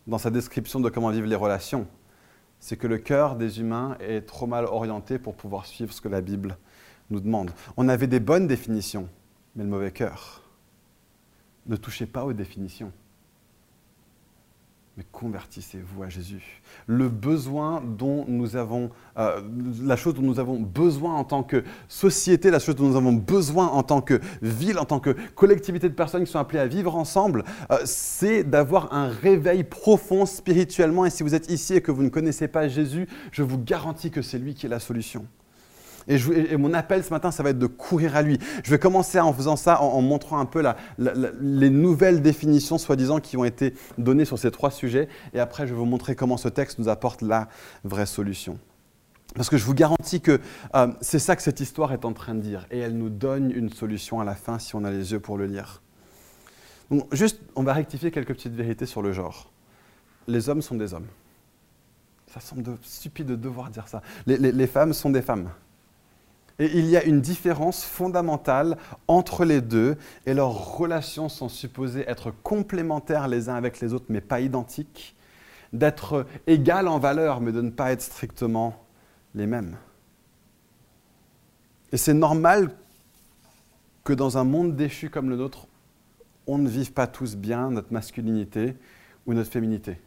dans 0.07 0.19
sa 0.19 0.31
description 0.31 0.81
de 0.81 0.91
comment 0.91 1.11
vivre 1.11 1.29
les 1.29 1.37
relations. 1.37 1.87
C'est 2.59 2.77
que 2.77 2.89
le 2.89 2.99
cœur 2.99 3.37
des 3.37 3.61
humains 3.61 3.97
est 4.01 4.23
trop 4.23 4.47
mal 4.47 4.65
orienté 4.65 5.19
pour 5.19 5.37
pouvoir 5.37 5.67
suivre 5.67 5.93
ce 5.93 6.01
que 6.01 6.09
la 6.09 6.21
Bible 6.21 6.57
nous 7.11 7.21
demande. 7.21 7.53
On 7.77 7.89
avait 7.89 8.09
des 8.09 8.21
bonnes 8.21 8.49
définitions, 8.49 9.09
mais 9.55 9.63
le 9.63 9.71
mauvais 9.71 9.93
cœur. 9.93 10.43
Ne 11.67 11.77
touchez 11.77 12.07
pas 12.07 12.25
aux 12.25 12.33
définitions 12.33 12.93
mais 14.97 15.05
convertissez-vous 15.11 16.03
à 16.03 16.11
Jésus. 16.11 16.61
Le 16.87 17.09
besoin 17.09 17.81
dont 17.81 18.27
nous 18.29 18.57
avons, 18.57 18.91
euh, 19.17 19.41
la 19.83 19.97
chose 19.97 20.15
dont 20.15 20.23
nous 20.23 20.39
avons 20.39 20.61
besoin 20.61 21.15
en 21.15 21.25
tant 21.25 21.43
que 21.43 21.65
société, 21.89 22.51
la 22.51 22.59
chose 22.59 22.77
dont 22.77 22.89
nous 22.89 22.97
avons 22.97 23.15
besoin 23.15 23.69
en 23.69 23.83
tant 23.83 24.03
que 24.03 24.21
ville, 24.43 24.79
en 24.79 24.85
tant 24.85 25.01
que 25.01 25.17
collectivité 25.35 25.89
de 25.89 25.95
personnes 25.95 26.25
qui 26.25 26.31
sont 26.31 26.39
appelées 26.39 26.59
à 26.59 26.67
vivre 26.67 26.95
ensemble, 26.95 27.45
euh, 27.71 27.79
c'est 27.87 28.45
d'avoir 28.45 28.93
un 28.93 29.09
réveil 29.09 29.65
profond 29.65 30.27
spirituellement. 30.27 31.07
Et 31.07 31.11
si 31.11 31.23
vous 31.23 31.35
êtes 31.35 31.51
ici 31.51 31.75
et 31.77 31.81
que 31.81 31.91
vous 31.91 32.03
ne 32.03 32.11
connaissez 32.11 32.49
pas 32.49 32.69
Jésus, 32.69 33.09
je 33.31 33.43
vous 33.43 33.59
garantis 33.59 34.11
que 34.11 34.21
c'est 34.21 34.39
lui 34.39 34.55
qui 34.55 34.67
est 34.67 34.69
la 34.69 34.81
solution. 34.81 35.27
Et, 36.09 36.57
mon 36.57 36.75
appel 36.75 37.05
ce 37.05 37.11
matin, 37.11 37.31
ça 37.31 37.43
va 37.43 37.51
être 37.51 37.59
de 37.59 37.67
courir 37.67 38.17
à 38.17 38.23
lui. 38.23 38.39
Je 38.65 38.71
vais 38.71 38.79
commencer 38.79 39.21
en 39.21 39.33
faisant 39.33 39.57
ça, 39.57 39.81
en, 39.81 40.01
montrant 40.01 40.39
un 40.39 40.47
peu 40.47 40.63
les 40.99 41.71
nouvelles 41.71 42.23
définitions, 42.23 42.79
soi-disant, 42.79 43.21
qui 43.21 43.37
ont 43.37 43.45
été 43.45 43.75
données 43.99 44.25
sur 44.25 44.39
ces 44.39 44.51
trois 44.51 44.71
sujets. 44.71 45.09
Et 45.35 45.41
après, 45.41 45.67
je 45.67 45.73
vais 45.73 45.79
vous 45.79 45.85
montrer 45.85 46.15
comment 46.15 46.37
ce 46.37 46.49
texte 46.49 46.79
nous 46.79 46.89
apporte 46.89 47.23
la 47.23 47.49
vraie 47.85 48.07
solution. 48.07 48.59
Parce 49.35 49.49
que 49.49 49.57
je 49.57 49.65
vous 49.65 49.75
garantis 49.75 50.21
que 50.21 50.41
euh, 50.75 50.89
c'est 51.01 51.19
ça 51.19 51.37
que 51.37 51.43
cette 51.43 51.61
histoire 51.61 51.93
est 51.93 52.05
en 52.05 52.13
train 52.13 52.35
de 52.35 52.41
dire. 52.41 52.67
Et 52.71 52.79
elle 52.79 52.97
nous 52.97 53.09
donne 53.09 53.51
une 53.51 53.71
solution 53.71 54.21
à 54.21 54.25
la 54.25 54.35
fin 54.35 54.59
si 54.59 54.75
on 54.75 54.85
a 54.85 54.91
les 54.91 55.13
yeux 55.13 55.21
pour 55.21 55.39
le 55.39 55.47
lire. 55.47 55.83
Donc, 56.91 57.07
juste, 57.15 57.41
on 57.55 57.63
va 57.63 57.73
rectifier 57.73 58.11
quelques 58.11 58.35
petites 58.35 58.55
vérités 58.55 58.85
sur 58.85 59.01
le 59.01 59.13
genre. 59.13 59.51
Les 60.29 60.51
hommes 60.51 60.61
sont 60.61 60.75
des 60.75 60.93
hommes. 60.93 61.07
Ça 62.27 62.41
semble 62.41 62.77
stupide 62.83 63.27
de 63.27 63.37
devoir 63.37 63.71
dire 63.71 63.89
ça. 63.89 64.03
les 64.27 64.67
femmes 64.67 64.93
sont 64.93 65.11
des 65.11 65.23
femmes. 65.23 65.51
Et 66.63 66.79
il 66.79 66.87
y 66.87 66.97
a 66.97 67.03
une 67.03 67.21
différence 67.21 67.83
fondamentale 67.83 68.79
entre 69.09 69.45
les 69.45 69.61
deux, 69.61 69.97
et 70.27 70.33
leurs 70.33 70.77
relations 70.77 71.29
sont 71.29 71.49
supposées 71.49 72.09
être 72.09 72.31
complémentaires 72.45 73.27
les 73.27 73.49
uns 73.49 73.57
avec 73.57 73.81
les 73.81 73.93
autres, 73.93 74.05
mais 74.09 74.21
pas 74.21 74.41
identiques, 74.41 75.17
d'être 75.73 76.25
égales 76.47 76.87
en 76.87 77.01
valeur, 77.01 77.41
mais 77.41 77.51
de 77.51 77.63
ne 77.63 77.71
pas 77.71 77.91
être 77.91 78.03
strictement 78.03 78.77
les 79.35 79.49
mêmes. 79.49 79.77
Et 81.91 81.97
c'est 81.97 82.15
normal 82.15 82.71
que 84.05 84.13
dans 84.13 84.39
un 84.39 84.45
monde 84.45 84.77
déchu 84.77 85.11
comme 85.11 85.31
le 85.31 85.37
nôtre, 85.37 85.67
on 86.47 86.59
ne 86.59 86.69
vive 86.69 86.93
pas 86.93 87.09
tous 87.09 87.35
bien 87.35 87.71
notre 87.71 87.93
masculinité 87.93 88.77
ou 89.27 89.35
notre 89.35 89.51
féminité 89.51 89.99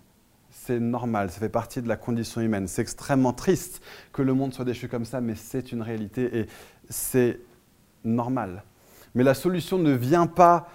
c'est 0.66 0.80
normal, 0.80 1.30
ça 1.30 1.40
fait 1.40 1.50
partie 1.50 1.82
de 1.82 1.88
la 1.88 1.98
condition 1.98 2.42
humaine. 2.42 2.68
C'est 2.68 2.82
extrêmement 2.82 3.34
triste 3.34 3.82
que 4.14 4.22
le 4.22 4.34
monde 4.34 4.54
soit 4.54 4.66
déchu 4.66 4.88
comme 4.88 5.06
ça, 5.06 5.22
mais 5.22 5.36
c'est 5.36 5.72
une 5.72 5.82
réalité 5.82 6.40
et 6.40 6.48
c'est 6.90 7.40
normal. 8.04 8.64
Mais 9.14 9.24
la 9.24 9.34
solution 9.34 9.78
ne 9.78 9.92
vient 9.92 10.28
pas 10.28 10.68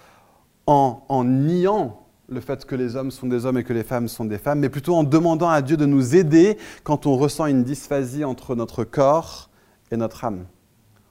en, 0.67 1.25
niant 1.25 2.07
le 2.29 2.41
fait 2.41 2.65
que 2.65 2.77
les 2.77 2.95
hommes 2.95 3.11
sont 3.11 3.27
des 3.27 3.47
hommes 3.47 3.59
et 3.59 3.65
que 3.65 3.73
les 3.73 3.83
femmes 3.83 4.07
sont 4.07 4.25
des 4.25 4.39
femmes, 4.39 4.61
mais 4.61 4.69
plutôt 4.69 4.95
en 4.95 5.03
demandant 5.03 5.49
à 5.49 5.63
Dieu 5.63 5.77
de 5.77 5.87
nous 5.87 6.15
aider 6.15 6.59
quand 6.85 7.07
on 7.07 7.17
ressent 7.17 7.47
une 7.47 7.65
dysphasie 7.65 8.23
entre 8.23 8.55
notre 8.55 8.85
corps 8.85 9.51
et 9.91 9.97
notre 9.97 10.25
âme, 10.25 10.47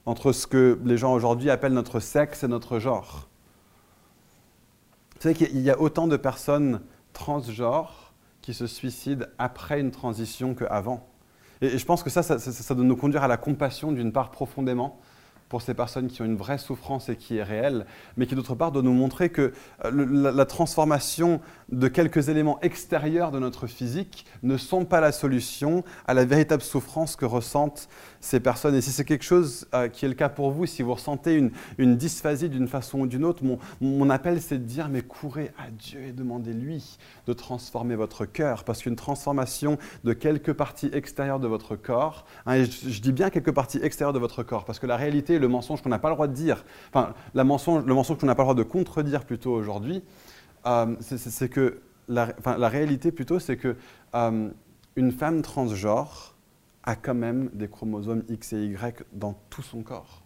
entre 0.06 0.32
ce 0.32 0.46
que 0.46 0.78
les 0.84 0.96
gens 0.96 1.12
aujourd'hui 1.12 1.50
appellent 1.50 1.74
notre 1.74 2.00
sexe 2.00 2.44
et 2.44 2.48
notre 2.48 2.78
genre. 2.78 3.28
Vous 5.16 5.22
savez 5.22 5.34
qu'il 5.34 5.60
y 5.60 5.70
a 5.70 5.78
autant 5.78 6.06
de 6.06 6.16
personnes 6.16 6.80
transgenres 7.12 8.09
qui 8.42 8.54
se 8.54 8.66
suicident 8.66 9.26
après 9.38 9.80
une 9.80 9.90
transition 9.90 10.54
qu'avant. 10.54 11.06
Et, 11.60 11.78
je 11.78 11.84
pense 11.84 12.02
que 12.02 12.10
ça, 12.10 12.22
ça, 12.22 12.74
doit 12.74 12.84
nous 12.84 12.96
conduire 12.96 13.22
à 13.22 13.28
la 13.28 13.36
compassion 13.36 13.92
d'une 13.92 14.12
part 14.12 14.30
profondément 14.30 14.98
pour 15.50 15.62
ces 15.62 15.74
personnes 15.74 16.06
qui 16.06 16.22
ont 16.22 16.24
une 16.24 16.36
vraie 16.36 16.58
souffrance 16.58 17.08
et 17.08 17.16
qui 17.16 17.36
est 17.36 17.42
réelle, 17.42 17.84
mais 18.16 18.26
qui 18.26 18.36
d'autre 18.36 18.54
part 18.54 18.70
doit 18.70 18.82
nous 18.82 18.94
montrer 18.94 19.30
que 19.30 19.52
euh, 19.84 20.32
la, 20.32 20.46
transformation 20.46 21.40
de 21.70 21.88
quelques 21.88 22.28
éléments 22.28 22.60
extérieurs 22.62 23.32
de 23.32 23.40
notre 23.40 23.66
physique 23.66 24.26
ne 24.44 24.56
sont 24.56 24.84
pas 24.84 25.00
la 25.00 25.10
solution 25.10 25.82
à 26.06 26.14
la 26.14 26.24
véritable 26.24 26.62
souffrance 26.62 27.16
que 27.16 27.24
ressentent 27.24 27.88
ces 28.20 28.38
personnes. 28.38 28.74
Et 28.74 28.80
si 28.80 28.90
c'est 28.90 29.04
quelque 29.04 29.24
chose 29.24 29.66
euh, 29.74 29.88
qui 29.88 30.04
est 30.04 30.08
le 30.08 30.14
cas 30.14 30.28
pour 30.28 30.50
vous, 30.50 30.66
si 30.66 30.82
vous 30.82 30.94
ressentez 30.94 31.34
une, 31.34 31.50
une 31.78 31.96
dysphasie 31.96 32.48
d'une 32.48 32.68
façon 32.68 33.00
ou 33.00 33.06
d'une 33.06 33.24
autre, 33.24 33.42
mon, 33.80 34.10
appel 34.10 34.40
c'est 34.40 34.58
de 34.58 34.64
dire 34.64 34.88
mais 34.88 35.02
courez 35.02 35.52
à 35.58 35.70
Dieu 35.70 36.02
et 36.02 36.12
demandez-lui 36.12 36.98
de 37.26 37.32
transformer 37.32 37.96
votre 37.96 38.26
cœur. 38.26 38.64
Parce 38.64 38.82
qu'une 38.82 38.96
transformation 38.96 39.78
de 40.04 40.12
quelques 40.12 40.52
parties 40.52 40.90
extérieures 40.92 41.40
de 41.40 41.48
votre 41.48 41.76
corps, 41.76 42.26
hein, 42.46 42.54
et 42.54 42.64
je, 42.66 43.00
dis 43.00 43.12
bien 43.12 43.30
quelques 43.30 43.52
parties 43.52 43.80
extérieures 43.82 44.12
de 44.12 44.18
votre 44.18 44.42
corps, 44.42 44.64
parce 44.64 44.78
que 44.78 44.86
la 44.86 44.96
réalité, 44.96 45.38
le 45.38 45.48
mensonge 45.48 45.82
qu'on 45.82 45.88
n'a 45.88 45.98
pas 45.98 46.10
le 46.10 46.14
droit 46.14 46.28
de 46.28 46.34
dire, 46.34 46.64
enfin 46.92 47.14
le 47.34 47.42
mensonge 47.44 48.18
qu'on 48.18 48.26
n'a 48.26 48.34
pas 48.34 48.42
le 48.42 48.46
droit 48.46 48.54
de 48.54 48.62
contredire 48.62 49.24
plutôt 49.24 49.52
aujourd'hui, 49.52 50.02
euh, 50.66 50.94
c'est 51.00 51.48
que 51.48 51.80
la, 52.08 52.34
la, 52.44 52.68
réalité 52.68 53.12
plutôt, 53.12 53.38
c'est 53.38 53.56
que 53.56 53.76
euh, 54.14 54.50
une 54.96 55.12
femme 55.12 55.42
transgenre 55.42 56.29
a 56.84 56.96
quand 56.96 57.14
même 57.14 57.50
des 57.52 57.68
chromosomes 57.68 58.22
X 58.28 58.52
et 58.52 58.64
Y 58.64 59.04
dans 59.12 59.34
tout 59.50 59.62
son 59.62 59.82
corps. 59.82 60.22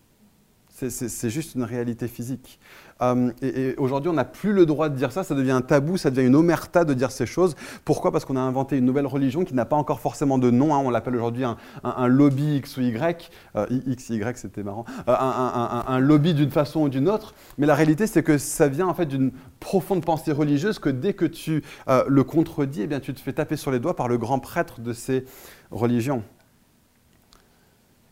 C'est 0.76 1.30
juste 1.30 1.54
une 1.54 1.62
réalité 1.62 2.08
physique. 2.08 2.58
Euh, 3.00 3.30
et, 3.42 3.76
aujourd'hui, 3.78 4.10
on 4.10 4.14
n'a 4.14 4.24
plus 4.24 4.52
le 4.52 4.66
droit 4.66 4.88
de 4.88 4.96
dire 4.96 5.12
ça, 5.12 5.22
ça 5.22 5.36
devient 5.36 5.52
un 5.52 5.60
tabou, 5.60 5.96
ça 5.96 6.10
devient 6.10 6.26
une 6.26 6.34
omerta 6.34 6.84
de 6.84 6.94
dire 6.94 7.12
ces 7.12 7.26
choses. 7.26 7.54
Pourquoi? 7.84 8.10
Parce 8.10 8.24
qu'on 8.24 8.34
a 8.34 8.40
inventé 8.40 8.76
une 8.76 8.84
nouvelle 8.84 9.06
religion 9.06 9.44
qui 9.44 9.54
n'a 9.54 9.66
pas 9.66 9.76
encore 9.76 10.00
forcément 10.00 10.36
de 10.36 10.50
nom. 10.50 10.74
Hein. 10.74 10.82
on 10.84 10.90
l'appelle 10.90 11.14
aujourd'hui 11.14 11.44
un, 11.44 12.08
lobby 12.08 12.56
X 12.56 12.76
ou 12.76 12.80
Y. 12.80 13.30
Euh, 13.54 13.66
X, 13.86 14.10
Y, 14.10 14.36
c'était 14.36 14.64
marrant. 14.64 14.84
Euh, 15.08 15.14
un, 15.16 16.00
lobby 16.00 16.34
d'une 16.34 16.50
façon 16.50 16.80
ou 16.80 16.88
d'une 16.88 17.08
autre. 17.08 17.34
Mais 17.56 17.66
la 17.68 17.76
réalité, 17.76 18.08
c'est 18.08 18.24
que 18.24 18.36
ça 18.36 18.66
vient 18.66 18.88
en 18.88 18.94
fait 18.94 19.06
d'une 19.06 19.30
profonde 19.60 20.04
pensée 20.04 20.32
religieuse 20.32 20.80
que 20.80 20.88
dès 20.88 21.12
que 21.12 21.24
tu 21.24 21.62
le 21.86 22.24
contredis, 22.24 22.82
eh 22.82 22.86
bien, 22.88 22.98
tu 22.98 23.14
te 23.14 23.20
fais 23.20 23.32
taper 23.32 23.56
sur 23.56 23.70
les 23.70 23.78
doigts 23.78 23.94
par 23.94 24.08
le 24.08 24.18
grand 24.18 24.40
prêtre 24.40 24.80
de 24.80 24.92
ces 24.92 25.24
religions. 25.70 26.24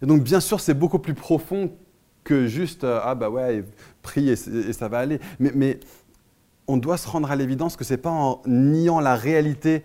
Et 0.02 0.06
donc, 0.06 0.22
bien 0.22 0.40
sûr, 0.40 0.60
c'est 0.60 0.74
beaucoup 0.74 0.98
plus 0.98 1.14
profond 1.14 1.70
que 2.24 2.46
juste 2.46 2.84
euh, 2.84 3.00
ah 3.02 3.14
bah 3.14 3.30
ouais, 3.30 3.64
prie 4.02 4.28
et, 4.28 4.36
ça 4.36 4.88
va 4.88 4.98
aller. 4.98 5.20
Mais, 5.38 5.80
on 6.68 6.76
doit 6.76 6.96
se 6.96 7.08
rendre 7.08 7.30
à 7.30 7.36
l'évidence 7.36 7.76
que 7.76 7.82
ce 7.82 7.94
n'est 7.94 7.98
pas 7.98 8.10
en 8.10 8.40
niant 8.46 9.00
la 9.00 9.16
réalité 9.16 9.82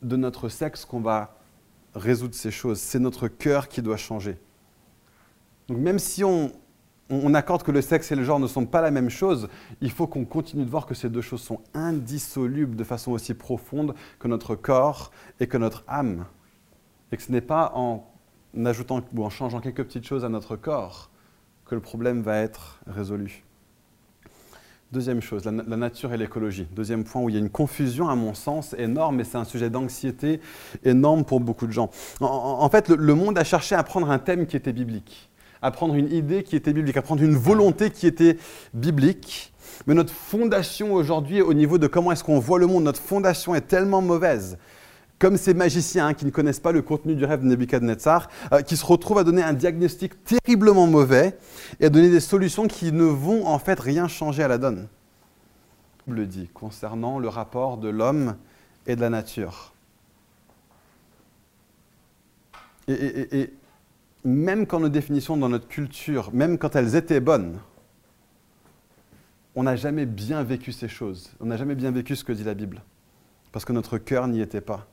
de 0.00 0.16
notre 0.16 0.48
sexe 0.48 0.84
qu'on 0.84 1.00
va 1.00 1.36
résoudre 1.94 2.36
ces 2.36 2.52
choses. 2.52 2.78
C'est 2.78 3.00
notre 3.00 3.26
cœur 3.26 3.68
qui 3.68 3.82
doit 3.82 3.96
changer. 3.96 4.38
Donc 5.66 5.78
même 5.78 5.98
si 5.98 6.22
on, 6.22 6.52
on 7.10 7.34
accorde 7.34 7.64
que 7.64 7.72
le 7.72 7.82
sexe 7.82 8.12
et 8.12 8.14
le 8.14 8.22
genre 8.22 8.38
ne 8.38 8.46
sont 8.46 8.64
pas 8.64 8.80
la 8.80 8.92
même 8.92 9.10
chose, 9.10 9.48
il 9.80 9.90
faut 9.90 10.06
qu'on 10.06 10.24
continue 10.24 10.64
de 10.64 10.70
voir 10.70 10.86
que 10.86 10.94
ces 10.94 11.10
deux 11.10 11.20
choses 11.20 11.42
sont 11.42 11.60
indissolubles 11.74 12.76
de 12.76 12.84
façon 12.84 13.10
aussi 13.10 13.34
profonde 13.34 13.94
que 14.20 14.28
notre 14.28 14.54
corps 14.54 15.10
et 15.40 15.48
que 15.48 15.58
notre 15.58 15.82
âme. 15.88 16.26
Et 17.10 17.16
que 17.16 17.22
ce 17.24 17.32
n'est 17.32 17.40
pas 17.40 17.72
en 17.74 18.09
ajoutant 18.64 19.02
ou 19.14 19.24
en 19.24 19.30
changeant 19.30 19.60
quelques 19.60 19.84
petites 19.84 20.06
choses 20.06 20.24
à 20.24 20.28
notre 20.28 20.56
corps 20.56 21.10
que 21.66 21.74
le 21.74 21.80
problème 21.80 22.22
va 22.22 22.38
être 22.38 22.80
résolu. 22.86 23.44
Deuxième 24.92 25.22
chose, 25.22 25.44
la, 25.44 25.52
nature 25.52 26.12
et 26.12 26.16
l'écologie. 26.16 26.66
Deuxième 26.72 27.04
point 27.04 27.22
où 27.22 27.28
il 27.28 27.36
y 27.36 27.38
a 27.38 27.40
une 27.40 27.48
confusion, 27.48 28.08
à 28.08 28.16
mon 28.16 28.34
sens, 28.34 28.74
énorme, 28.76 29.20
et 29.20 29.24
c'est 29.24 29.38
un 29.38 29.44
sujet 29.44 29.70
d'anxiété 29.70 30.40
énorme 30.82 31.24
pour 31.24 31.38
beaucoup 31.38 31.68
de 31.68 31.72
gens. 31.72 31.90
En, 32.20 32.68
fait, 32.68 32.88
le, 32.88 33.14
monde 33.14 33.38
a 33.38 33.44
cherché 33.44 33.76
à 33.76 33.84
prendre 33.84 34.10
un 34.10 34.18
thème 34.18 34.48
qui 34.48 34.56
était 34.56 34.72
biblique, 34.72 35.30
à 35.62 35.70
prendre 35.70 35.94
une 35.94 36.12
idée 36.12 36.42
qui 36.42 36.56
était 36.56 36.72
biblique, 36.72 36.96
à 36.96 37.02
prendre 37.02 37.22
une 37.22 37.36
volonté 37.36 37.90
qui 37.90 38.08
était 38.08 38.36
biblique. 38.74 39.52
Mais 39.86 39.94
notre 39.94 40.12
fondation 40.12 40.92
aujourd'hui, 40.92 41.40
au 41.40 41.54
niveau 41.54 41.78
de 41.78 41.86
comment 41.86 42.10
est-ce 42.10 42.24
qu'on 42.24 42.40
voit 42.40 42.58
le 42.58 42.66
monde, 42.66 42.82
notre 42.82 43.00
fondation 43.00 43.54
est 43.54 43.68
tellement 43.68 44.02
mauvaise 44.02 44.58
comme 45.20 45.36
ces 45.36 45.54
magiciens 45.54 46.14
qui 46.14 46.24
ne 46.24 46.30
connaissent 46.30 46.58
pas 46.58 46.72
le 46.72 46.82
contenu 46.82 47.14
du 47.14 47.24
rêve 47.24 47.42
de 47.42 47.46
Nebuchadnezzar, 47.46 48.28
euh, 48.52 48.62
qui 48.62 48.76
se 48.76 48.84
retrouvent 48.84 49.18
à 49.18 49.24
donner 49.24 49.42
un 49.42 49.52
diagnostic 49.52 50.24
terriblement 50.24 50.86
mauvais 50.86 51.38
et 51.78 51.84
à 51.84 51.90
donner 51.90 52.10
des 52.10 52.20
solutions 52.20 52.66
qui 52.66 52.90
ne 52.90 53.04
vont 53.04 53.46
en 53.46 53.58
fait 53.58 53.78
rien 53.78 54.08
changer 54.08 54.42
à 54.42 54.48
la 54.48 54.58
donne. 54.58 54.88
Le 56.08 56.26
dit 56.26 56.48
concernant 56.52 57.18
le 57.18 57.28
rapport 57.28 57.76
de 57.76 57.88
l'homme 57.88 58.34
et 58.86 58.96
de 58.96 59.00
la 59.00 59.10
nature. 59.10 59.74
et, 62.88 63.52
même 64.24 64.66
quand 64.66 64.80
nos 64.80 64.88
définitions 64.88 65.36
dans 65.36 65.48
notre 65.48 65.68
culture, 65.68 66.30
même 66.32 66.58
quand 66.58 66.74
elles 66.74 66.96
étaient 66.96 67.20
bonnes, 67.20 67.58
on 69.54 69.62
n'a 69.62 69.76
jamais 69.76 70.06
bien 70.06 70.42
vécu 70.42 70.72
ces 70.72 70.88
choses. 70.88 71.30
On 71.40 71.46
n'a 71.46 71.56
jamais 71.56 71.74
bien 71.74 71.90
vécu 71.90 72.16
ce 72.16 72.24
que 72.24 72.32
dit 72.32 72.44
la 72.44 72.54
Bible. 72.54 72.82
Parce 73.52 73.64
que 73.64 73.72
notre 73.72 73.98
cœur 73.98 74.26
n'y 74.26 74.40
était 74.40 74.60
pas 74.60 74.86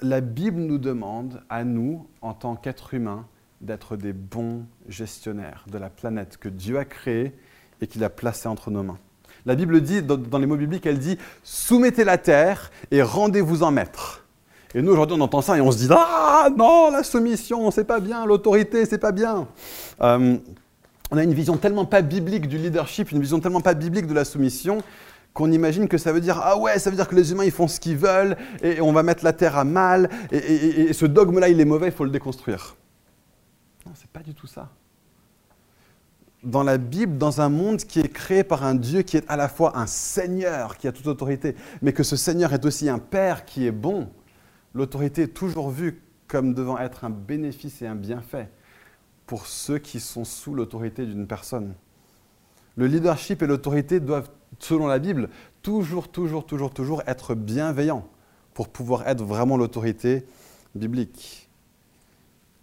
la 0.00 0.20
Bible 0.20 0.60
nous 0.60 0.78
demande, 0.78 1.42
à 1.48 1.64
nous, 1.64 2.06
en 2.22 2.34
tant 2.34 2.56
qu'êtres 2.56 2.94
humains, 2.94 3.26
d'être 3.60 3.96
des 3.96 4.12
bons 4.12 4.66
gestionnaires 4.88 5.64
de 5.70 5.78
la 5.78 5.88
planète 5.88 6.36
que 6.36 6.48
Dieu 6.48 6.78
a 6.78 6.84
créée 6.84 7.34
et 7.80 7.86
qu'il 7.86 8.04
a 8.04 8.10
placée 8.10 8.48
entre 8.48 8.70
nos 8.70 8.82
mains. 8.82 8.98
La 9.44 9.54
Bible 9.54 9.80
dit, 9.80 10.02
dans, 10.02 10.38
les 10.38 10.46
mots 10.46 10.56
bibliques, 10.56 10.86
elle 10.86 10.98
dit 10.98 11.18
Soumettez 11.42 12.04
la 12.04 12.18
terre 12.18 12.70
et 12.90 13.02
rendez-vous 13.02 13.62
en 13.62 13.70
maître. 13.70 14.24
Et 14.74 14.82
nous, 14.82 14.92
aujourd'hui, 14.92 15.16
on 15.18 15.22
entend 15.22 15.40
ça 15.40 15.56
et 15.56 15.60
on 15.60 15.70
se 15.70 15.78
dit 15.78 15.88
Ah 15.90 16.48
non, 16.56 16.90
la 16.90 17.02
soumission, 17.02 17.70
c'est 17.70 17.84
pas 17.84 18.00
bien, 18.00 18.26
l'autorité, 18.26 18.84
c'est 18.84 18.98
pas 18.98 19.12
bien. 19.12 19.46
Euh, 20.00 20.36
on 21.10 21.16
a 21.16 21.22
une 21.22 21.32
vision 21.34 21.56
tellement 21.56 21.84
pas 21.84 22.02
biblique 22.02 22.48
du 22.48 22.58
leadership, 22.58 23.12
une 23.12 23.20
vision 23.20 23.38
tellement 23.38 23.60
pas 23.60 23.74
biblique 23.74 24.08
de 24.08 24.14
la 24.14 24.24
soumission, 24.24 24.78
qu'on 25.36 25.52
imagine 25.52 25.86
que 25.86 25.98
ça 25.98 26.12
veut 26.12 26.20
dire 26.22 26.40
ah 26.42 26.56
ouais, 26.56 26.78
ça 26.78 26.88
veut 26.88 26.96
dire 26.96 27.06
que 27.06 27.14
les 27.14 27.30
humains 27.30 27.44
ils 27.44 27.52
font 27.52 27.68
ce 27.68 27.78
qu'ils 27.78 27.98
veulent 27.98 28.36
et 28.62 28.80
on 28.80 28.90
va 28.92 29.02
mettre 29.02 29.22
la 29.22 29.34
terre 29.34 29.58
à 29.58 29.64
mal 29.64 30.08
et, 30.32 30.92
ce 30.94 31.04
dogme-là 31.04 31.50
il 31.50 31.60
est 31.60 31.66
mauvais, 31.66 31.88
il 31.88 31.92
faut 31.92 32.04
le 32.04 32.10
déconstruire. 32.10 32.74
Non, 33.84 33.92
c'est 33.94 34.10
pas 34.10 34.20
du 34.20 34.34
tout 34.34 34.46
ça. 34.46 34.70
Dans 36.42 36.62
la 36.62 36.78
Bible, 36.78 37.18
dans 37.18 37.42
un 37.42 37.50
monde 37.50 37.78
qui 37.78 38.00
est 38.00 38.08
créé 38.08 38.44
par 38.44 38.64
un 38.64 38.74
Dieu 38.74 39.02
qui 39.02 39.18
est 39.18 39.28
à 39.28 39.36
la 39.36 39.48
fois 39.48 39.78
un 39.78 39.86
Seigneur 39.86 40.78
qui 40.78 40.88
a 40.88 40.92
toute 40.92 41.06
autorité, 41.06 41.54
mais 41.82 41.92
que 41.92 42.02
ce 42.02 42.16
Seigneur 42.16 42.54
est 42.54 42.64
aussi 42.64 42.88
un 42.88 42.98
Père 42.98 43.44
qui 43.44 43.66
est 43.66 43.72
bon, 43.72 44.08
l'autorité 44.72 45.22
est 45.22 45.34
toujours 45.34 45.70
vue 45.70 46.02
comme 46.28 46.54
devant 46.54 46.78
être 46.78 47.04
un 47.04 47.10
bénéfice 47.10 47.82
et 47.82 47.86
un 47.86 47.94
bienfait 47.94 48.48
pour 49.26 49.46
ceux 49.46 49.78
qui 49.78 50.00
sont 50.00 50.24
sous 50.24 50.54
l'autorité 50.54 51.04
d'une 51.04 51.26
personne. 51.26 51.74
Le 52.76 52.86
leadership 52.86 53.42
et 53.42 53.46
l'autorité 53.46 54.00
doivent 54.00 54.30
selon 54.58 54.86
la 54.86 54.98
Bible, 54.98 55.28
toujours, 55.62 56.08
toujours, 56.08 56.46
toujours, 56.46 56.72
toujours 56.72 57.02
être 57.06 57.34
bienveillant 57.34 58.08
pour 58.54 58.68
pouvoir 58.68 59.06
être 59.06 59.22
vraiment 59.22 59.56
l'autorité 59.56 60.24
biblique. 60.74 61.48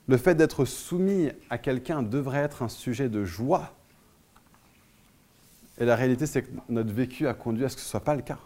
Le 0.08 0.17
fait 0.17 0.36
d'être 0.36 0.65
soumis 0.65 1.30
à 1.50 1.58
quelqu'un 1.58 2.04
devrait 2.04 2.39
être 2.39 2.62
un 2.62 2.69
sujet 2.69 3.10
de 3.10 3.24
joie. 3.24 3.74
Et 5.80 5.86
la 5.86 5.96
réalité, 5.96 6.26
c'est 6.26 6.43
que 6.43 6.52
notre 6.69 6.91
vécu 6.91 7.28
a 7.28 7.34
conduit 7.34 7.65
à 7.65 7.69
ce 7.69 7.76
que 7.76 7.82
ce 7.82 7.88
ne 7.88 7.91
soit 7.91 8.00
pas 8.04 8.15
le 8.15 8.22
cas. 8.22 8.39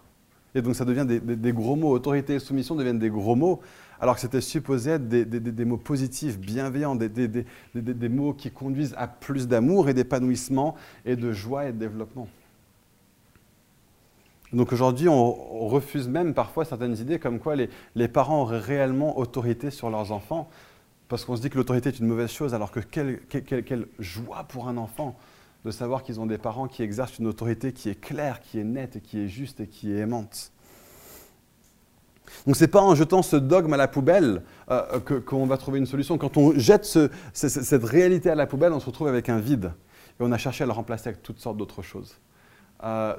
Et 0.56 0.62
donc 0.62 0.76
ça 0.76 0.86
devient 0.86 1.06
des, 1.06 1.54
gros 1.54 1.76
mots. 1.76 1.92
Autorité 1.92 2.36
et 2.36 2.40
soumission 2.40 2.76
deviennent 2.76 3.00
des 3.00 3.10
gros 3.10 3.36
mots, 3.36 3.62
alors 4.00 4.16
que 4.16 4.22
c'était 4.22 4.42
supposé 4.42 4.92
être 4.92 5.08
des, 5.08 5.66
mots 5.66 5.78
positifs, 5.78 6.40
bienveillants, 6.40 6.96
des 6.96 8.10
mots 8.10 8.34
qui 8.34 8.50
conduisent 8.50 8.96
à 8.98 9.08
plus 9.08 9.48
d'amour 9.48 9.90
et 9.90 9.94
d'épanouissement 9.94 10.76
et 11.06 11.16
de 11.16 11.32
joie 11.32 11.68
et 11.68 11.74
de 11.74 11.78
développement. 11.78 12.28
Donc 14.54 14.72
aujourd'hui, 14.72 15.10
on 15.10 15.68
refuse 15.68 16.08
même 16.08 16.34
parfois 16.34 16.64
certaines 16.64 16.98
idées 16.98 17.20
comme 17.20 17.40
quoi 17.40 17.56
les, 17.56 18.08
parents 18.08 18.42
auraient 18.42 18.60
réellement 18.60 19.18
autorité 19.18 19.72
sur 19.72 19.90
leurs 19.90 20.12
enfants, 20.12 20.50
parce 21.10 21.26
qu'on 21.26 21.36
se 21.36 21.42
dit 21.42 21.50
que 21.50 21.58
l'autorité 21.58 21.90
est 21.90 22.00
une 22.00 22.08
mauvaise 22.08 22.32
chose, 22.32 22.54
alors 22.54 22.72
que 22.72 22.80
quelle, 22.80 23.88
joie 24.00 24.46
pour 24.48 24.68
un 24.68 24.78
enfant 24.78 25.18
de 25.66 25.72
savoir 25.72 26.04
qu'ils 26.04 26.20
ont 26.22 26.26
des 26.26 26.38
parents 26.38 26.68
qui 26.68 26.82
exercent 26.82 27.20
une 27.20 27.28
autorité 27.28 27.74
qui 27.74 27.90
est 27.90 28.00
claire, 28.00 28.40
qui 28.40 28.60
est 28.60 28.64
nette, 28.64 29.02
qui 29.04 29.20
est 29.20 29.28
juste 29.28 29.60
et 29.60 29.68
qui 29.68 29.92
est 29.92 29.98
aimante. 29.98 30.52
Donc 32.46 32.56
ce 32.56 32.64
n'est 32.64 32.70
pas 32.70 32.82
en 32.82 32.96
jetant 32.96 33.22
ce 33.22 33.36
dogme 33.36 33.74
à 33.74 33.78
la 33.78 33.88
poubelle 33.88 34.44
euh, 34.70 35.00
qu'on 35.00 35.46
va 35.46 35.58
trouver 35.58 35.80
une 35.80 35.86
solution. 35.86 36.18
Quand 36.18 36.38
on 36.38 36.58
jette 36.58 36.86
cette 37.34 37.84
réalité 37.84 38.30
à 38.30 38.36
la 38.36 38.48
poubelle, 38.48 38.72
on 38.72 38.80
se 38.80 38.86
retrouve 38.86 39.08
avec 39.08 39.28
un 39.30 39.40
vide. 39.40 39.74
Et 40.20 40.24
on 40.24 40.32
a 40.32 40.38
cherché 40.38 40.64
à 40.64 40.68
le 40.68 40.74
remplacer 40.74 41.10
avec 41.10 41.22
toutes 41.22 41.40
sortes 41.40 41.58
d'autres 41.58 41.82
choses. 41.82 42.18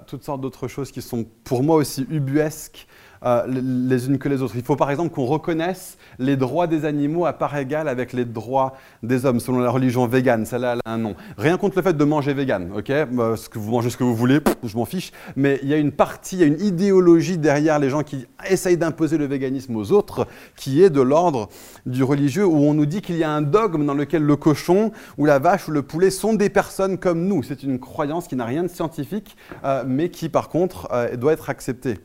Toutes 0.07 0.23
sortes 0.23 0.41
d'autres 0.41 0.69
choses 0.69 0.93
qui 0.93 1.03
sont 1.03 1.25
pour 1.45 1.63
moi 1.63 1.77
aussi 1.77 2.07
ubuesques 2.11 2.87
euh, 3.25 3.43
les 3.47 4.07
unes 4.07 4.19
que 4.19 4.29
les 4.29 4.43
autres. 4.43 4.55
Il 4.57 4.63
faut 4.63 4.77
par 4.77 4.91
exemple 4.91 5.11
qu'on 5.11 5.27
reconnaisse 5.27 5.99
les 6.19 6.37
droits 6.37 6.67
des 6.67 6.85
animaux 6.85 7.27
à 7.27 7.33
part 7.33 7.57
égale 7.57 7.89
avec 7.89 8.13
les 8.13 8.25
droits 8.25 8.75
des 9.03 9.27
hommes, 9.27 9.41
selon 9.41 9.59
la 9.59 9.71
religion 9.71 10.07
végane. 10.07 10.47
Celle-là, 10.47 10.77
a 10.85 10.93
un 10.93 10.99
nom. 10.99 11.15
Rien 11.37 11.57
contre 11.57 11.77
le 11.77 11.83
fait 11.83 11.97
de 11.97 12.05
manger 12.05 12.35
vegan, 12.35 12.71
ok? 12.77 12.91
Euh, 12.91 13.37
ce 13.37 13.49
que 13.49 13.59
Vous 13.59 13.71
mangez 13.71 13.91
ce 13.91 13.97
que 13.97 14.05
vous 14.05 14.15
voulez, 14.15 14.41
je 14.63 14.77
m'en 14.77 14.85
fiche. 14.85 15.13
Mais 15.37 15.59
il 15.63 15.69
y 15.69 15.75
a 15.75 15.77
une 15.77 15.93
partie, 15.93 16.37
il 16.37 16.41
y 16.41 16.45
a 16.45 16.47
une 16.47 16.61
idéologie 16.61 17.39
derrière 17.39 17.79
les 17.79 17.91
gens 17.91 18.03
qui 18.03 18.27
essayent 18.49 18.77
d'imposer 18.77 19.19
le 19.19 19.27
véganisme 19.27 19.77
aux 19.77 19.93
autres, 19.93 20.27
qui 20.57 20.83
est 20.83 20.91
de 20.91 21.01
l'ordre 21.01 21.49
du 21.87 22.03
religieux, 22.03 22.47
où 22.47 22.57
on 22.57 22.75
nous 22.75 22.87
dit 22.87 23.01
qu'il 23.01 23.17
y 23.17 23.25
a 23.25 23.31
un 23.31 23.43
dogme 23.43 23.85
dans 23.85 23.95
lequel 23.95 24.23
le 24.23 24.37
cochon 24.37 24.93
ou 25.17 25.27
la 25.27 25.39
vache 25.39 25.69
ou 25.69 25.71
le 25.73 25.83
poulet 25.83 26.11
sont 26.11 26.35
des 26.35 26.51
personnes 26.51 26.99
comme 26.99 27.27
nous. 27.27 27.43
C'est 27.43 27.63
une 27.63 27.79
croyance 27.79 28.29
qui 28.29 28.37
n'a 28.37 28.45
rien 28.45 28.63
de 28.63 28.69
scientifique, 28.69 29.37
euh, 29.65 29.85
mais 29.87 30.11
qui 30.11 30.29
par 30.29 30.49
contre 30.49 30.89
doit 31.17 31.33
être 31.33 31.51
acceptée. 31.51 31.99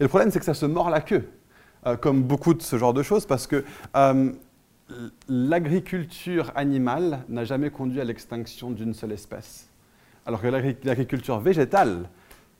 Et 0.00 0.04
le 0.04 0.08
problème, 0.08 0.30
c'est 0.30 0.38
que 0.38 0.44
ça 0.44 0.54
se 0.54 0.66
mord 0.66 0.90
la 0.90 1.00
queue, 1.00 1.28
euh, 1.86 1.96
comme 1.96 2.22
beaucoup 2.22 2.54
de 2.54 2.62
ce 2.62 2.78
genre 2.78 2.94
de 2.94 3.02
choses, 3.02 3.26
parce 3.26 3.48
que 3.48 3.64
euh, 3.96 4.30
l'agriculture 5.28 6.52
animale 6.54 7.24
n'a 7.28 7.44
jamais 7.44 7.70
conduit 7.70 8.00
à 8.00 8.04
l'extinction 8.04 8.70
d'une 8.70 8.94
seule 8.94 9.12
espèce, 9.12 9.68
alors 10.24 10.40
que 10.40 10.46
l'agriculture 10.46 11.40
végétale 11.40 12.08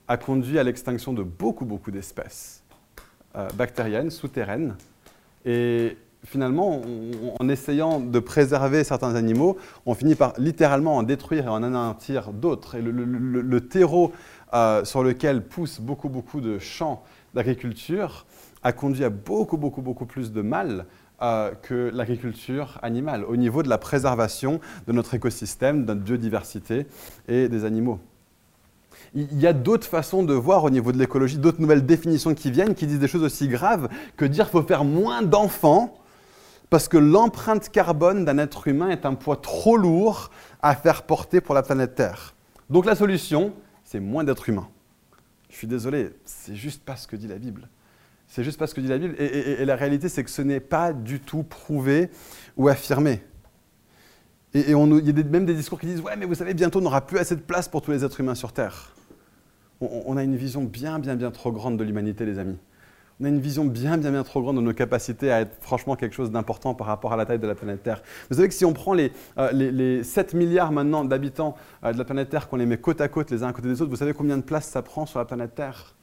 a 0.09 0.16
conduit 0.16 0.59
à 0.59 0.64
l'extinction 0.64 1.12
de 1.12 1.22
beaucoup, 1.22 1.64
beaucoup 1.64 1.92
d'espèces 1.92 2.64
euh, 3.37 3.48
bactériennes, 3.55 4.11
souterraines. 4.11 4.74
Et 5.44 5.96
finalement, 6.24 6.83
en 7.38 7.48
essayant 7.48 8.01
de 8.01 8.18
préserver 8.18 8.83
certains 8.83 9.14
animaux, 9.14 9.59
on 9.87 9.94
finit 9.94 10.16
par 10.16 10.33
littéralement 10.38 10.96
en 10.96 11.05
détruire 11.05 11.44
et 11.44 11.48
en 11.48 11.62
anéantir 11.62 12.33
d'autres. 12.33 12.74
Et 12.74 12.83
le, 12.83 13.61
terreau 13.61 14.12
sur 14.83 15.05
lequel 15.05 15.44
poussent 15.44 15.81
beaucoup, 15.81 16.09
beaucoup 16.09 16.40
de 16.40 16.59
champs 16.59 17.05
d'agriculture 17.34 18.26
a 18.62 18.72
conduit 18.72 19.04
à 19.04 19.10
beaucoup, 19.10 19.56
beaucoup, 19.56 19.82
beaucoup 19.82 20.06
plus 20.06 20.32
de 20.32 20.42
mal 20.42 20.86
euh, 21.20 21.52
que 21.62 21.90
l'agriculture 21.92 22.78
animale, 22.82 23.24
au 23.24 23.36
niveau 23.36 23.62
de 23.62 23.68
la 23.68 23.78
préservation 23.78 24.60
de 24.86 24.92
notre 24.92 25.14
écosystème, 25.14 25.82
de 25.82 25.92
notre 25.92 26.02
biodiversité 26.02 26.86
et 27.26 27.48
des 27.48 27.64
animaux. 27.64 27.98
Il 29.14 29.40
y 29.40 29.46
a 29.46 29.52
d'autres 29.52 29.86
façons 29.86 30.22
de 30.22 30.34
voir 30.34 30.64
au 30.64 30.70
niveau 30.70 30.92
de 30.92 30.98
l'écologie, 30.98 31.38
d'autres 31.38 31.60
nouvelles 31.60 31.86
définitions 31.86 32.34
qui 32.34 32.50
viennent, 32.50 32.74
qui 32.74 32.86
disent 32.86 32.98
des 32.98 33.08
choses 33.08 33.22
aussi 33.22 33.48
graves 33.48 33.88
que 34.16 34.24
dire 34.24 34.44
qu'il 34.44 34.60
faut 34.60 34.66
faire 34.66 34.84
moins 34.84 35.22
d'enfants 35.22 35.94
parce 36.70 36.88
que 36.88 36.98
l'empreinte 36.98 37.70
carbone 37.70 38.24
d'un 38.24 38.38
être 38.38 38.68
humain 38.68 38.90
est 38.90 39.06
un 39.06 39.14
poids 39.14 39.36
trop 39.36 39.76
lourd 39.76 40.30
à 40.62 40.74
faire 40.74 41.02
porter 41.02 41.40
pour 41.40 41.54
la 41.54 41.62
planète 41.62 41.94
Terre. 41.94 42.34
Donc 42.68 42.84
la 42.84 42.94
solution, 42.94 43.54
c'est 43.84 44.00
moins 44.00 44.24
d'êtres 44.24 44.50
humains. 44.50 44.68
Je 45.50 45.56
suis 45.56 45.66
désolé, 45.66 46.11
c'est 46.24 46.54
juste 46.54 46.84
pas 46.84 46.96
ce 46.96 47.06
que 47.06 47.16
dit 47.16 47.28
la 47.28 47.38
Bible. 47.38 47.68
C'est 48.26 48.44
juste 48.44 48.58
pas 48.58 48.66
ce 48.66 48.74
que 48.74 48.80
dit 48.80 48.88
la 48.88 48.98
Bible. 48.98 49.14
Et, 49.18 49.64
la 49.64 49.76
réalité, 49.76 50.08
c'est 50.08 50.22
que 50.22 50.30
ce 50.30 50.42
n'est 50.42 50.61
pas 50.61 50.92
du 50.92 51.20
tout 51.20 51.42
prouvé 51.42 52.11
ou 52.56 52.68
affirmé. 52.68 53.22
Et, 54.52 54.70
il 54.70 54.70
y 54.70 54.74
a 54.74 55.24
même 55.24 55.46
des 55.46 55.54
discours 55.54 55.80
qui 55.80 55.87
disent 55.87 56.00
Ouais, 56.00 56.16
mais 56.16 56.26
vous 56.26 56.34
savez, 56.34 56.52
bientôt 56.54 56.80
on 56.80 56.82
n'aura 56.82 57.06
plus 57.06 57.18
assez 57.18 57.37
de 57.37 57.40
place 57.40 57.68
pour 57.68 57.80
tous 57.80 57.90
les 57.90 58.04
êtres 58.04 58.20
humains 58.20 58.34
sur 58.34 58.52
Terre. 58.52 58.94
on 59.80 60.16
a 60.16 60.22
une 60.22 60.37
vision 60.37 60.64
bien, 60.64 60.98
bien, 60.98 61.16
bien 61.16 61.30
trop 61.30 61.52
grande 61.52 61.78
de 61.78 61.84
l'humanité, 61.84 62.26
les 62.26 62.38
amis 62.38 62.58
on 63.20 63.24
a 63.24 63.28
une 63.28 63.40
vision 63.40 63.64
bien, 63.64 63.98
bien, 63.98 64.12
bien 64.12 64.22
trop 64.22 64.40
grande 64.40 64.57
de 64.57 64.61
nos 64.61 64.72
capacités 64.72 65.33
à 65.33 65.40
être 65.40 65.57
franchement 65.61 65.96
quelque 65.96 66.14
chose 66.14 66.31
d'important 66.31 66.74
par 66.74 66.87
rapport 66.87 67.12
à 67.12 67.16
la 67.16 67.26
taille 67.26 67.40
de 67.40 67.46
la 67.46 67.57
planète 67.57 67.83
Terre. 67.83 68.02
Vous 68.31 68.37
savez 68.37 68.48
que 68.48 68.54
si 68.54 68.64
on 68.64 68.72
prend 68.72 68.94
les, 68.94 69.12
7 69.37 70.35
euh, 70.35 70.38
milliards 70.38 70.70
maintenant 70.70 71.04
d'habitants 71.04 71.57
euh, 71.85 71.92
de 71.92 71.98
la 71.98 72.04
planète 72.04 72.28
Terre, 72.28 72.48
qu'on 72.48 72.57
les 72.57 72.66
met 72.66 72.78
côte 72.78 73.00
à 73.00 73.09
côte 73.09 73.31
les 73.31 73.42
uns 73.42 73.48
à 73.48 73.52
côté 73.52 73.66
des 73.68 73.83
autres, 73.83 73.90
vous 73.90 73.96
savez 73.96 74.14
combien 74.14 74.37
de 74.37 74.42
place 74.42 74.68
ça 74.68 74.83
prend 74.83 75.04
sur 75.04 75.18
la 75.18 75.24
planète 75.24 75.54
Terre? 75.57 75.96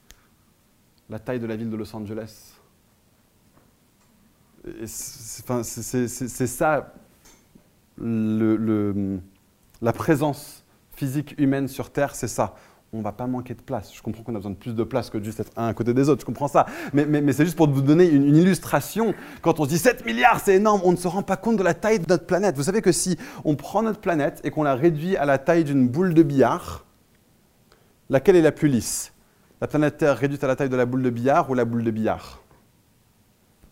La 1.10 1.20
taille 1.20 1.40
de 1.40 1.48
la 1.48 1.56
ville 1.56 1.70
de 1.70 1.78
Los 1.78 1.96
Angeles. 1.96 2.54
C'est 4.86 6.48
ça 6.48 6.94
la 7.98 9.94
présence 9.94 10.66
physique 10.92 11.36
humaine 11.38 11.68
sur 11.68 11.92
Terre, 11.92 12.16
c'est 12.16 12.28
ça 12.28 12.56
on 12.96 13.02
va 13.02 13.12
pas 13.12 13.28
manquer 13.28 13.54
de 13.54 13.62
place. 13.62 13.94
Je 13.94 14.02
comprends 14.02 14.24
qu'on 14.24 14.34
a 14.34 14.38
besoin 14.38 14.52
de 14.52 14.56
plus 14.56 14.74
de 14.74 14.84
place 14.84 15.10
que 15.10 15.18
de 15.18 15.24
juste 15.24 15.40
être 15.40 15.52
un 15.58 15.68
à 15.68 15.74
côté 15.74 15.94
des 15.94 16.10
autres, 16.10 16.22
je 16.22 16.26
comprends 16.26 16.48
ça. 16.48 16.66
Mais, 16.94 17.34
c'est 17.34 17.46
juste 17.46 17.58
pour 17.58 17.70
vous 17.70 17.82
donner 17.82 18.08
une, 18.08 18.36
illustration. 18.36 19.14
Quand 19.42 19.60
on 19.60 19.66
se 19.66 19.70
dit 19.70 19.78
7 19.78 20.06
milliards, 20.06 20.40
c'est 20.40 20.56
énorme, 20.56 20.82
on 20.84 20.92
ne 20.92 20.98
se 20.98 21.08
rend 21.08 21.24
pas 21.24 21.38
compte 21.38 21.58
de 21.58 21.64
la 21.64 21.74
taille 21.74 22.00
de 22.00 22.06
notre 22.08 22.26
planète. 22.26 22.56
Vous 22.56 22.64
savez 22.64 22.82
que 22.82 22.92
si 22.92 23.18
on 23.44 23.56
prend 23.56 23.84
notre 23.84 24.00
planète 24.00 24.42
et 24.44 24.52
qu'on 24.52 24.64
la 24.64 24.76
réduit 24.76 25.18
à 25.18 25.26
la 25.26 25.38
taille 25.38 25.64
d'une 25.64 25.88
boule 25.88 26.14
de 26.14 26.24
billard, 26.24 26.86
laquelle 28.10 28.36
est 28.36 28.42
la 28.42 28.52
plus 28.52 28.68
lisse? 28.68 29.14
La 29.62 29.68
planète 29.68 29.98
Terre 29.98 30.18
réduite 30.18 30.44
à 30.44 30.48
la 30.48 30.56
taille 30.56 30.70
de 30.70 30.76
la 30.76 30.86
boule 30.86 31.02
de 31.04 31.10
billard 31.10 31.50
ou 31.50 31.54
la 31.54 31.66
boule 31.66 31.84
de 31.84 31.92
billard? 31.92 32.42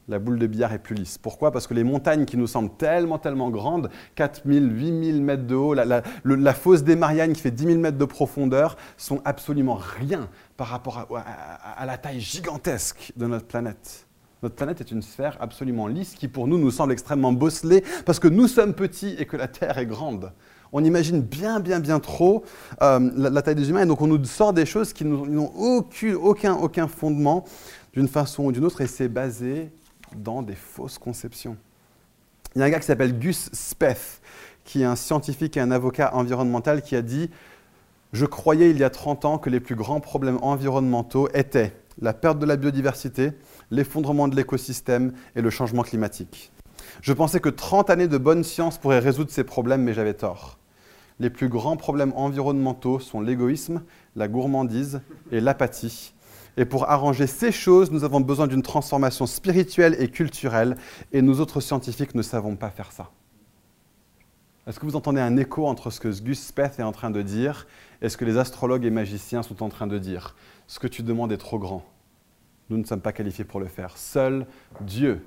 La 0.07 0.19
boule 0.19 0.37
de 0.37 0.47
billard 0.47 0.73
est 0.73 0.79
plus 0.79 0.95
lisse. 0.95 1.17
Pourquoi? 1.17 1.51
Parce 1.51 1.67
que 1.67 1.73
les 1.73 1.83
montagnes 1.83 2.25
qui 2.25 2.37
nous 2.37 2.47
semblent 2.47 2.75
tellement, 2.77 3.19
tellement 3.19 3.49
grandes, 3.49 3.89
4000, 4.15 4.71
8000 4.71 5.21
mètres 5.21 5.47
de 5.47 5.55
haut, 5.55 5.73
la, 5.73 6.53
fosse 6.53 6.83
des 6.83 6.95
Mariannes 6.95 7.33
qui 7.33 7.41
fait 7.41 7.51
10 7.51 7.65
000 7.65 7.79
mètres 7.79 7.97
de 7.97 8.05
profondeur, 8.05 8.75
sont 8.97 9.21
absolument 9.23 9.75
rien 9.75 10.27
par 10.57 10.67
rapport 10.67 11.07
à, 11.15 11.85
la 11.85 11.97
taille 11.97 12.19
gigantesque 12.19 13.13
de 13.15 13.27
notre 13.27 13.45
planète. 13.45 14.07
Notre 14.41 14.55
planète 14.55 14.81
est 14.81 14.91
une 14.91 15.01
sphère 15.01 15.37
absolument 15.39 15.87
lisse 15.87 16.15
qui 16.15 16.27
pour 16.27 16.47
nous 16.47 16.57
nous 16.57 16.71
semble 16.71 16.91
extrêmement 16.91 17.31
bosselée 17.31 17.81
parce 18.05 18.19
que 18.19 18.27
nous 18.27 18.49
sommes 18.49 18.73
petits 18.73 19.15
et 19.17 19.25
que 19.25 19.37
la 19.37 19.47
Terre 19.47 19.77
est 19.77 19.85
grande. 19.85 20.33
On 20.73 20.83
imagine 20.83 21.21
bien, 21.21 21.61
bien, 21.61 21.79
bien 21.79 21.99
trop 21.99 22.43
euh, 22.81 23.09
la, 23.15 23.41
taille 23.41 23.55
des 23.55 23.69
humains 23.69 23.83
et 23.83 23.85
donc 23.85 24.01
on 24.01 24.07
nous 24.07 24.21
sort 24.25 24.51
des 24.51 24.65
choses 24.65 24.91
qui 24.91 25.05
n'ont 25.05 25.51
aucun, 25.55 26.55
aucun 26.55 26.87
fondement 26.89 27.45
d'une 27.93 28.09
façon 28.09 28.45
ou 28.45 28.51
d'une 28.51 28.65
autre 28.65 28.81
et 28.81 28.87
c'est 28.87 29.07
basé 29.07 29.71
dans 30.17 30.41
des 30.41 30.56
fausses 30.56 30.97
conceptions. 30.97 31.58
Il 32.56 32.60
y 32.60 32.62
a 32.62 32.65
un 32.65 32.69
gars 32.69 32.80
qui 32.80 32.86
s'appelle 32.86 33.17
Gus 33.17 33.49
Speth, 33.52 34.21
qui 34.63 34.82
est 34.82 34.86
un 34.86 34.95
scientifique 34.95 35.58
et 35.58 35.60
un 35.60 35.71
avocat 35.71 36.15
environnemental, 36.15 36.82
qui 36.82 36.95
a 36.95 37.02
dit 37.02 37.30
Je 38.12 38.26
croyais 38.26 38.69
il 38.69 38.78
y 38.78 38.84
a 38.84 38.89
30 38.89 39.26
ans 39.26 39.38
que 39.38 39.49
les 39.49 39.60
plus 39.60 39.76
grands 39.76 39.99
problèmes 39.99 40.39
environnementaux 40.41 41.30
étaient 41.34 41.76
la 42.02 42.13
perte 42.13 42.39
de 42.39 42.45
la 42.45 42.56
biodiversité, 42.56 43.32
l'effondrement 43.71 44.28
de 44.28 44.36
l'écosystème 44.36 45.13
et 45.36 45.41
le 45.41 45.49
changement 45.49 45.84
climatique. 45.84 46.52
Je 47.02 47.13
pensais 47.13 47.39
que 47.39 47.49
30 47.49 47.89
années 47.89 48.08
de 48.08 48.17
bonne 48.17 48.43
science 48.43 48.78
pourraient 48.78 48.99
résoudre 48.99 49.32
ces 49.32 49.43
problèmes, 49.43 49.84
mais 49.84 49.93
j'avais 49.93 50.13
tort. 50.13 50.58
Les 51.19 51.30
plus 51.30 51.47
grands 51.47 51.78
problèmes 51.78 52.13
environnementaux 52.15 52.99
sont 52.99 53.21
l'égoïsme, 53.21 53.84
la 54.15 54.28
gourmandise 54.28 55.02
et 55.32 55.39
l'apathie, 55.39 56.13
et 56.57 56.65
pour 56.65 56.89
arranger 56.89 57.27
ces 57.27 57.51
choses, 57.51 57.91
nous 57.91 58.03
avons 58.03 58.19
besoin 58.19 58.47
d'une 58.47 58.61
transformation 58.61 59.25
spirituelle 59.25 59.95
et 59.99 60.09
culturelle, 60.09 60.77
et 61.11 61.21
nous 61.21 61.41
autres 61.41 61.61
scientifiques 61.61 62.15
ne 62.15 62.21
savons 62.21 62.55
pas 62.55 62.69
faire 62.69 62.91
ça. 62.91 63.09
Est-ce 64.65 64.79
que 64.79 64.85
vous 64.85 64.95
entendez 64.95 65.19
un 65.19 65.35
écho 65.35 65.67
entre 65.67 65.89
ce 65.89 65.99
que 65.99 66.07
Gus 66.21 66.39
Speth 66.39 66.79
est 66.79 66.83
en 66.83 66.93
train 66.93 67.09
de 67.09 67.21
dire 67.21 67.67
et 68.01 68.07
ce 68.07 68.15
que 68.15 68.23
les 68.23 68.37
astrologues 68.37 68.85
et 68.85 68.91
magiciens 68.91 69.43
sont 69.43 69.61
en 69.61 69.69
train 69.69 69.87
de 69.87 69.97
dire? 69.97 70.35
Ce 70.67 70.79
que 70.79 70.87
tu 70.87 71.03
demandes 71.03 71.33
est 71.33 71.37
trop 71.37 71.59
grand. 71.59 71.83
Nous 72.69 72.77
ne 72.77 72.85
sommes 72.85 73.01
pas 73.01 73.11
qualifiés 73.11 73.43
pour 73.43 73.59
le 73.59 73.65
faire. 73.65 73.97
Seul 73.97 74.47
Dieu 74.79 75.25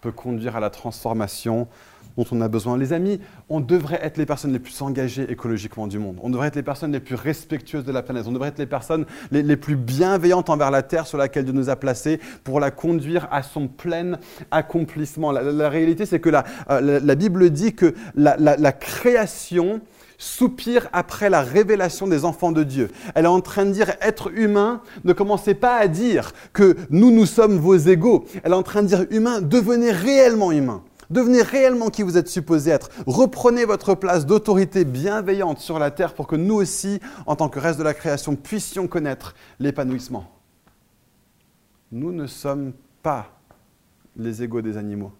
peut 0.00 0.10
conduire 0.10 0.56
à 0.56 0.60
la 0.60 0.70
transformation 0.70 1.68
dont 2.16 2.24
on 2.30 2.40
a 2.40 2.48
besoin. 2.48 2.78
Les 2.78 2.92
amis, 2.92 3.20
on 3.48 3.60
devrait 3.60 4.00
être 4.02 4.16
les 4.16 4.26
personnes 4.26 4.52
les 4.52 4.58
plus 4.58 4.80
engagées 4.82 5.30
écologiquement 5.30 5.86
du 5.86 5.98
monde. 5.98 6.18
On 6.22 6.30
devrait 6.30 6.48
être 6.48 6.56
les 6.56 6.62
personnes 6.62 6.92
les 6.92 7.00
plus 7.00 7.14
respectueuses 7.14 7.84
de 7.84 7.92
la 7.92 8.02
planète. 8.02 8.24
On 8.26 8.32
devrait 8.32 8.48
être 8.48 8.58
les 8.58 8.66
personnes 8.66 9.06
les, 9.30 9.56
plus 9.56 9.76
bienveillantes 9.76 10.50
envers 10.50 10.70
la 10.70 10.82
Terre 10.82 11.06
sur 11.06 11.18
laquelle 11.18 11.44
Dieu 11.44 11.54
nous 11.54 11.70
a 11.70 11.76
placés 11.76 12.20
pour 12.42 12.60
la 12.60 12.70
conduire 12.70 13.28
à 13.30 13.42
son 13.42 13.68
plein 13.68 14.18
accomplissement. 14.50 15.32
La, 15.32 15.68
réalité, 15.68 16.06
c'est 16.06 16.20
que 16.20 16.30
la, 16.30 16.44
euh, 16.70 17.00
la, 17.02 17.14
Bible 17.14 17.50
dit 17.50 17.74
que 17.74 17.94
la 18.16 18.72
création 18.72 19.80
soupire 20.18 20.88
après 20.92 21.30
la 21.30 21.42
révélation 21.42 22.06
des 22.06 22.24
enfants 22.24 22.52
de 22.52 22.64
Dieu. 22.64 22.90
Elle 23.14 23.24
est 23.24 23.28
en 23.28 23.40
train 23.40 23.64
de 23.64 23.72
dire, 23.72 23.92
être 24.00 24.30
humain, 24.34 24.80
ne 25.04 25.12
commencez 25.12 25.54
pas 25.54 25.76
à 25.76 25.86
dire 25.86 26.32
que 26.52 26.76
nous, 26.90 27.10
nous 27.10 27.26
sommes 27.26 27.58
vos 27.58 27.76
égaux. 27.76 28.24
Elle 28.42 28.52
est 28.52 28.56
en 28.56 28.62
train 28.62 28.82
de 28.82 28.88
dire, 28.88 29.06
humain, 29.10 29.40
devenez 29.40 29.90
réellement 29.90 30.52
humain. 30.52 30.82
Devenez 31.14 31.42
réellement 31.42 31.90
qui 31.90 32.02
vous 32.02 32.18
êtes 32.18 32.26
supposé 32.26 32.72
être. 32.72 32.90
Reprenez 33.06 33.64
votre 33.66 33.94
place 33.94 34.26
d'autorité 34.26 34.84
bienveillante 34.84 35.60
sur 35.60 35.78
la 35.78 35.92
terre 35.92 36.12
pour 36.12 36.26
que 36.26 36.34
nous 36.34 36.56
aussi, 36.56 36.98
en 37.26 37.36
tant 37.36 37.48
que 37.48 37.60
reste 37.60 37.78
de 37.78 37.84
la 37.84 37.94
création, 37.94 38.34
puissions 38.34 38.88
connaître 38.88 39.36
l'épanouissement. 39.60 40.28
Nous 41.92 42.10
ne 42.10 42.26
sommes 42.26 42.72
pas 43.00 43.30
les 44.16 44.42
égaux 44.42 44.60
des 44.60 44.76
animaux. 44.76 45.12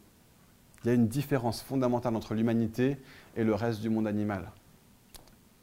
Il 0.83 0.89
y 0.89 0.91
a 0.91 0.95
une 0.95 1.07
différence 1.07 1.63
fondamentale 1.63 2.17
entre 2.17 2.35
l'humanité 2.35 2.97
et 3.37 3.45
le 3.45 3.55
reste 3.55 3.81
du 3.81 3.89
monde 3.89 4.09
animal. 4.09 4.51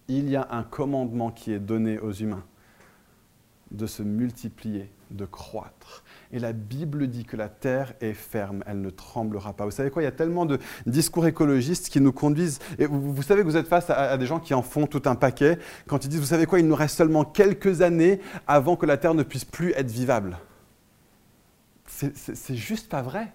Il 0.08 0.30
y 0.30 0.38
a 0.38 0.48
un 0.50 0.64
commandement 0.64 1.32
qui 1.32 1.52
est 1.52 1.60
donné 1.60 2.00
aux 2.00 2.14
humains 2.14 2.46
de 3.72 3.86
se 3.86 4.02
multiplier, 4.02 4.90
de 5.10 5.26
croître. 5.26 6.01
Et 6.34 6.40
la 6.40 6.54
Bible 6.54 7.08
dit 7.08 7.26
que 7.26 7.36
la 7.36 7.50
terre 7.50 7.94
est 8.00 8.14
ferme, 8.14 8.64
elle 8.66 8.82
ne 8.82 8.90
tremblera 8.90 9.54
pas. 9.54 9.66
Vous 9.66 9.72
savez 9.72 9.90
quoi 9.90 10.02
Il 10.02 10.06
y 10.06 10.08
a 10.08 10.14
tellement 10.14 10.46
de 10.46 10.60
discours 10.86 11.28
écologistes 11.28 11.90
qui 11.90 12.00
nous 12.00 12.14
conduisent. 12.14 12.60
Vous, 12.80 13.22
savez 13.22 13.42
que 13.42 13.48
vous 13.48 13.58
êtes 13.58 13.68
face 13.68 13.90
à, 13.90 14.18
des 14.18 14.26
gens 14.26 14.40
qui 14.40 14.54
en 14.54 14.62
font 14.62 14.88
tout 14.88 15.02
un 15.06 15.16
paquet 15.16 15.60
quand 15.88 16.06
ils 16.06 16.08
disent 16.08 16.22
Vous 16.22 16.26
savez 16.26 16.46
quoi 16.46 16.60
Il 16.60 16.68
nous 16.68 16.76
reste 16.76 16.98
seulement 16.98 17.26
quelques 17.26 17.82
années 17.82 18.22
avant 18.48 18.78
que 18.78 18.86
la 18.86 18.98
terre 18.98 19.14
ne 19.14 19.24
puisse 19.24 19.46
plus 19.46 19.72
être 19.74 19.92
vivable. 19.92 20.38
C'est 21.86 22.56
juste 22.56 22.90
pas 22.90 23.02
vrai. 23.02 23.32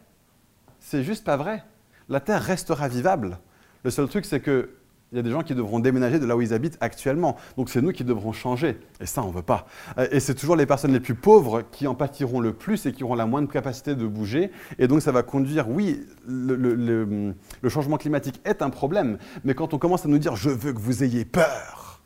C'est 0.80 1.02
juste 1.02 1.24
pas 1.24 1.36
vrai. 1.36 1.62
La 2.08 2.20
terre 2.20 2.42
restera 2.42 2.88
vivable. 2.88 3.38
Le 3.84 3.90
seul 3.90 4.08
truc, 4.08 4.24
c'est 4.24 4.40
que 4.40 4.70
il 5.16 5.20
y 5.20 5.20
a 5.20 5.22
des 5.22 5.30
gens 5.30 5.42
qui 5.42 5.54
devront 5.54 5.80
déménager 5.80 6.18
de 6.18 6.26
là 6.26 6.36
où 6.36 6.42
ils 6.42 6.52
habitent 6.52 6.76
actuellement. 6.82 7.36
Donc 7.56 7.70
c'est 7.70 7.80
nous 7.80 7.92
qui 7.92 8.04
devrons 8.04 8.32
changer. 8.32 8.78
Et 9.00 9.06
ça, 9.06 9.22
on 9.22 9.28
ne 9.28 9.32
veut 9.32 9.40
pas. 9.40 9.66
Euh, 9.96 10.06
et 10.10 10.20
c'est 10.20 10.34
toujours 10.34 10.56
les 10.56 10.66
personnes 10.66 10.92
les 10.92 11.00
plus 11.00 11.14
pauvres 11.14 11.62
qui 11.72 11.86
en 11.86 11.94
pâtiront 11.94 12.38
le 12.38 12.52
plus 12.52 12.84
et 12.84 12.92
qui 12.92 13.02
auront 13.02 13.14
la 13.14 13.24
moindre 13.24 13.50
capacité 13.50 13.94
de 13.94 14.06
bouger. 14.06 14.50
Et 14.78 14.88
donc 14.88 15.00
ça 15.00 15.12
va 15.12 15.22
conduire, 15.22 15.70
oui, 15.70 16.06
le, 16.26 17.34
changement 17.68 17.96
climatique 17.96 18.42
est 18.44 18.60
un 18.60 18.68
problème. 18.68 19.16
Mais 19.42 19.54
quand 19.54 19.72
on 19.72 19.78
commence 19.78 20.04
à 20.04 20.08
nous 20.08 20.18
dire 20.18 20.36
je 20.36 20.50
veux 20.50 20.74
que 20.74 20.80
vous 20.80 21.02
ayez 21.02 21.24
peur, 21.24 22.02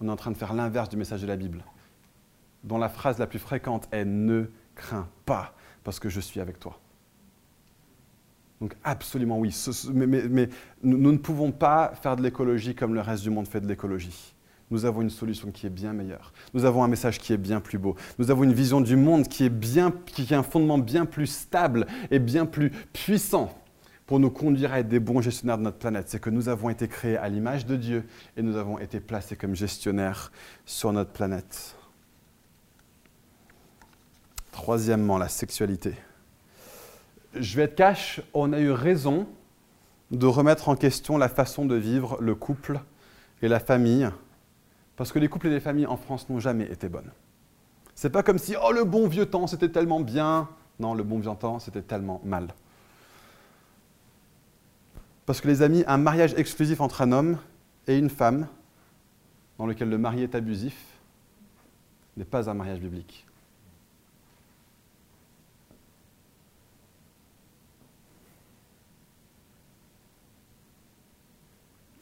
on 0.00 0.08
est 0.08 0.10
en 0.10 0.16
train 0.16 0.32
de 0.32 0.36
faire 0.36 0.52
l'inverse 0.52 0.88
du 0.88 0.96
message 0.96 1.22
de 1.22 1.28
la 1.28 1.36
Bible. 1.36 1.64
Dont 2.64 2.78
la 2.78 2.88
phrase 2.88 3.20
la 3.20 3.28
plus 3.28 3.38
fréquente 3.38 3.86
est 3.92 4.04
ne 4.04 4.46
crains 4.74 5.08
pas 5.24 5.54
parce 5.84 6.00
que 6.00 6.08
je 6.08 6.18
suis 6.18 6.40
avec 6.40 6.58
toi. 6.58 6.80
Donc 8.60 8.76
absolument 8.84 9.38
oui. 9.38 9.54
Mais, 9.92 10.48
nous, 10.82 11.12
ne 11.12 11.18
pouvons 11.18 11.50
pas 11.50 11.92
faire 12.02 12.16
de 12.16 12.22
l'écologie 12.22 12.74
comme 12.74 12.94
le 12.94 13.00
reste 13.00 13.22
du 13.22 13.30
monde 13.30 13.48
fait 13.48 13.60
de 13.60 13.66
l'écologie. 13.66 14.34
Nous 14.70 14.84
avons 14.84 15.00
une 15.02 15.10
solution 15.10 15.50
qui 15.50 15.66
est 15.66 15.70
bien 15.70 15.92
meilleure. 15.92 16.32
Nous 16.54 16.64
avons 16.64 16.84
un 16.84 16.88
message 16.88 17.18
qui 17.18 17.32
est 17.32 17.38
bien 17.38 17.60
plus 17.60 17.78
beau. 17.78 17.96
Nous 18.18 18.30
avons 18.30 18.44
une 18.44 18.52
vision 18.52 18.80
du 18.80 18.96
monde 18.96 19.26
qui 19.26 19.44
est 19.44 19.48
bien, 19.48 19.92
qui 20.06 20.32
a 20.32 20.38
un 20.38 20.42
fondement 20.42 20.78
bien 20.78 21.06
plus 21.06 21.26
stable 21.26 21.86
et 22.10 22.18
bien 22.18 22.46
plus 22.46 22.70
puissant 22.92 23.56
pour 24.06 24.20
nous 24.20 24.30
conduire 24.30 24.72
à 24.72 24.80
être 24.80 24.88
des 24.88 25.00
bons 25.00 25.20
gestionnaires 25.20 25.58
de 25.58 25.62
notre 25.62 25.78
planète. 25.78 26.08
C'est 26.08 26.20
que 26.20 26.30
nous 26.30 26.48
avons 26.48 26.68
été 26.68 26.86
créés 26.86 27.16
à 27.16 27.28
l'image 27.28 27.66
de 27.66 27.76
Dieu 27.76 28.04
et 28.36 28.42
nous 28.42 28.56
avons 28.56 28.78
été 28.78 29.00
placés 29.00 29.36
comme 29.36 29.56
gestionnaires 29.56 30.30
sur 30.66 30.92
notre 30.92 31.10
planète. 31.10 31.76
Troisièmement, 34.52 35.16
la 35.16 35.28
sexualité 35.28 35.94
je 37.34 37.56
vais 37.56 37.62
être 37.62 37.76
cash, 37.76 38.20
on 38.34 38.52
a 38.52 38.60
eu 38.60 38.70
raison 38.70 39.26
de 40.10 40.26
remettre 40.26 40.68
en 40.68 40.76
question 40.76 41.18
la 41.18 41.28
façon 41.28 41.64
de 41.64 41.76
vivre 41.76 42.18
le 42.20 42.34
couple 42.34 42.80
et 43.42 43.48
la 43.48 43.60
famille, 43.60 44.08
parce 44.96 45.12
que 45.12 45.18
les 45.18 45.28
couples 45.28 45.46
et 45.46 45.50
les 45.50 45.60
familles 45.60 45.86
en 45.86 45.96
France 45.96 46.28
n'ont 46.28 46.40
jamais 46.40 46.64
été 46.64 46.88
bonnes. 46.88 47.10
C'est 47.94 48.10
pas 48.10 48.22
comme 48.22 48.38
si, 48.38 48.54
oh 48.60 48.72
le 48.72 48.84
bon 48.84 49.08
vieux 49.08 49.26
temps, 49.26 49.46
c'était 49.46 49.68
tellement 49.68 50.00
bien. 50.00 50.48
Non, 50.78 50.94
le 50.94 51.02
bon 51.02 51.18
vieux 51.18 51.34
temps, 51.34 51.58
c'était 51.58 51.82
tellement 51.82 52.20
mal. 52.24 52.48
Parce 55.26 55.40
que 55.40 55.48
les 55.48 55.62
amis, 55.62 55.84
un 55.86 55.98
mariage 55.98 56.34
exclusif 56.36 56.80
entre 56.80 57.02
un 57.02 57.12
homme 57.12 57.38
et 57.86 57.96
une 57.96 58.10
femme, 58.10 58.48
dans 59.58 59.66
lequel 59.66 59.90
le 59.90 59.98
mari 59.98 60.22
est 60.22 60.34
abusif, 60.34 60.76
n'est 62.16 62.24
pas 62.24 62.50
un 62.50 62.54
mariage 62.54 62.80
biblique. 62.80 63.26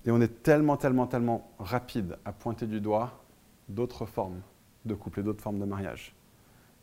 Et 0.06 0.10
on 0.10 0.20
est 0.20 0.42
tellement, 0.42 0.76
tellement, 0.76 1.06
tellement 1.06 1.50
rapide 1.58 2.18
à 2.24 2.32
pointer 2.32 2.66
du 2.66 2.80
doigt 2.80 3.24
d'autres 3.68 4.06
formes 4.06 4.40
de 4.84 4.94
couple 4.94 5.20
et 5.20 5.22
d'autres 5.22 5.42
formes 5.42 5.58
de 5.58 5.64
mariage. 5.64 6.14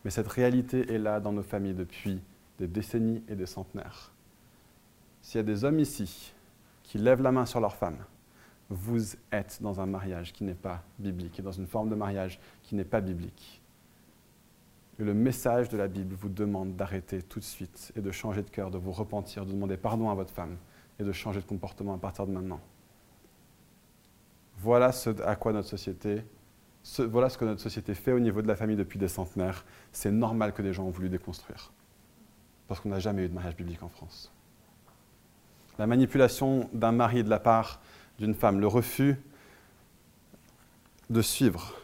Mais 0.04 0.12
cette 0.12 0.28
réalité 0.28 0.94
est 0.94 1.00
là 1.00 1.20
dans 1.20 1.32
nos 1.32 1.44
familles 1.44 1.74
depuis 1.74 2.22
des 2.60 2.68
décennies 2.68 3.24
et 3.28 3.36
des 3.36 3.46
centenaires. 3.46 4.12
S'il 5.22 5.40
y 5.40 5.40
a 5.40 5.44
des 5.44 5.64
hommes 5.64 5.80
ici 5.80 6.34
qui 6.84 7.00
lèvent 7.00 7.24
la 7.24 7.32
main 7.32 7.46
sur 7.46 7.60
leur 7.60 7.76
femme, 7.76 7.98
vous 8.70 9.16
êtes 9.32 9.60
dans 9.62 9.80
un 9.80 9.86
mariage 9.86 10.34
qui 10.34 10.44
n'est 10.44 10.54
pas 10.54 10.84
biblique 11.00 11.40
et 11.40 11.42
dans 11.42 11.52
une 11.52 11.68
forme 11.68 11.90
de 11.90 11.96
mariage 11.96 12.40
qui 12.64 12.76
n'est 12.76 12.86
pas 12.86 13.02
biblique. 13.02 13.62
Et 15.00 15.04
le 15.04 15.14
message 15.14 15.70
de 15.70 15.78
la 15.78 15.88
Bible 15.88 16.16
vous 16.16 16.30
demande 16.30 16.76
d'arrêter 16.76 17.22
tout 17.22 17.40
de 17.40 17.44
suite 17.44 17.92
et 17.96 18.02
de 18.02 18.12
changer 18.12 18.44
de 18.44 18.50
cœur, 18.50 18.72
de 18.72 18.78
vous 18.78 18.92
repentir, 18.92 19.46
de 19.46 19.52
demander 19.52 19.78
pardon 19.78 20.10
à 20.10 20.16
votre 20.16 20.32
femme 20.32 20.58
et 21.00 21.04
de 21.04 21.12
changer 21.12 21.42
de 21.42 21.46
comportement 21.46 21.94
à 21.96 21.98
partir 21.98 22.26
de 22.26 22.32
maintenant. 22.32 22.62
Voilà 24.58 24.92
ce 24.92 25.10
à 25.22 25.36
quoi 25.36 25.54
notre 25.54 25.68
société, 25.68 26.24
voilà 27.00 27.30
ce 27.30 27.38
que 27.38 27.46
notre 27.46 27.62
société 27.62 27.94
fait 27.94 28.12
au 28.12 28.20
niveau 28.20 28.42
de 28.42 28.48
la 28.48 28.56
famille 28.56 28.76
depuis 28.76 29.00
des 29.00 29.08
centenaires. 29.08 29.66
C'est 29.92 30.12
normal 30.12 30.54
que 30.54 30.62
des 30.62 30.74
gens 30.74 30.86
ont 30.86 30.92
voulu 30.92 31.10
déconstruire. 31.10 31.72
Parce 32.68 32.80
qu'on 32.80 32.90
n'a 32.90 33.00
jamais 33.00 33.26
eu 33.26 33.30
de 33.30 33.34
mariage 33.34 33.56
biblique 33.56 33.84
en 33.84 33.90
France. 33.90 34.32
La 35.78 35.88
manipulation 35.88 36.70
d'un 36.74 36.92
mari 36.92 37.24
de 37.24 37.30
la 37.30 37.40
part 37.40 37.82
d'une 38.18 38.34
femme, 38.34 38.60
le 38.60 38.68
refus 38.68 39.18
de 41.10 41.22
suivre, 41.22 41.76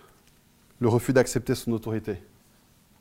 le 0.79 0.87
refus 0.87 1.13
d'accepter 1.13 1.55
son 1.55 1.73
autorité 1.73 2.23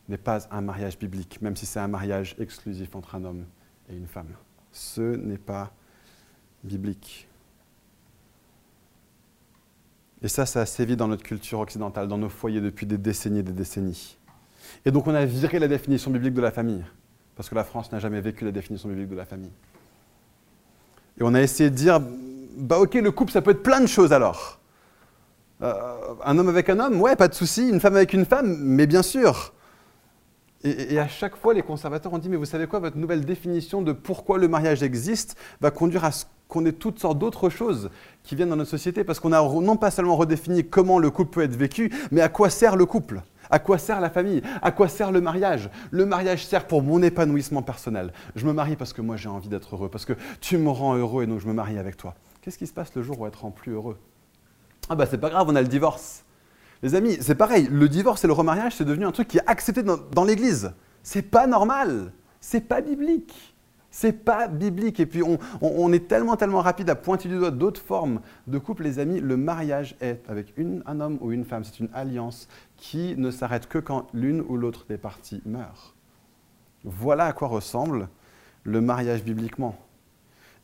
n'est 0.08 0.18
pas 0.18 0.48
un 0.50 0.60
mariage 0.60 0.98
biblique, 0.98 1.40
même 1.40 1.56
si 1.56 1.64
c'est 1.64 1.78
un 1.78 1.88
mariage 1.88 2.34
exclusif 2.38 2.94
entre 2.94 3.14
un 3.14 3.24
homme 3.24 3.46
et 3.88 3.96
une 3.96 4.08
femme. 4.08 4.34
Ce 4.72 5.00
n'est 5.00 5.38
pas 5.38 5.72
biblique. 6.64 7.28
Et 10.22 10.28
ça, 10.28 10.46
ça 10.46 10.60
a 10.60 10.66
sévi 10.66 10.96
dans 10.96 11.08
notre 11.08 11.22
culture 11.22 11.60
occidentale, 11.60 12.08
dans 12.08 12.18
nos 12.18 12.28
foyers 12.28 12.60
depuis 12.60 12.86
des 12.86 12.98
décennies 12.98 13.40
et 13.40 13.42
des 13.42 13.52
décennies. 13.52 14.18
Et 14.84 14.90
donc 14.90 15.06
on 15.06 15.14
a 15.14 15.24
viré 15.24 15.58
la 15.58 15.68
définition 15.68 16.10
biblique 16.10 16.34
de 16.34 16.40
la 16.40 16.50
famille, 16.50 16.84
parce 17.36 17.48
que 17.48 17.54
la 17.54 17.64
France 17.64 17.90
n'a 17.92 17.98
jamais 17.98 18.20
vécu 18.20 18.44
la 18.44 18.52
définition 18.52 18.88
biblique 18.88 19.08
de 19.08 19.16
la 19.16 19.24
famille. 19.24 19.52
Et 21.18 21.22
on 21.22 21.34
a 21.34 21.40
essayé 21.40 21.70
de 21.70 21.74
dire, 21.74 22.00
bah 22.56 22.78
ok, 22.78 22.94
le 22.94 23.10
couple, 23.10 23.32
ça 23.32 23.42
peut 23.42 23.52
être 23.52 23.62
plein 23.62 23.80
de 23.80 23.86
choses 23.86 24.12
alors. 24.12 24.58
Euh, 25.62 26.14
un 26.24 26.38
homme 26.38 26.48
avec 26.48 26.68
un 26.70 26.80
homme, 26.80 27.00
ouais, 27.00 27.16
pas 27.16 27.28
de 27.28 27.34
souci. 27.34 27.68
Une 27.68 27.80
femme 27.80 27.96
avec 27.96 28.14
une 28.14 28.24
femme, 28.24 28.56
mais 28.60 28.86
bien 28.86 29.02
sûr. 29.02 29.52
Et, 30.64 30.94
et, 30.94 30.98
à 30.98 31.08
chaque 31.08 31.36
fois, 31.36 31.52
les 31.52 31.62
conservateurs 31.62 32.12
ont 32.12 32.18
dit, 32.18 32.28
mais 32.28 32.36
vous 32.36 32.46
savez 32.46 32.66
quoi, 32.66 32.78
votre 32.78 32.96
nouvelle 32.96 33.24
définition 33.24 33.82
de 33.82 33.92
pourquoi 33.92 34.38
le 34.38 34.48
mariage 34.48 34.82
existe 34.82 35.36
va 35.60 35.70
conduire 35.70 36.04
à 36.04 36.12
ce 36.12 36.24
qu'on 36.50 36.66
ait 36.66 36.72
toutes 36.72 36.98
sortes 36.98 37.18
d'autres 37.18 37.48
choses 37.48 37.88
qui 38.22 38.34
viennent 38.34 38.50
dans 38.50 38.56
notre 38.56 38.68
société, 38.68 39.04
parce 39.04 39.18
qu'on 39.20 39.32
a 39.32 39.40
non 39.40 39.76
pas 39.76 39.90
seulement 39.90 40.16
redéfini 40.16 40.68
comment 40.68 40.98
le 40.98 41.10
couple 41.10 41.30
peut 41.30 41.42
être 41.42 41.56
vécu, 41.56 41.90
mais 42.10 42.20
à 42.20 42.28
quoi 42.28 42.50
sert 42.50 42.76
le 42.76 42.84
couple? 42.84 43.22
À 43.48 43.58
quoi 43.58 43.78
sert 43.78 44.00
la 44.00 44.10
famille? 44.10 44.42
À 44.60 44.70
quoi 44.70 44.86
sert 44.88 45.10
le 45.10 45.20
mariage? 45.20 45.70
Le 45.90 46.04
mariage 46.04 46.46
sert 46.46 46.66
pour 46.66 46.82
mon 46.82 47.02
épanouissement 47.02 47.62
personnel. 47.62 48.12
Je 48.36 48.46
me 48.46 48.52
marie 48.52 48.76
parce 48.76 48.92
que 48.92 49.00
moi 49.00 49.16
j'ai 49.16 49.28
envie 49.28 49.48
d'être 49.48 49.74
heureux, 49.74 49.88
parce 49.88 50.04
que 50.04 50.12
tu 50.40 50.58
me 50.58 50.68
rends 50.68 50.94
heureux 50.94 51.22
et 51.22 51.26
donc 51.26 51.40
je 51.40 51.48
me 51.48 51.52
marie 51.54 51.78
avec 51.78 51.96
toi. 51.96 52.14
Qu'est-ce 52.42 52.58
qui 52.58 52.66
se 52.66 52.72
passe 52.72 52.94
le 52.94 53.02
jour 53.02 53.18
où 53.18 53.26
être 53.26 53.40
rend 53.40 53.50
plus 53.50 53.72
heureux? 53.72 53.96
Ah 54.88 54.94
bah 54.94 55.06
c'est 55.10 55.18
pas 55.18 55.30
grave, 55.30 55.48
on 55.48 55.56
a 55.56 55.62
le 55.62 55.68
divorce. 55.68 56.24
Les 56.82 56.94
amis, 56.94 57.18
c'est 57.20 57.34
pareil, 57.34 57.68
le 57.70 57.88
divorce 57.88 58.24
et 58.24 58.26
le 58.26 58.32
remariage, 58.32 58.76
c'est 58.76 58.84
devenu 58.84 59.04
un 59.04 59.12
truc 59.12 59.28
qui 59.28 59.38
est 59.38 59.46
accepté 59.46 59.82
dans, 59.82 59.96
dans 59.96 60.24
l'Église. 60.24 60.72
C'est 61.02 61.22
pas 61.22 61.46
normal, 61.46 62.12
c'est 62.40 62.62
pas 62.62 62.80
biblique. 62.80 63.49
C'est 63.90 64.12
pas 64.12 64.46
biblique. 64.46 65.00
Et 65.00 65.06
puis 65.06 65.22
on, 65.60 65.92
est 65.92 66.06
tellement, 66.06 66.36
tellement 66.36 66.60
rapide 66.60 66.90
à 66.90 66.94
pointer 66.94 67.28
du 67.28 67.38
doigt 67.38 67.50
d'autres 67.50 67.80
formes 67.80 68.20
de 68.46 68.58
couple, 68.58 68.84
les 68.84 68.98
amis. 68.98 69.20
Le 69.20 69.36
mariage 69.36 69.96
est 70.00 70.28
avec 70.28 70.54
un 70.86 71.00
homme 71.00 71.18
ou 71.20 71.32
une 71.32 71.44
femme. 71.44 71.64
C'est 71.64 71.80
une 71.80 71.90
alliance 71.92 72.48
qui 72.76 73.14
ne 73.16 73.30
s'arrête 73.30 73.68
que 73.68 73.78
quand 73.78 74.06
l'une 74.14 74.42
ou 74.42 74.56
l'autre 74.56 74.86
des 74.88 74.98
parties 74.98 75.42
meurt. 75.44 75.94
Voilà 76.84 77.26
à 77.26 77.32
quoi 77.32 77.48
ressemble 77.48 78.08
le 78.62 78.80
mariage 78.80 79.24
bibliquement. 79.24 79.76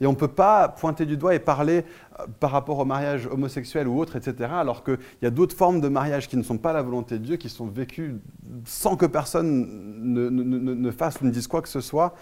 Et 0.01 0.07
on 0.07 0.11
ne 0.11 0.17
peut 0.17 0.29
pas 0.29 0.69
pointer 0.69 1.07
du 1.07 1.17
doigt 1.17 1.35
et 1.35 1.39
parler 1.39 1.85
euh, 2.21 2.27
par 2.39 2.51
rapport 2.51 2.79
au 2.79 2.85
mariage 2.85 3.27
homosexuel 3.27 3.89
ou 3.89 3.99
autre, 3.99 4.17
etc., 4.17 4.51
alors 4.53 4.85
qu'il 4.85 4.99
y 5.23 5.27
a 5.27 5.31
d'autres 5.31 5.57
formes 5.57 5.81
de 5.81 5.89
mariage 5.89 6.29
qui 6.29 6.37
ne 6.37 6.43
sont 6.43 6.59
pas 6.59 6.75
la 6.75 6.83
volonté 6.83 7.19
de 7.19 7.25
Dieu, 7.25 7.37
qui 7.37 7.49
sont 7.49 7.67
vécues 7.67 8.17
sans 8.67 8.97
que 8.97 9.07
personne 9.07 9.67
ne, 10.03 10.29
ne 10.29 10.91
fasse 10.91 11.21
ou 11.23 11.25
ne 11.25 11.31
dise 11.31 11.47
quoi 11.47 11.63
que 11.63 11.69
ce 11.69 11.81
soit 11.81 12.15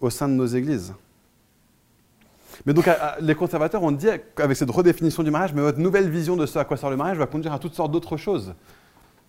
au 0.00 0.10
sein 0.10 0.28
de 0.28 0.34
nos 0.34 0.46
églises. 0.46 0.94
Mais 2.66 2.74
donc, 2.74 2.88
les 3.20 3.34
conservateurs 3.34 3.82
ont 3.82 3.92
dit, 3.92 4.08
avec 4.08 4.56
cette 4.56 4.70
redéfinition 4.70 5.22
du 5.22 5.30
mariage, 5.30 5.54
mais 5.54 5.62
votre 5.62 5.78
nouvelle 5.78 6.10
vision 6.10 6.36
de 6.36 6.46
ce 6.46 6.58
à 6.58 6.64
quoi 6.64 6.76
sert 6.76 6.90
le 6.90 6.96
mariage 6.96 7.16
va 7.16 7.26
conduire 7.26 7.52
à 7.52 7.58
toutes 7.58 7.74
sortes 7.74 7.90
d'autres 7.90 8.16
choses. 8.16 8.54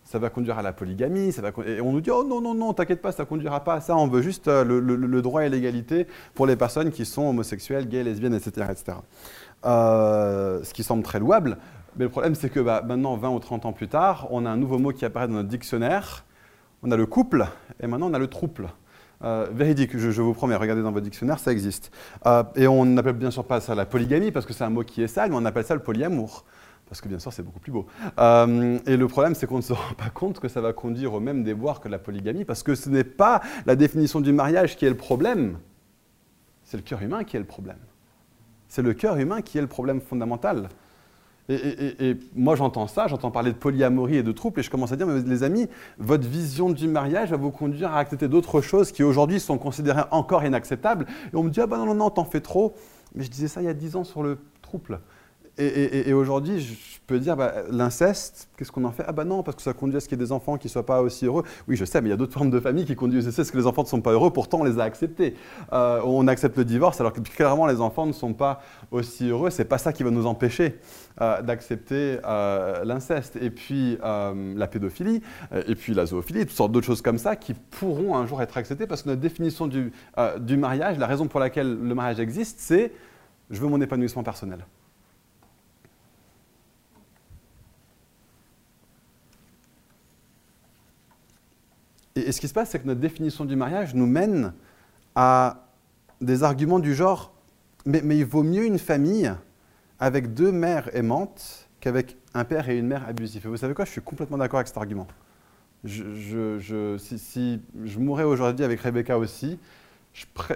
Ça 0.04 0.20
va 0.20 0.30
conduire 0.30 0.58
à 0.58 0.62
la 0.62 0.74
polygamie, 0.74 1.32
ça 1.32 1.42
va, 1.42 1.52
et 1.66 1.80
on 1.80 1.94
nous 1.94 2.02
dit, 2.02 2.12
oh 2.12 2.26
non, 2.26 2.42
non, 2.42 2.54
non, 2.54 2.74
t'inquiète 2.74 3.02
pas, 3.02 3.14
ça 3.14 3.24
conduira 3.24 3.64
pas 3.64 3.76
à 3.76 3.82
ça, 3.82 3.96
on 3.96 4.08
veut 4.08 4.22
juste 4.22 4.50
euh, 4.50 4.66
le, 4.66 5.22
droit 5.22 5.46
et 5.46 5.50
l'égalité 5.50 6.08
pour 6.34 6.46
les 6.46 6.58
personnes 6.58 6.92
qui 6.92 7.06
sont 7.06 7.30
homosexuelles, 7.30 7.88
gays, 7.88 8.04
lesbiennes, 8.04 8.34
etc. 8.34 8.68
etc. 8.72 8.98
Euh, 9.64 10.62
ce 10.64 10.74
qui 10.74 10.84
semble 10.84 11.04
très 11.04 11.20
louable, 11.20 11.58
mais 11.96 12.04
le 12.06 12.10
problème 12.10 12.36
c'est 12.36 12.50
que 12.50 12.60
bah, 12.60 12.84
maintenant, 12.86 13.16
20 13.16 13.30
ou 13.30 13.40
30 13.40 13.66
ans 13.68 13.74
plus 13.74 13.88
tard, 13.88 14.28
on 14.32 14.46
a 14.46 14.50
un 14.50 14.58
nouveau 14.58 14.80
mot 14.80 14.92
qui 14.92 15.06
apparaît 15.06 15.30
dans 15.30 15.36
notre 15.36 15.50
dictionnaire, 15.50 16.26
on 16.84 16.92
a 16.92 16.98
le 16.98 17.06
couple, 17.06 17.48
et 17.80 17.88
maintenant 17.88 18.10
on 18.10 18.14
a 18.14 18.20
le 18.20 18.28
trouble. 18.28 18.70
Euh, 19.24 19.48
véridique, 19.52 19.98
je, 19.98 20.22
vous 20.22 20.34
promets, 20.34 20.56
regardez 20.56 20.82
dans 20.82 20.92
votre 20.92 21.04
dictionnaire, 21.04 21.40
ça 21.40 21.52
existe. 21.52 21.92
Euh, 22.26 22.44
et 22.56 22.68
on 22.68 22.86
n'appelle 22.86 23.14
bien 23.14 23.32
sûr 23.32 23.46
pas 23.46 23.62
ça 23.62 23.76
la 23.76 23.86
polygamie, 23.86 24.32
parce 24.32 24.46
que 24.46 24.54
c'est 24.54 24.64
un 24.64 24.70
mot 24.70 24.84
qui 24.84 25.02
est 25.04 25.08
sale, 25.08 25.30
mais 25.30 25.36
on 25.36 25.46
appelle 25.46 25.66
ça 25.66 25.76
le 25.76 25.82
polyamour. 25.82 26.46
Parce 26.90 27.00
que 27.00 27.08
bien 27.08 27.20
sûr, 27.20 27.32
c'est 27.32 27.44
beaucoup 27.44 27.60
plus 27.60 27.72
beau. 27.72 27.86
Euh, 28.20 28.78
et 28.86 28.98
le 28.98 29.08
problème, 29.08 29.34
c'est 29.34 29.48
qu'on 29.48 29.58
ne 29.58 29.62
se 29.62 29.74
rend 29.74 29.94
pas 29.98 30.10
compte 30.10 30.40
que 30.40 30.48
ça 30.48 30.60
va 30.60 30.74
conduire 30.74 31.14
au 31.14 31.20
même 31.20 31.44
déboire 31.44 31.80
que 31.80 31.88
la 31.88 32.00
polygamie, 32.00 32.46
parce 32.46 32.64
que 32.64 32.76
ce 32.76 32.90
n'est 32.90 33.04
pas 33.04 33.42
la 33.66 33.76
définition 33.76 34.20
du 34.20 34.34
mariage 34.34 34.76
qui 34.76 34.86
est 34.86 34.90
le 34.90 34.98
problème, 34.98 35.58
c'est 36.64 36.78
le 36.78 36.84
cœur 36.84 37.02
humain 37.02 37.24
qui 37.24 37.38
est 37.38 37.40
le 37.40 37.46
problème. 37.46 37.80
C'est 38.68 38.82
le 38.82 38.94
cœur 38.94 39.18
humain 39.18 39.42
qui 39.42 39.58
est 39.58 39.62
le 39.62 39.68
problème 39.68 40.02
fondamental. 40.02 40.70
Et, 41.50 42.18
moi, 42.36 42.56
j'entends 42.56 42.88
ça, 42.88 43.08
j'entends 43.08 43.32
parler 43.32 43.52
de 43.52 43.58
polyamorie 43.58 44.18
et 44.18 44.24
de 44.24 44.32
trouble, 44.32 44.60
et 44.60 44.64
je 44.64 44.70
commence 44.70 44.92
à 44.92 44.96
dire, 44.96 45.08
mais 45.08 45.22
les 45.22 45.44
amis, 45.44 45.68
votre 45.98 46.28
vision 46.28 46.70
du 46.70 46.88
mariage 46.88 47.32
va 47.32 47.38
vous 47.38 47.52
conduire 47.52 47.92
à 47.92 48.00
accepter 48.00 48.28
d'autres 48.28 48.62
choses 48.62 48.92
qui 48.92 49.04
aujourd'hui 49.04 49.40
sont 49.40 49.58
considérées 49.58 50.04
encore 50.12 50.46
inacceptables. 50.46 51.06
Et 51.34 51.36
on 51.36 51.44
me 51.44 51.50
dit, 51.50 51.60
ah 51.60 51.68
ben 51.68 51.78
non, 51.78 51.88
non, 51.88 51.96
non, 51.96 52.10
t'en 52.10 52.26
fais 52.26 52.42
trop. 52.42 52.74
Mais 53.16 53.24
je 53.24 53.30
disais 53.30 53.48
ça 53.48 53.62
il 53.62 53.66
y 53.66 53.70
a 53.70 53.74
dix 53.74 53.96
ans 53.96 54.04
sur 54.04 54.24
le 54.24 54.38
trouble. 54.62 55.02
Et, 55.62 56.14
aujourd'hui, 56.14 56.60
je 56.60 57.00
peux 57.06 57.20
dire, 57.20 57.36
bah, 57.36 57.54
l'inceste, 57.70 58.50
qu'est-ce 58.58 58.72
qu'on 58.72 58.84
en 58.84 58.92
fait? 58.92 59.04
Ah 59.08 59.12
bah 59.12 59.26
non, 59.26 59.44
parce 59.44 59.56
que 59.56 59.62
ça 59.62 59.74
conduit 59.74 59.98
à 59.98 60.00
ce 60.00 60.08
qu'il 60.08 60.18
y 60.18 60.22
ait 60.22 60.26
des 60.26 60.32
enfants 60.32 60.58
qui 60.58 60.68
ne 60.68 60.72
soient 60.72 60.86
pas 60.86 61.02
aussi 61.02 61.26
heureux. 61.26 61.44
Oui, 61.68 61.76
je 61.76 61.86
sais, 61.86 62.02
mais 62.02 62.08
il 62.08 62.12
y 62.12 62.14
a 62.14 62.18
d'autres 62.18 62.34
formes 62.34 62.50
de 62.50 62.60
famille 62.60 62.86
qui 62.86 62.96
conduisent 62.96 63.28
à 63.28 63.44
ce 63.44 63.52
que 63.52 63.58
les 63.58 63.68
enfants 63.68 63.84
ne 63.84 63.88
sont 63.88 64.02
pas 64.02 64.12
heureux, 64.12 64.32
pourtant 64.32 64.62
on 64.62 64.64
les 64.64 64.80
a 64.80 64.84
acceptés. 64.84 65.36
Euh, 65.74 66.02
on 66.04 66.28
accepte 66.28 66.58
le 66.58 66.66
divorce, 66.66 67.00
alors 67.00 67.14
que 67.14 67.20
clairement 67.20 67.68
les 67.68 67.80
enfants 67.80 68.06
ne 68.06 68.12
sont 68.12 68.34
pas 68.34 68.62
aussi 68.90 69.30
heureux. 69.30 69.52
C'est 69.52 69.66
pas 69.66 69.78
ça 69.78 69.94
qui 69.94 70.04
va 70.04 70.10
nous 70.10 70.26
empêcher 70.26 70.80
euh, 71.22 71.42
d'accepter 71.42 72.18
euh, 72.26 72.84
l'inceste. 72.84 73.38
Et 73.40 73.52
puis 73.52 73.98
la 74.02 74.68
pédophilie, 74.68 75.22
et 75.68 75.76
puis 75.76 75.94
la 75.94 76.06
zoophilie, 76.08 76.46
toutes 76.46 76.56
sortes 76.56 76.72
d'autres 76.72 76.88
choses 76.88 77.02
comme 77.02 77.18
ça 77.18 77.36
qui 77.36 77.54
pourront 77.54 78.16
un 78.16 78.26
jour 78.26 78.42
être 78.42 78.58
acceptées 78.58 78.88
parce 78.88 79.04
que 79.04 79.10
notre 79.10 79.22
définition 79.22 79.68
du, 79.68 79.92
du 80.40 80.58
mariage, 80.58 80.98
la 80.98 81.08
raison 81.08 81.28
pour 81.28 81.40
laquelle 81.40 81.78
le 81.82 81.96
mariage 81.96 82.20
existe, 82.20 82.60
c'est 82.60 82.92
je 83.52 83.60
veux 83.60 83.68
mon 83.68 83.82
épanouissement 83.82 84.24
personnel. 84.24 84.66
Et, 92.32 92.34
ce 92.34 92.40
qui 92.40 92.48
se 92.48 92.54
passe, 92.54 92.70
c'est 92.70 92.80
que 92.80 92.88
notre 92.88 93.02
définition 93.02 93.44
du 93.44 93.58
mariage 93.58 93.94
nous 93.94 94.06
mène 94.08 94.54
à 95.16 95.68
des 96.22 96.44
arguments 96.44 96.80
du 96.80 96.96
genre 96.96 97.34
mais, 97.86 98.18
il 98.18 98.26
vaut 98.26 98.44
mieux 98.44 98.66
une 98.66 98.80
famille 98.80 99.34
avec 100.00 100.34
deux 100.34 100.52
mères 100.52 100.96
aimantes 100.96 101.68
qu'avec 101.80 102.16
un 102.34 102.44
père 102.44 102.70
et 102.70 102.78
une 102.78 102.88
mère 102.88 103.08
abusifs. 103.08 103.44
Et 103.46 103.48
vous 103.48 103.58
savez 103.58 103.74
quoi 103.74 103.86
Je 103.86 103.92
suis 103.92 104.02
complètement 104.02 104.38
d'accord 104.38 104.60
avec 104.60 104.68
cet 104.68 104.78
argument. 104.78 105.08
Si, 105.84 105.92
je 107.84 108.00
mourrais 108.00 108.24
aujourd'hui 108.24 108.64
avec 108.64 108.80
Rebecca 108.82 109.18
aussi, 109.18 109.60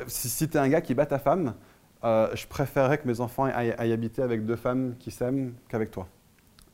si, 0.07 0.43
es 0.43 0.57
un 0.57 0.69
gars 0.69 0.81
qui 0.81 0.93
bat 0.93 1.07
ta 1.07 1.17
femme, 1.17 1.55
euh, 2.03 2.29
je 2.35 2.45
préférerais 2.45 2.99
que 2.99 3.07
mes 3.07 3.19
enfants 3.19 3.45
aillent, 3.45 3.71
habiter 3.91 4.21
avec 4.21 4.45
deux 4.45 4.55
femmes 4.55 4.95
qui 4.99 5.09
s'aiment 5.09 5.53
qu'avec 5.67 5.89
toi. 5.89 6.07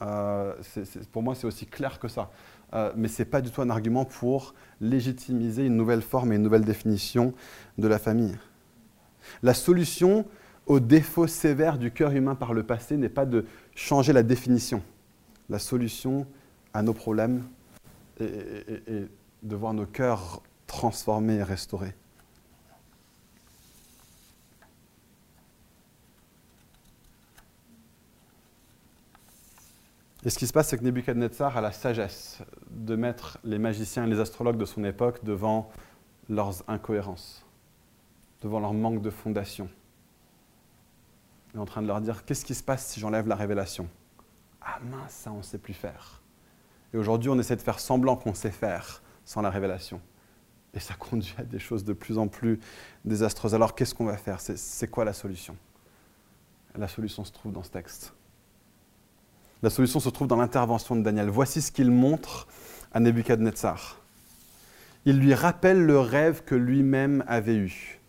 Euh, 0.02 0.54
pour 1.12 1.24
moi, 1.24 1.36
c'est 1.36 1.48
aussi 1.48 1.66
clair 1.66 2.00
que 2.00 2.08
ça. 2.10 2.30
Euh, 2.74 2.92
mais 2.96 3.08
ce 3.08 3.22
n'est 3.22 3.30
pas 3.30 3.42
du 3.42 3.52
tout 3.52 3.62
un 3.62 3.70
argument 3.70 4.06
pour 4.06 4.54
légitimiser 4.80 5.66
une 5.66 5.76
nouvelle 5.76 6.02
forme 6.02 6.32
et 6.32 6.36
une 6.36 6.44
nouvelle 6.44 6.64
définition 6.64 7.34
de 7.78 7.88
la 7.88 8.00
famille. 8.00 8.38
La 9.44 9.54
solution 9.54 10.26
au 10.68 10.80
défaut 10.80 11.28
sévère 11.28 11.78
du 11.78 11.92
cœur 11.92 12.12
humain 12.12 12.36
par 12.36 12.54
le 12.54 12.64
passé 12.64 12.98
n'est 12.98 13.10
pas 13.10 13.26
de 13.26 13.46
changer 13.76 14.14
la 14.14 14.24
définition. 14.24 14.82
La 15.50 15.60
solution 15.60 16.26
à 16.74 16.82
nos 16.82 16.94
problèmes 16.94 17.44
est 18.20 19.08
de 19.44 19.56
voir 19.56 19.74
nos 19.74 19.86
cœurs 19.86 20.42
transformés 20.68 21.36
et 21.36 21.44
restaurés. 21.44 21.94
Et 30.24 30.30
ce 30.30 30.38
qui 30.38 30.46
se 30.46 30.54
passe, 30.54 30.70
c'est 30.70 30.78
que 30.78 30.84
Nebuchadnezzar 30.84 31.58
a 31.58 31.62
la 31.62 31.72
sagesse 31.72 32.40
de 32.70 32.96
mettre 32.96 33.40
les 33.44 33.58
magiciens 33.58 34.06
et 34.06 34.10
les 34.10 34.20
astrologues 34.20 34.58
de 34.58 34.66
son 34.66 34.84
époque 34.84 35.24
devant 35.24 35.72
leurs 36.30 36.64
incohérences, 36.68 37.46
devant 38.42 38.60
leur 38.60 38.74
manque 38.74 39.02
de 39.02 39.10
fondation. 39.10 39.68
Il 41.54 41.58
est 41.58 41.60
en 41.60 41.66
train 41.66 41.82
de 41.82 41.88
leur 41.88 42.02
dire 42.02 42.24
Qu'est-ce 42.24 42.46
qui 42.46 42.54
se 42.54 42.64
passe 42.64 42.86
si 42.86 43.00
j'enlève 43.00 43.28
la 43.28 43.36
révélation? 43.36 43.90
Ah 44.62 44.80
mince, 44.80 45.12
ça 45.12 45.32
on 45.32 45.38
ne 45.38 45.42
sait 45.42 45.58
plus 45.58 45.74
faire. 45.74 46.22
Et 46.94 46.98
aujourd'hui, 46.98 47.30
on 47.30 47.40
essaie 47.40 47.56
de 47.56 47.62
faire 47.62 47.80
semblant 47.80 48.16
qu'on 48.16 48.36
sait 48.36 48.52
faire 48.52 49.02
sans 49.26 49.42
la 49.42 49.50
révélation. 49.50 50.02
Et 50.74 50.80
ça 50.80 50.94
conduit 50.94 51.34
à 51.38 51.44
des 51.44 51.60
choses 51.60 51.84
de 51.84 51.94
plus 51.94 52.18
en 52.18 52.28
plus 52.28 52.60
désastreuses. 53.06 53.56
Alors 53.56 53.76
qu'est-ce 53.76 53.96
qu'on 53.96 54.06
va 54.06 54.18
faire? 54.18 54.40
C'est 54.40 54.88
quoi 54.88 55.04
la 55.04 55.14
solution? 55.14 55.58
La 56.76 56.88
solution 56.88 57.26
se 57.26 57.32
trouve 57.32 57.52
dans 57.52 57.64
ce 57.64 57.72
texte. 57.72 58.14
La 59.64 59.70
solution 59.70 60.00
se 60.00 60.10
trouve 60.10 60.28
dans 60.28 60.38
l'intervention 60.38 60.96
de 60.96 61.04
Daniel. 61.04 61.30
Voici 61.30 61.62
ce 61.62 61.72
qu'il 61.72 61.92
montre 61.92 62.48
à 62.94 63.00
Nebuchadnezzar. 63.00 63.98
Il 65.06 65.20
lui 65.20 65.36
rappelle 65.36 65.86
le 65.86 66.00
rêve 66.00 66.42
que 66.44 66.56
lui-même 66.56 67.24
avait 67.28 67.56
eu. 67.56 68.00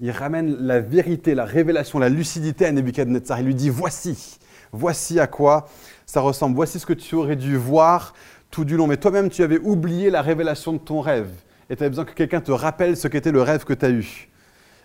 Il 0.00 0.10
ramène 0.10 0.56
la 0.58 0.80
vérité, 0.80 1.36
la 1.36 1.44
révélation, 1.44 2.00
la 2.00 2.08
lucidité 2.08 2.66
à 2.66 2.72
Nebuchadnezzar. 2.72 3.38
Il 3.38 3.46
lui 3.46 3.54
dit 3.54 3.70
Voici, 3.70 4.40
voici 4.72 5.20
à 5.20 5.28
quoi 5.28 5.68
ça 6.04 6.20
ressemble. 6.20 6.56
Voici 6.56 6.80
ce 6.80 6.86
que 6.86 6.92
tu 6.92 7.14
aurais 7.14 7.36
dû 7.36 7.56
voir 7.56 8.12
tout 8.50 8.64
du 8.64 8.76
long. 8.76 8.88
Mais 8.88 8.96
toi-même, 8.96 9.30
tu 9.30 9.44
avais 9.44 9.58
oublié 9.58 10.10
la 10.10 10.20
révélation 10.20 10.72
de 10.72 10.78
ton 10.78 11.00
rêve. 11.00 11.30
Et 11.70 11.76
tu 11.76 11.82
avais 11.84 11.90
besoin 11.90 12.06
que 12.06 12.12
quelqu'un 12.12 12.40
te 12.40 12.50
rappelle 12.50 12.96
ce 12.96 13.06
qu'était 13.06 13.30
le 13.30 13.42
rêve 13.42 13.64
que 13.64 13.74
tu 13.74 13.84
as 13.84 13.90
eu. 13.90 14.28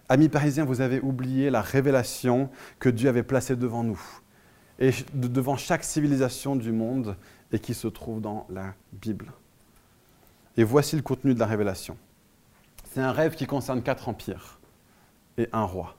Amis 0.09 0.29
parisiens, 0.29 0.65
vous 0.65 0.81
avez 0.81 0.99
oublié 0.99 1.49
la 1.49 1.61
révélation 1.61 2.49
que 2.77 2.89
Dieu 2.89 3.09
avait 3.09 3.23
placée 3.23 3.55
devant 3.55 3.83
nous 3.83 3.99
et 4.79 4.91
devant 5.13 5.57
chaque 5.57 5.83
civilisation 5.83 6.55
du 6.55 6.71
monde 6.71 7.15
et 7.51 7.59
qui 7.59 7.73
se 7.73 7.87
trouve 7.87 8.21
dans 8.21 8.47
la 8.49 8.73
Bible. 8.93 9.31
Et 10.57 10.63
voici 10.63 10.95
le 10.95 11.01
contenu 11.01 11.33
de 11.33 11.39
la 11.39 11.45
révélation. 11.45 11.97
C'est 12.91 13.01
un 13.01 13.11
rêve 13.11 13.35
qui 13.35 13.45
concerne 13.45 13.81
quatre 13.81 14.09
empires 14.09 14.59
et 15.37 15.47
un 15.51 15.63
roi. 15.63 15.95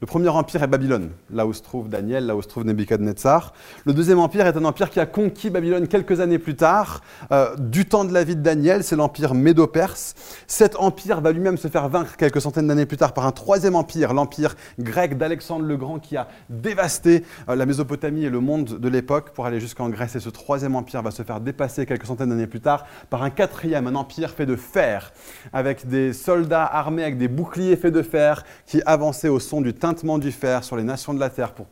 Le 0.00 0.06
premier 0.06 0.28
empire 0.28 0.62
est 0.62 0.66
Babylone, 0.66 1.10
là 1.32 1.46
où 1.46 1.54
se 1.54 1.62
trouve 1.62 1.88
Daniel, 1.88 2.26
là 2.26 2.36
où 2.36 2.42
se 2.42 2.48
trouve 2.48 2.64
Nebuchadnezzar. 2.64 3.54
Le 3.86 3.94
deuxième 3.94 4.18
empire 4.18 4.46
est 4.46 4.56
un 4.56 4.64
empire 4.66 4.90
qui 4.90 5.00
a 5.00 5.06
conquis 5.06 5.48
Babylone 5.48 5.88
quelques 5.88 6.20
années 6.20 6.38
plus 6.38 6.54
tard. 6.54 7.00
Euh, 7.32 7.56
du 7.56 7.86
temps 7.86 8.04
de 8.04 8.12
la 8.12 8.22
vie 8.22 8.36
de 8.36 8.42
Daniel, 8.42 8.84
c'est 8.84 8.96
l'empire 8.96 9.32
médo-perse. 9.32 10.14
Cet 10.46 10.76
empire 10.76 11.22
va 11.22 11.32
lui-même 11.32 11.56
se 11.56 11.68
faire 11.68 11.88
vaincre 11.88 12.16
quelques 12.16 12.42
centaines 12.42 12.66
d'années 12.66 12.84
plus 12.84 12.98
tard 12.98 13.14
par 13.14 13.26
un 13.26 13.32
troisième 13.32 13.74
empire, 13.74 14.12
l'empire 14.12 14.54
grec 14.78 15.16
d'Alexandre 15.16 15.64
le 15.64 15.78
Grand, 15.78 15.98
qui 15.98 16.18
a 16.18 16.28
dévasté 16.50 17.24
euh, 17.48 17.56
la 17.56 17.64
Mésopotamie 17.64 18.24
et 18.24 18.30
le 18.30 18.40
monde 18.40 18.78
de 18.78 18.88
l'époque 18.90 19.30
pour 19.30 19.46
aller 19.46 19.60
jusqu'en 19.60 19.88
Grèce. 19.88 20.14
Et 20.14 20.20
ce 20.20 20.28
troisième 20.28 20.76
empire 20.76 21.00
va 21.00 21.10
se 21.10 21.22
faire 21.22 21.40
dépasser 21.40 21.86
quelques 21.86 22.06
centaines 22.06 22.28
d'années 22.28 22.46
plus 22.46 22.60
tard 22.60 22.84
par 23.08 23.22
un 23.22 23.30
quatrième, 23.30 23.86
un 23.86 23.94
empire 23.94 24.30
fait 24.30 24.46
de 24.46 24.56
fer, 24.56 25.12
avec 25.54 25.88
des 25.88 26.12
soldats 26.12 26.66
armés 26.66 27.02
avec 27.02 27.16
des 27.16 27.28
boucliers 27.28 27.76
faits 27.76 27.94
de 27.94 28.02
fer 28.02 28.44
qui 28.66 28.82
avançaient 28.84 29.28
au 29.28 29.40
son 29.40 29.60
du 29.60 29.72
du 29.92 30.32
fer 30.32 30.64
sur 30.64 30.76
les 30.76 30.82
nations 30.82 31.14
de 31.14 31.20
la 31.20 31.30
terre 31.30 31.52
pour, 31.52 31.66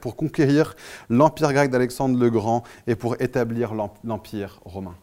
pour 0.00 0.16
conquérir 0.16 0.74
l'empire 1.08 1.52
grec 1.52 1.70
d'Alexandre 1.70 2.18
le 2.18 2.30
Grand 2.30 2.62
et 2.86 2.94
pour 2.94 3.20
établir 3.20 3.74
l'empire 4.04 4.60
romain. 4.64 4.94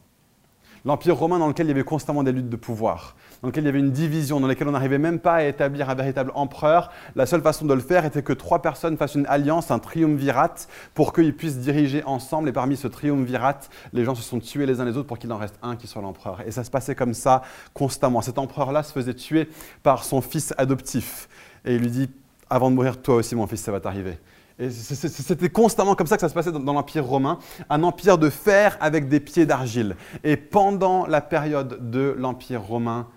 L'empire 0.85 1.17
romain 1.17 1.39
dans 1.39 1.47
lequel 1.47 1.65
il 1.65 1.69
y 1.69 1.71
avait 1.71 1.83
constamment 1.83 2.21
des 2.21 2.31
luttes 2.31 2.49
de 2.49 2.55
pouvoir, 2.55 3.15
dans 3.41 3.47
lequel 3.47 3.63
il 3.63 3.65
y 3.65 3.69
avait 3.69 3.79
une 3.79 3.91
division, 3.91 4.39
dans 4.39 4.47
lequel 4.47 4.67
on 4.67 4.71
n'arrivait 4.71 4.99
même 4.99 5.17
pas 5.17 5.37
à 5.37 5.43
établir 5.43 5.89
un 5.89 5.95
véritable 5.95 6.31
empereur. 6.35 6.91
La 7.15 7.25
seule 7.25 7.41
façon 7.41 7.65
de 7.65 7.73
le 7.73 7.79
faire 7.79 8.05
était 8.05 8.21
que 8.21 8.33
trois 8.33 8.61
personnes 8.61 8.95
fassent 8.95 9.15
une 9.15 9.25
alliance, 9.25 9.71
un 9.71 9.79
triumvirat, 9.79 10.53
pour 10.93 11.11
qu'ils 11.11 11.35
puissent 11.35 11.57
diriger 11.57 12.03
ensemble. 12.03 12.49
Et 12.49 12.51
parmi 12.51 12.77
ce 12.77 12.87
triumvirat, 12.87 13.61
les 13.93 14.03
gens 14.05 14.13
se 14.13 14.21
sont 14.21 14.39
tués 14.39 14.67
les 14.67 14.79
uns 14.79 14.85
les 14.85 14.95
autres 14.95 15.07
pour 15.07 15.17
qu'il 15.17 15.33
en 15.33 15.37
reste 15.37 15.57
un 15.63 15.75
qui 15.75 15.87
soit 15.87 16.03
l'empereur. 16.03 16.41
Et 16.45 16.51
ça 16.51 16.63
se 16.63 16.69
passait 16.69 16.93
comme 16.93 17.15
ça 17.15 17.41
constamment. 17.73 18.21
Cet 18.21 18.37
empereur-là 18.37 18.83
se 18.83 18.91
faisait 18.91 19.15
tuer 19.15 19.49
par 19.81 20.03
son 20.03 20.21
fils 20.21 20.53
adoptif. 20.59 21.27
Et 21.65 21.73
il 21.73 21.81
lui 21.81 21.89
dit 21.89 22.09
avant 22.49 22.69
de 22.69 22.75
mourir, 22.75 23.01
toi 23.01 23.15
aussi, 23.15 23.35
mon 23.35 23.47
fils, 23.47 23.61
ça 23.61 23.71
va 23.71 23.79
t'arriver. 23.79 24.17
Et 24.57 24.69
c'était 24.69 25.49
constamment 25.49 25.95
comme 25.95 26.07
ça 26.07 26.15
que 26.15 26.21
ça 26.21 26.29
se 26.29 26.33
passait 26.33 26.51
dans 26.51 26.73
l'Empire 26.73 27.05
romain, 27.05 27.39
un 27.69 27.83
empire 27.83 28.17
de 28.17 28.29
fer 28.29 28.77
avec 28.79 29.09
des 29.09 29.19
pieds 29.19 29.45
d'argile. 29.45 29.97
Et 30.23 30.37
pendant 30.37 31.05
la 31.07 31.19
période 31.19 31.89
de 31.91 32.15
l'Empire 32.17 32.61
romain 32.61 33.07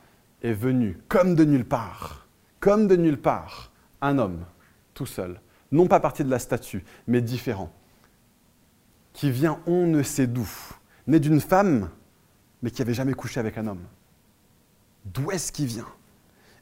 est 0.42 0.52
venu, 0.52 0.98
comme 1.08 1.36
de 1.36 1.44
nulle 1.44 1.64
part, 1.64 2.26
comme 2.58 2.88
de 2.88 2.96
nulle 2.96 3.20
part, 3.20 3.70
un 4.00 4.18
homme, 4.18 4.44
tout 4.94 5.06
seul, 5.06 5.40
non 5.70 5.86
pas 5.86 6.00
parti 6.00 6.24
de 6.24 6.30
la 6.30 6.40
statue, 6.40 6.84
mais 7.06 7.20
différent, 7.20 7.70
qui 9.12 9.30
vient 9.30 9.60
on 9.66 9.86
ne 9.86 10.02
sait 10.02 10.26
d'où, 10.26 10.48
né 11.06 11.20
d'une 11.20 11.40
femme, 11.40 11.90
mais 12.62 12.70
qui 12.70 12.80
n'avait 12.80 12.94
jamais 12.94 13.14
couché 13.14 13.38
avec 13.38 13.58
un 13.58 13.66
homme. 13.68 13.84
D'où 15.04 15.30
est-ce 15.30 15.52
qu'il 15.52 15.66
vient? 15.66 15.86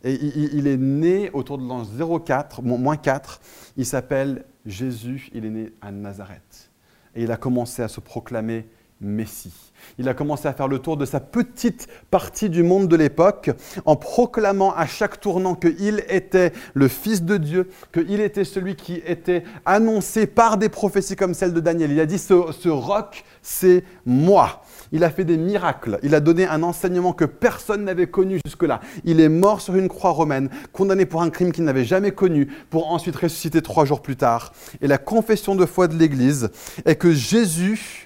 Et 0.06 0.14
il, 0.54 0.68
est 0.68 0.76
né 0.76 1.30
autour 1.32 1.58
de 1.58 1.66
l'an 1.66 1.82
04, 1.84 2.62
moins 2.62 2.96
4. 2.96 3.40
Il 3.76 3.84
s'appelle 3.84 4.44
Jésus, 4.64 5.28
il 5.34 5.44
est 5.44 5.50
né 5.50 5.72
à 5.82 5.90
Nazareth. 5.90 6.70
Et 7.16 7.24
il 7.24 7.32
a 7.32 7.36
commencé 7.36 7.82
à 7.82 7.88
se 7.88 7.98
proclamer 7.98 8.68
Messie. 9.00 9.72
Il 9.98 10.08
a 10.08 10.14
commencé 10.14 10.46
à 10.46 10.52
faire 10.52 10.68
le 10.68 10.78
tour 10.78 10.96
de 10.96 11.04
sa 11.04 11.18
petite 11.18 11.88
partie 12.10 12.48
du 12.48 12.62
monde 12.62 12.86
de 12.86 12.94
l'époque 12.96 13.50
en 13.84 13.96
proclamant 13.96 14.72
à 14.74 14.86
chaque 14.86 15.20
tournant 15.20 15.56
qu'il 15.56 16.04
était 16.08 16.52
le 16.74 16.86
Fils 16.86 17.22
de 17.22 17.36
Dieu, 17.36 17.68
qu'il 17.92 18.20
était 18.20 18.44
celui 18.44 18.76
qui 18.76 19.02
était 19.04 19.42
annoncé 19.64 20.28
par 20.28 20.56
des 20.56 20.68
prophéties 20.68 21.16
comme 21.16 21.34
celle 21.34 21.52
de 21.52 21.60
Daniel. 21.60 21.90
Il 21.90 22.00
a 22.00 22.06
dit, 22.06 22.18
ce, 22.18 22.52
ce 22.52 22.68
roc, 22.68 23.24
c'est 23.42 23.82
moi. 24.06 24.62
Il 24.92 25.04
a 25.04 25.10
fait 25.10 25.24
des 25.24 25.36
miracles. 25.36 25.98
Il 26.02 26.14
a 26.14 26.20
donné 26.20 26.46
un 26.46 26.62
enseignement 26.62 27.12
que 27.12 27.24
personne 27.24 27.84
n'avait 27.84 28.06
connu 28.06 28.38
jusque-là. 28.44 28.80
Il 29.04 29.20
est 29.20 29.28
mort 29.28 29.60
sur 29.60 29.74
une 29.76 29.88
croix 29.88 30.10
romaine, 30.10 30.48
condamné 30.72 31.06
pour 31.06 31.22
un 31.22 31.30
crime 31.30 31.52
qu'il 31.52 31.64
n'avait 31.64 31.84
jamais 31.84 32.12
connu, 32.12 32.48
pour 32.70 32.92
ensuite 32.92 33.16
ressusciter 33.16 33.62
trois 33.62 33.84
jours 33.84 34.02
plus 34.02 34.16
tard. 34.16 34.52
Et 34.80 34.86
la 34.86 34.98
confession 34.98 35.54
de 35.54 35.66
foi 35.66 35.88
de 35.88 35.94
l'Église 35.94 36.50
est 36.84 36.96
que 36.96 37.12
Jésus 37.12 38.05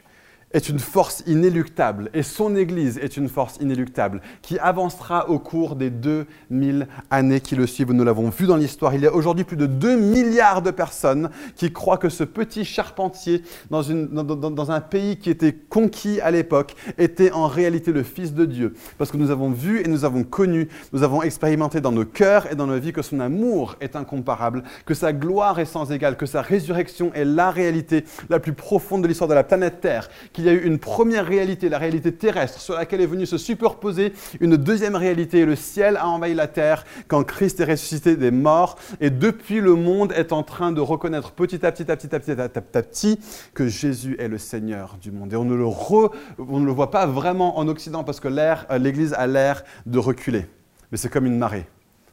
est 0.53 0.69
une 0.69 0.79
force 0.79 1.23
inéluctable 1.27 2.11
et 2.13 2.23
son 2.23 2.57
Église 2.57 2.99
est 2.99 3.17
une 3.17 3.29
force 3.29 3.57
inéluctable 3.61 4.21
qui 4.43 4.59
avancera 4.59 5.29
au 5.29 5.39
cours 5.39 5.77
des 5.77 5.91
2000 5.91 6.89
années 7.11 7.41
qui 7.41 7.55
le 7.55 7.67
suivent. 7.67 7.93
Nous 7.93 8.05
l'avons 8.05 8.31
vu 8.31 8.47
dans 8.47 8.57
l'histoire. 8.57 8.95
Il 8.95 9.03
y 9.03 9.07
a 9.07 9.15
aujourd'hui 9.15 9.45
plus 9.45 9.57
de 9.57 9.67
2 9.67 9.97
milliards 9.97 10.63
de 10.63 10.71
personnes 10.71 11.31
qui 11.55 11.73
croient 11.73 11.99
que 11.99 12.09
ce 12.09 12.25
petit 12.25 12.65
charpentier 12.65 13.43
dans, 13.71 14.71
un 14.71 14.81
pays 14.81 15.19
qui 15.19 15.31
était 15.31 15.53
conquis 15.53 16.21
à 16.21 16.31
l'époque 16.31 16.75
était 16.99 17.31
en 17.31 17.47
réalité 17.47 17.93
le 17.93 18.03
Fils 18.03 18.35
de 18.35 18.45
Dieu. 18.45 18.75
Parce 18.99 19.13
que 19.13 19.17
nous 19.17 19.31
avons 19.31 19.51
vu 19.51 19.81
et 19.81 19.89
nous 19.89 20.05
avons 20.05 20.25
connu, 20.25 20.69
nous 20.93 21.03
avons 21.03 21.23
expérimenté 21.23 21.81
dans 21.81 21.93
nos 21.93 22.05
cœurs 22.05 22.51
et 22.51 22.57
dans 22.57 22.67
nos 22.67 22.79
vies 22.79 22.93
que 22.93 23.03
son 23.03 23.21
amour 23.21 23.77
est 23.81 23.95
incomparable, 23.95 24.65
que 24.85 24.95
sa 24.95 25.13
gloire 25.13 25.61
est 25.61 25.65
sans 25.65 25.93
égale, 25.93 26.17
que 26.17 26.27
sa 26.27 26.43
résurrection 26.43 27.13
est 27.15 27.25
la 27.25 27.51
réalité 27.51 28.05
la 28.29 28.41
plus 28.41 28.53
profonde 28.53 29.03
de 29.03 29.09
l'histoire 29.09 29.29
de 29.29 29.35
la 29.35 29.45
planète 29.45 29.81
Terre 29.81 30.09
il 30.41 30.47
y 30.47 30.49
a 30.49 30.53
eu 30.53 30.65
une 30.65 30.79
première 30.79 31.27
réalité, 31.27 31.69
la 31.69 31.79
réalité 31.79 32.13
terrestre, 32.13 32.61
sur 32.61 32.75
laquelle 32.75 33.01
est 33.01 33.07
venue 33.07 33.27
se 33.27 33.39
superposer 33.39 34.13
une 34.41 34.57
deuxième 34.57 34.97
réalité. 34.97 35.45
Le 35.45 35.57
ciel 35.57 35.97
a 35.97 36.09
envahi 36.09 36.35
la 36.35 36.49
terre 36.49 36.85
quand 37.09 37.23
Christ 37.25 37.61
est 37.61 37.65
ressuscité 37.65 38.17
des 38.17 38.31
morts. 38.31 38.77
Et 39.01 39.11
depuis, 39.11 39.61
le 39.61 39.75
monde 39.75 40.13
est 40.17 40.33
en 40.33 40.43
train 40.43 40.73
de 40.73 40.81
reconnaître 40.81 41.33
petit 41.33 41.65
à 41.65 41.73
petit, 41.73 41.85
petit, 41.85 42.15
à 42.15 42.19
petit, 42.21 42.33
à 42.33 42.49
petit, 42.49 42.59
à 42.59 42.83
petit 42.83 43.21
que 43.55 43.69
Jésus 43.69 44.17
est 44.19 44.29
le 44.29 44.39
Seigneur 44.39 44.97
du 45.01 45.11
monde. 45.13 45.33
Et 45.33 45.37
on 45.37 45.45
ne 45.45 45.55
le, 45.55 45.65
on 45.67 46.59
ne 46.59 46.67
le 46.67 46.73
voit 46.73 46.91
pas 46.91 47.07
vraiment 47.07 47.59
en 47.59 47.69
Occident 47.69 48.03
parce 48.03 48.19
que 48.19 48.29
euh, 48.29 48.79
l'Église 48.79 49.13
a 49.15 49.27
l'air 49.27 49.63
de 49.87 49.99
reculer. 49.99 50.47
Mais 50.91 50.99
c'est 50.99 51.09
comme 51.09 51.27
une 51.27 51.39
marée 51.39 51.67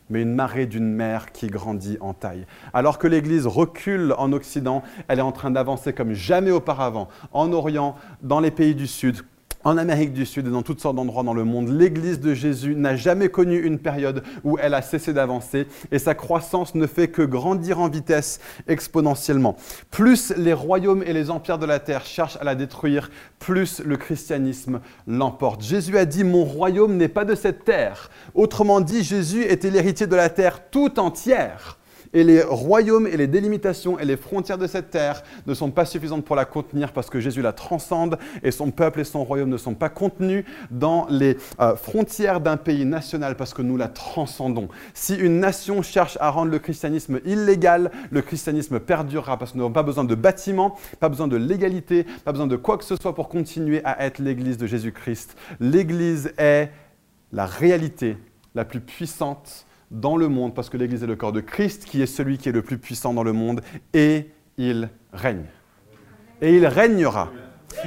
mais 0.10 0.22
une 0.22 0.34
marée 0.34 0.66
d'une 0.66 0.90
mer 0.90 1.32
qui 1.32 1.48
grandit 1.48 1.98
en 2.02 2.14
taille. 2.14 2.46
Alors 2.74 2.98
que 2.98 3.08
l'Église 3.08 3.48
recule 3.48 4.14
en 4.18 4.32
Occident, 4.34 4.84
elle 5.08 5.20
est 5.20 5.24
en 5.24 5.32
train 5.32 5.52
d'avancer 5.52 5.94
comme 5.94 6.14
jamais 6.14 6.52
auparavant, 6.52 7.08
en 7.32 7.52
Orient, 7.54 7.96
dans 8.22 8.40
les 8.40 8.52
pays 8.52 8.76
du 8.76 8.88
Sud, 8.88 9.18
en 9.68 9.78
Amérique 9.78 10.14
du 10.14 10.26
Sud 10.26 10.48
et 10.48 10.50
dans 10.50 10.62
toutes 10.62 10.80
sortes 10.80 10.96
d'endroits 10.96 11.24
dans 11.24 11.34
le 11.34 11.44
monde, 11.44 11.68
l'Église 11.68 12.22
de 12.22 12.34
Jésus 12.34 12.74
n'a 12.74 12.96
jamais 12.96 13.28
connu 13.28 13.60
une 13.62 13.80
période 13.80 14.24
où 14.46 14.58
elle 14.58 14.74
a 14.74 14.82
cessé 14.82 15.12
d'avancer 15.12 15.68
et 15.92 16.00
sa 16.00 16.16
croissance 16.16 16.74
ne 16.74 16.88
fait 16.88 17.10
que 17.10 17.22
grandir 17.22 17.82
en 17.82 17.90
vitesse 17.90 18.40
exponentiellement. 18.70 19.58
Plus 19.92 20.32
les 20.38 20.54
royaumes 20.54 21.04
et 21.06 21.12
les 21.12 21.30
empires 21.30 21.60
de 21.60 21.66
la 21.66 21.80
terre 21.80 22.06
cherchent 22.06 22.38
à 22.40 22.46
la 22.46 22.56
détruire, 22.56 23.12
plus 23.40 23.82
le 23.82 23.98
christianisme 23.98 24.80
l'emporte. 25.06 25.62
Jésus 25.62 25.98
a 25.98 26.06
dit, 26.06 26.24
mon 26.24 26.46
royaume 26.46 26.96
n'est 26.96 27.10
pas 27.10 27.26
de 27.26 27.36
cette 27.36 27.66
terre. 27.66 28.10
Autrement 28.36 28.80
dit, 28.80 29.04
Jésus 29.04 29.44
était 29.44 29.70
l'héritier 29.70 30.08
de 30.08 30.16
la 30.16 30.30
terre 30.30 30.70
tout 30.70 30.98
entière. 30.98 31.77
Et 32.14 32.24
les 32.24 32.42
royaumes 32.42 33.08
et 33.08 33.18
les 33.18 33.28
délimitations 33.28 34.00
et 34.00 34.06
les 34.06 34.18
frontières 34.18 34.58
de 34.58 34.68
cette 34.68 34.90
terre 34.90 35.24
ne 35.46 35.54
sont 35.54 35.72
pas 35.72 35.86
suffisantes 35.86 36.26
pour 36.26 36.36
la 36.36 36.46
contenir 36.46 36.94
parce 36.94 37.10
que 37.10 37.20
Jésus 37.20 37.42
la 37.42 37.54
transcende 37.54 38.18
et 38.44 38.52
son 38.52 38.72
peuple 38.72 39.02
et 39.02 39.04
son 39.04 39.24
royaume 39.24 39.50
ne 39.50 39.58
sont 39.58 39.74
pas 39.74 39.90
contenus 39.90 40.46
dans 40.72 41.08
les 41.10 41.38
euh, 41.60 41.76
frontières 41.76 42.40
d'un 42.40 42.58
pays 42.58 42.86
national 42.86 43.36
parce 43.36 43.54
que 43.54 43.62
nous 43.62 43.78
la 43.78 43.88
transcendons. 43.88 44.70
Si 44.94 45.16
une 45.16 45.40
nation 45.40 45.82
cherche 45.82 46.18
à 46.22 46.30
rendre 46.30 46.52
le 46.52 46.60
christianisme 46.60 47.20
illégal, 47.26 47.92
le 48.10 48.22
christianisme 48.22 48.80
perdurera 48.80 49.38
parce 49.38 49.52
que 49.52 49.58
nous 49.58 49.64
n'avons 49.64 49.74
pas 49.74 49.84
besoin 49.84 50.04
de 50.04 50.16
bâtiments, 50.16 50.76
pas 51.00 51.10
besoin 51.10 51.28
de 51.28 51.38
légalité, 51.38 52.06
pas 52.24 52.32
besoin 52.32 52.48
de 52.48 52.56
quoi 52.56 52.78
que 52.78 52.86
ce 52.86 52.96
soit 52.96 53.14
pour 53.14 53.30
continuer 53.30 53.82
à 53.84 54.06
être 54.06 54.20
l'Église 54.20 54.58
de 54.58 54.68
Jésus-Christ. 54.68 55.36
L'Église 55.60 56.34
est 56.38 56.72
la 57.32 57.46
réalité 57.46 58.18
la 58.56 58.66
plus 58.66 58.80
puissante 58.80 59.67
dans 59.92 60.18
le 60.18 60.28
monde, 60.28 60.54
parce 60.54 60.70
que 60.70 60.78
l'Église 60.78 61.04
est 61.04 61.08
le 61.08 61.16
corps 61.16 61.32
de 61.32 61.42
Christ, 61.42 61.86
qui 61.86 62.02
est 62.02 62.08
celui 62.08 62.38
qui 62.38 62.50
est 62.50 62.54
le 62.54 62.62
plus 62.62 62.78
puissant 62.78 63.14
dans 63.14 63.24
le 63.24 63.34
monde, 63.34 63.62
et 63.94 64.30
il 64.58 64.90
règne. 65.14 65.46
Et 66.42 66.56
il 66.56 66.66
régnera. 66.66 67.32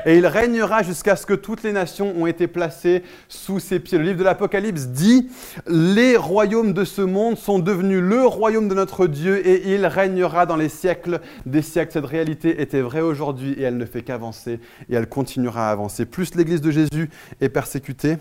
Et 0.06 0.18
il 0.18 0.26
régnera 0.26 0.82
jusqu'à 0.82 1.16
ce 1.16 1.26
que 1.26 1.34
toutes 1.34 1.62
les 1.62 1.72
nations 1.72 2.14
ont 2.16 2.26
été 2.26 2.46
placées 2.46 3.02
sous 3.28 3.58
ses 3.58 3.80
pieds. 3.80 3.98
Le 3.98 4.04
livre 4.04 4.18
de 4.18 4.24
l'Apocalypse 4.24 4.86
dit, 4.86 5.28
les 5.66 6.16
royaumes 6.16 6.72
de 6.72 6.84
ce 6.84 7.02
monde 7.02 7.36
sont 7.36 7.58
devenus 7.58 8.00
le 8.00 8.24
royaume 8.24 8.68
de 8.68 8.74
notre 8.74 9.06
Dieu 9.06 9.44
et 9.46 9.74
il 9.74 9.84
régnera 9.86 10.46
dans 10.46 10.56
les 10.56 10.68
siècles 10.68 11.20
des 11.46 11.62
siècles. 11.62 11.92
Cette 11.92 12.06
réalité 12.06 12.60
était 12.60 12.82
vraie 12.82 13.00
aujourd'hui 13.00 13.52
et 13.52 13.62
elle 13.62 13.78
ne 13.78 13.86
fait 13.86 14.02
qu'avancer 14.02 14.60
et 14.88 14.94
elle 14.94 15.08
continuera 15.08 15.68
à 15.68 15.72
avancer. 15.72 16.04
Plus 16.04 16.34
l'Église 16.34 16.60
de 16.60 16.70
Jésus 16.70 17.10
est 17.40 17.48
persécutée, 17.48 18.16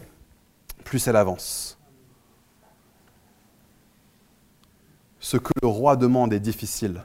plus 0.83 1.07
elle 1.07 1.17
avance. 1.17 1.78
Ce 5.19 5.37
que 5.37 5.51
le 5.61 5.67
roi 5.67 5.95
demande 5.95 6.33
est 6.33 6.39
difficile. 6.39 7.03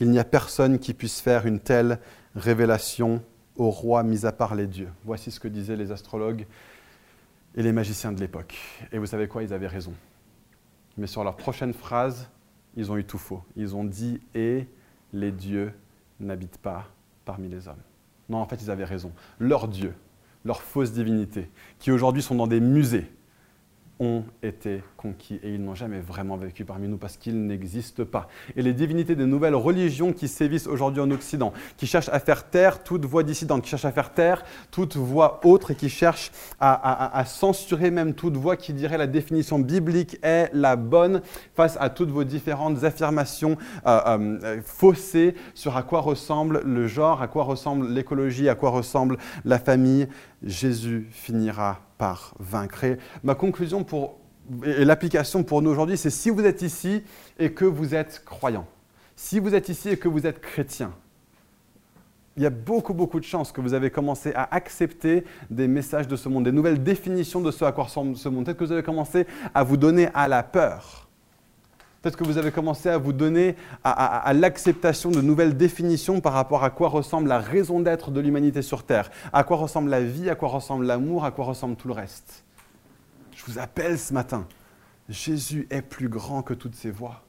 Il 0.00 0.10
n'y 0.10 0.18
a 0.18 0.24
personne 0.24 0.78
qui 0.78 0.94
puisse 0.94 1.20
faire 1.20 1.46
une 1.46 1.60
telle 1.60 2.00
révélation 2.34 3.22
au 3.56 3.70
roi, 3.70 4.02
mis 4.02 4.26
à 4.26 4.32
part 4.32 4.54
les 4.54 4.66
dieux. 4.66 4.90
Voici 5.04 5.30
ce 5.30 5.40
que 5.40 5.48
disaient 5.48 5.76
les 5.76 5.92
astrologues 5.92 6.46
et 7.54 7.62
les 7.62 7.72
magiciens 7.72 8.12
de 8.12 8.20
l'époque. 8.20 8.56
Et 8.92 8.98
vous 8.98 9.06
savez 9.06 9.28
quoi? 9.28 9.42
Ils 9.42 9.54
avaient 9.54 9.66
raison. 9.66 9.94
Mais 10.98 11.06
sur 11.06 11.24
leur 11.24 11.36
prochaine 11.36 11.72
phrase, 11.72 12.28
ils 12.76 12.90
ont 12.92 12.96
eu 12.96 13.04
tout 13.04 13.18
faux. 13.18 13.42
Ils 13.56 13.74
ont 13.74 13.84
dit 13.84 14.20
Et 14.34 14.66
les 15.12 15.32
dieux 15.32 15.72
n'habitent 16.20 16.58
pas 16.58 16.86
parmi 17.24 17.48
les 17.48 17.68
hommes. 17.68 17.82
Non, 18.28 18.38
en 18.38 18.46
fait, 18.46 18.60
ils 18.62 18.70
avaient 18.70 18.84
raison. 18.84 19.12
Leurs 19.38 19.68
dieux, 19.68 19.94
leurs 20.44 20.62
fausses 20.62 20.92
divinités, 20.92 21.48
qui 21.78 21.90
aujourd'hui 21.90 22.22
sont 22.22 22.34
dans 22.34 22.46
des 22.46 22.60
musées, 22.60 23.10
ont 23.98 24.24
été 24.42 24.82
conquis 24.96 25.40
et 25.42 25.54
ils 25.54 25.62
n'ont 25.62 25.74
jamais 25.74 26.00
vraiment 26.00 26.36
vécu 26.36 26.64
parmi 26.64 26.86
nous 26.86 26.98
parce 26.98 27.16
qu'ils 27.16 27.46
n'existent 27.46 28.04
pas. 28.04 28.28
Et 28.54 28.62
les 28.62 28.74
divinités 28.74 29.16
des 29.16 29.24
nouvelles 29.24 29.54
religions 29.54 30.12
qui 30.12 30.28
sévissent 30.28 30.66
aujourd'hui 30.66 31.00
en 31.00 31.10
Occident, 31.10 31.52
qui 31.76 31.86
cherchent 31.86 32.10
à 32.10 32.20
faire 32.20 32.48
taire 32.48 32.82
toute 32.82 33.04
voix 33.06 33.22
dissidente, 33.22 33.62
qui 33.62 33.70
cherchent 33.70 33.86
à 33.86 33.92
faire 33.92 34.12
taire 34.12 34.44
toute 34.70 34.96
voix 34.96 35.40
autre 35.44 35.70
et 35.70 35.74
qui 35.74 35.88
cherchent 35.88 36.30
à, 36.60 37.24
censurer 37.26 37.90
même 37.90 38.14
toute 38.14 38.36
voix 38.36 38.56
qui 38.56 38.72
dirait 38.72 38.98
la 38.98 39.06
définition 39.06 39.58
biblique 39.58 40.18
est 40.22 40.50
la 40.52 40.76
bonne 40.76 41.22
face 41.54 41.76
à 41.80 41.88
toutes 41.88 42.10
vos 42.10 42.24
différentes 42.24 42.84
affirmations 42.84 43.56
euh, 43.86 44.00
euh, 44.42 44.60
faussées 44.62 45.34
sur 45.54 45.76
à 45.76 45.82
quoi 45.82 46.00
ressemble 46.00 46.60
le 46.64 46.86
genre, 46.86 47.22
à 47.22 47.28
quoi 47.28 47.44
ressemble 47.44 47.88
l'écologie, 47.88 48.48
à 48.48 48.54
quoi 48.54 48.70
ressemble 48.70 49.16
la 49.44 49.58
famille. 49.58 50.08
Jésus 50.42 51.08
finira 51.10 51.85
par 51.98 52.34
vaincre. 52.38 52.96
ma 53.22 53.34
conclusion 53.34 53.84
pour, 53.84 54.18
et 54.64 54.84
l'application 54.84 55.42
pour 55.42 55.62
nous 55.62 55.70
aujourd'hui, 55.70 55.96
c'est 55.96 56.10
si 56.10 56.30
vous 56.30 56.44
êtes 56.44 56.62
ici 56.62 57.02
et 57.38 57.52
que 57.52 57.64
vous 57.64 57.94
êtes 57.94 58.22
croyant, 58.24 58.66
si 59.16 59.38
vous 59.38 59.54
êtes 59.54 59.68
ici 59.68 59.90
et 59.90 59.96
que 59.96 60.08
vous 60.08 60.26
êtes 60.26 60.40
chrétien, 60.40 60.92
il 62.36 62.42
y 62.42 62.46
a 62.46 62.50
beaucoup, 62.50 62.92
beaucoup 62.92 63.18
de 63.18 63.24
chances 63.24 63.50
que 63.50 63.62
vous 63.62 63.72
avez 63.72 63.90
commencé 63.90 64.32
à 64.34 64.54
accepter 64.54 65.24
des 65.50 65.66
messages 65.68 66.06
de 66.06 66.16
ce 66.16 66.28
monde, 66.28 66.44
des 66.44 66.52
nouvelles 66.52 66.82
définitions 66.82 67.40
de 67.40 67.50
ce 67.50 67.64
à 67.64 67.72
quoi 67.72 67.84
ressemble 67.84 68.14
ce 68.16 68.28
monde. 68.28 68.44
Peut-être 68.44 68.58
que 68.58 68.64
vous 68.64 68.72
avez 68.72 68.82
commencé 68.82 69.26
à 69.54 69.62
vous 69.62 69.78
donner 69.78 70.08
à 70.12 70.28
la 70.28 70.42
peur 70.42 71.05
Peut-être 72.06 72.18
que 72.18 72.22
vous 72.24 72.38
avez 72.38 72.52
commencé 72.52 72.88
à 72.88 72.98
vous 72.98 73.12
donner 73.12 73.56
à, 73.82 74.32
l'acceptation 74.32 75.10
de 75.10 75.20
nouvelles 75.20 75.56
définitions 75.56 76.20
par 76.20 76.34
rapport 76.34 76.62
à 76.62 76.70
quoi 76.70 76.88
ressemble 76.88 77.26
la 77.26 77.40
raison 77.40 77.80
d'être 77.80 78.12
de 78.12 78.20
l'humanité 78.20 78.62
sur 78.62 78.84
Terre, 78.84 79.10
à 79.32 79.42
quoi 79.42 79.56
ressemble 79.56 79.90
la 79.90 80.04
vie, 80.04 80.30
à 80.30 80.36
quoi 80.36 80.48
ressemble 80.50 80.86
l'amour, 80.86 81.24
à 81.24 81.32
quoi 81.32 81.46
ressemble 81.46 81.74
tout 81.74 81.88
le 81.88 81.94
reste. 81.94 82.44
Je 83.34 83.44
vous 83.46 83.58
appelle 83.58 83.98
ce 83.98 84.14
matin. 84.14 84.46
Jésus 85.08 85.66
est 85.68 85.82
plus 85.82 86.08
grand 86.08 86.42
que 86.42 86.54
toutes 86.54 86.76
ces 86.76 86.92
voix. 86.92 87.24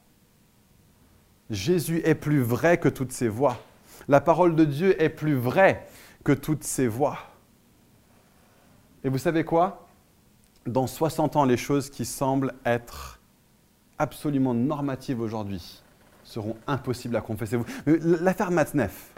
Jésus 1.50 2.00
est 2.04 2.14
plus 2.14 2.40
vrai 2.40 2.78
que 2.78 2.88
toutes 2.88 3.10
ces 3.10 3.26
voix. 3.26 3.58
La 4.06 4.20
parole 4.20 4.54
de 4.54 4.64
Dieu 4.64 5.02
est 5.02 5.08
plus 5.08 5.34
vraie 5.34 5.88
que 6.22 6.30
toutes 6.30 6.62
ces 6.62 6.86
voix. 6.86 7.18
Et 9.02 9.08
vous 9.08 9.18
savez 9.18 9.42
quoi? 9.42 9.88
Dans 10.66 10.86
60 10.86 11.34
ans, 11.34 11.44
les 11.44 11.56
choses 11.56 11.90
qui 11.90 12.04
semblent 12.04 12.54
être 12.64 13.17
absolument 13.98 14.54
normatives 14.54 15.20
aujourd'hui 15.20 15.82
seront 16.24 16.56
impossibles 16.66 17.16
à 17.16 17.20
confesser. 17.20 17.58
L'affaire 17.86 18.50
Matzneff, 18.50 19.12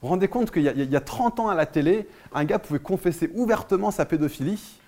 vous 0.00 0.06
vous 0.06 0.08
rendez 0.08 0.28
compte 0.28 0.50
qu'il 0.50 0.62
y, 0.62 0.96
a 0.96 1.00
30 1.00 1.40
ans 1.40 1.48
à 1.48 1.54
la 1.54 1.66
télé, 1.66 2.08
un 2.32 2.44
gars 2.44 2.58
pouvait 2.58 2.78
confesser 2.78 3.30
ouvertement 3.34 3.90
sa 3.90 4.06
pédophilie? 4.06 4.78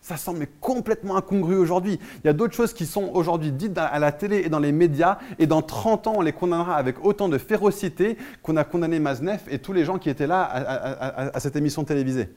Ça 0.00 0.16
semble 0.16 0.46
complètement 0.60 1.16
incongru 1.16 1.56
aujourd'hui. 1.56 1.98
Il 2.22 2.26
y 2.26 2.30
a 2.30 2.32
d'autres 2.32 2.54
choses 2.54 2.72
qui 2.72 2.86
sont 2.86 3.10
aujourd'hui 3.12 3.52
dites 3.52 3.76
à 3.76 3.98
la 3.98 4.12
télé 4.12 4.38
et 4.38 4.48
dans 4.48 4.58
les 4.58 4.72
médias, 4.72 5.18
et 5.38 5.46
dans 5.46 5.62
30 5.62 6.06
ans, 6.06 6.14
on 6.16 6.20
les 6.22 6.32
condamnera 6.32 6.76
avec 6.76 7.04
autant 7.04 7.28
de 7.28 7.38
férocité 7.38 8.16
qu'on 8.42 8.56
a 8.56 8.64
condamné 8.64 9.00
Maznev 9.00 9.40
et 9.48 9.58
tous 9.58 9.72
les 9.72 9.84
gens 9.84 9.98
qui 9.98 10.08
étaient 10.08 10.26
là 10.26 10.44
à 10.44 11.40
cette 11.40 11.56
émission 11.56 11.84
télévisée. 11.84 12.28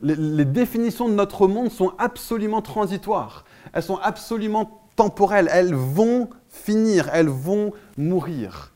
Les, 0.00 0.44
définitions 0.44 1.08
de 1.08 1.14
notre 1.14 1.46
monde 1.46 1.70
sont 1.70 1.92
absolument 1.98 2.62
transitoires. 2.62 3.44
Elles 3.72 3.82
sont 3.82 3.96
absolument 3.96 4.82
temporelles. 4.96 5.48
Elles 5.50 5.74
vont 5.74 6.30
finir. 6.48 7.08
Elles 7.12 7.28
vont 7.28 7.72
mourir. 7.96 8.72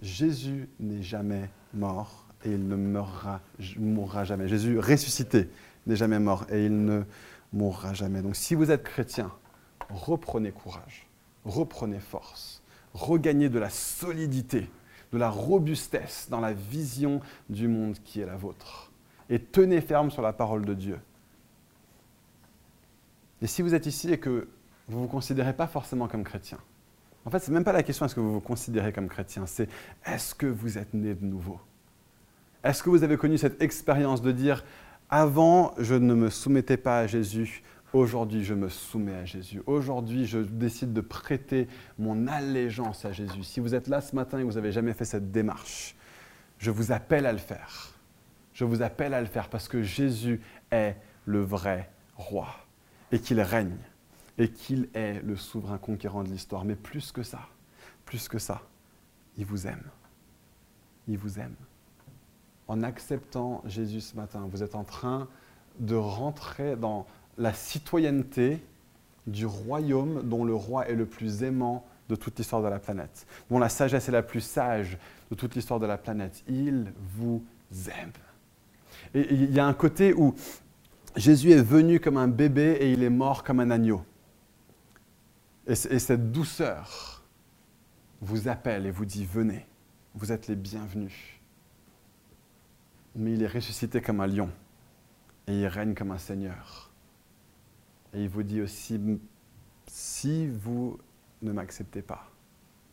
Jésus 0.00 0.68
n'est 0.80 1.02
jamais 1.02 1.48
mort 1.72 2.26
et 2.44 2.50
il 2.50 2.68
ne 2.68 2.76
mourra, 2.76 4.24
jamais. 4.24 4.48
Jésus 4.48 4.78
ressuscité 4.78 5.48
n'est 5.86 5.96
jamais 5.96 6.18
mort 6.18 6.44
et 6.50 6.66
il 6.66 6.84
ne 6.84 7.02
mourra 7.52 7.94
jamais. 7.94 8.20
Donc 8.20 8.36
si 8.36 8.54
vous 8.54 8.70
êtes 8.70 8.82
chrétien, 8.82 9.30
reprenez 9.88 10.50
courage, 10.50 11.08
reprenez 11.44 12.00
force, 12.00 12.62
regagnez 12.94 13.48
de 13.48 13.58
la 13.58 13.70
solidité 13.70 14.68
de 15.12 15.18
la 15.18 15.30
robustesse 15.30 16.28
dans 16.30 16.40
la 16.40 16.52
vision 16.52 17.20
du 17.48 17.68
monde 17.68 17.96
qui 18.02 18.20
est 18.20 18.26
la 18.26 18.36
vôtre. 18.36 18.91
Et 19.30 19.38
tenez 19.38 19.80
ferme 19.80 20.10
sur 20.10 20.22
la 20.22 20.32
parole 20.32 20.64
de 20.64 20.74
Dieu. 20.74 20.98
Et 23.40 23.46
si 23.46 23.62
vous 23.62 23.74
êtes 23.74 23.86
ici 23.86 24.12
et 24.12 24.18
que 24.18 24.48
vous 24.88 24.98
ne 24.98 25.02
vous 25.02 25.08
considérez 25.08 25.52
pas 25.52 25.66
forcément 25.66 26.08
comme 26.08 26.24
chrétien, 26.24 26.58
en 27.24 27.30
fait, 27.30 27.38
ce 27.38 27.50
n'est 27.50 27.54
même 27.54 27.64
pas 27.64 27.72
la 27.72 27.82
question 27.82 28.04
est-ce 28.06 28.14
que 28.14 28.20
vous 28.20 28.34
vous 28.34 28.40
considérez 28.40 28.92
comme 28.92 29.08
chrétien, 29.08 29.46
c'est 29.46 29.68
est-ce 30.04 30.34
que 30.34 30.46
vous 30.46 30.78
êtes 30.78 30.92
né 30.92 31.14
de 31.14 31.24
nouveau? 31.24 31.60
Est-ce 32.64 32.82
que 32.82 32.90
vous 32.90 33.02
avez 33.02 33.16
connu 33.16 33.38
cette 33.38 33.62
expérience 33.62 34.22
de 34.22 34.32
dire 34.32 34.64
avant, 35.10 35.74
je 35.78 35.94
ne 35.94 36.14
me 36.14 36.30
soumettais 36.30 36.76
pas 36.76 37.00
à 37.00 37.06
Jésus, 37.06 37.62
aujourd'hui, 37.92 38.44
je 38.44 38.54
me 38.54 38.68
soumets 38.68 39.14
à 39.14 39.24
Jésus. 39.24 39.62
Aujourd'hui, 39.66 40.26
je 40.26 40.38
décide 40.38 40.92
de 40.92 41.00
prêter 41.00 41.68
mon 41.98 42.26
allégeance 42.26 43.04
à 43.04 43.12
Jésus. 43.12 43.42
Si 43.42 43.60
vous 43.60 43.74
êtes 43.74 43.88
là 43.88 44.00
ce 44.00 44.16
matin 44.16 44.38
et 44.38 44.42
que 44.42 44.46
vous 44.46 44.54
n'avez 44.54 44.72
jamais 44.72 44.94
fait 44.94 45.04
cette 45.04 45.30
démarche, 45.30 45.94
je 46.58 46.70
vous 46.70 46.92
appelle 46.92 47.26
à 47.26 47.32
le 47.32 47.38
faire. 47.38 47.91
Je 48.62 48.66
vous 48.68 48.82
appelle 48.82 49.12
à 49.12 49.20
le 49.20 49.26
faire 49.26 49.48
parce 49.48 49.66
que 49.66 49.82
Jésus 49.82 50.40
est 50.70 50.94
le 51.26 51.42
vrai 51.42 51.90
roi 52.14 52.46
et 53.10 53.18
qu'il 53.18 53.40
règne 53.40 53.76
et 54.38 54.48
qu'il 54.52 54.88
est 54.94 55.20
le 55.22 55.34
souverain 55.34 55.78
conquérant 55.78 56.22
de 56.22 56.28
l'histoire. 56.28 56.64
Mais 56.64 56.76
plus 56.76 57.10
que 57.10 57.24
ça, 57.24 57.40
plus 58.04 58.28
que 58.28 58.38
ça, 58.38 58.62
il 59.36 59.46
vous 59.46 59.66
aime. 59.66 59.82
Il 61.08 61.18
vous 61.18 61.40
aime. 61.40 61.56
En 62.68 62.84
acceptant 62.84 63.64
Jésus 63.66 64.00
ce 64.00 64.14
matin, 64.14 64.48
vous 64.48 64.62
êtes 64.62 64.76
en 64.76 64.84
train 64.84 65.26
de 65.80 65.96
rentrer 65.96 66.76
dans 66.76 67.04
la 67.38 67.52
citoyenneté 67.54 68.62
du 69.26 69.44
royaume 69.44 70.22
dont 70.22 70.44
le 70.44 70.54
roi 70.54 70.88
est 70.88 70.94
le 70.94 71.06
plus 71.06 71.42
aimant 71.42 71.84
de 72.08 72.14
toute 72.14 72.38
l'histoire 72.38 72.62
de 72.62 72.68
la 72.68 72.78
planète, 72.78 73.26
dont 73.50 73.58
la 73.58 73.68
sagesse 73.68 74.08
est 74.08 74.12
la 74.12 74.22
plus 74.22 74.40
sage 74.40 74.98
de 75.32 75.34
toute 75.34 75.56
l'histoire 75.56 75.80
de 75.80 75.86
la 75.86 75.98
planète. 75.98 76.44
Il 76.46 76.92
vous 77.16 77.44
aime. 77.88 78.12
Il 79.14 79.52
y 79.52 79.60
a 79.60 79.66
un 79.66 79.74
côté 79.74 80.14
où 80.14 80.34
Jésus 81.16 81.50
est 81.50 81.62
venu 81.62 82.00
comme 82.00 82.16
un 82.16 82.28
bébé 82.28 82.78
et 82.80 82.92
il 82.92 83.02
est 83.02 83.10
mort 83.10 83.44
comme 83.44 83.60
un 83.60 83.70
agneau. 83.70 84.02
Et, 85.66 85.74
cette 85.74 86.32
douceur 86.32 87.22
vous 88.20 88.48
appelle 88.48 88.86
et 88.86 88.90
vous 88.90 89.04
dit, 89.04 89.24
venez, 89.24 89.66
vous 90.14 90.32
êtes 90.32 90.48
les 90.48 90.56
bienvenus. 90.56 91.40
Mais 93.14 93.34
il 93.34 93.42
est 93.42 93.48
ressuscité 93.48 94.00
comme 94.00 94.20
un 94.20 94.26
lion 94.26 94.50
et 95.46 95.60
il 95.60 95.66
règne 95.66 95.94
comme 95.94 96.10
un 96.10 96.18
seigneur. 96.18 96.90
Et 98.14 98.22
il 98.22 98.28
vous 98.28 98.42
dit 98.42 98.60
aussi, 98.60 99.00
si 99.86 100.46
vous 100.46 100.98
ne 101.42 101.52
m'acceptez 101.52 102.02
pas, 102.02 102.28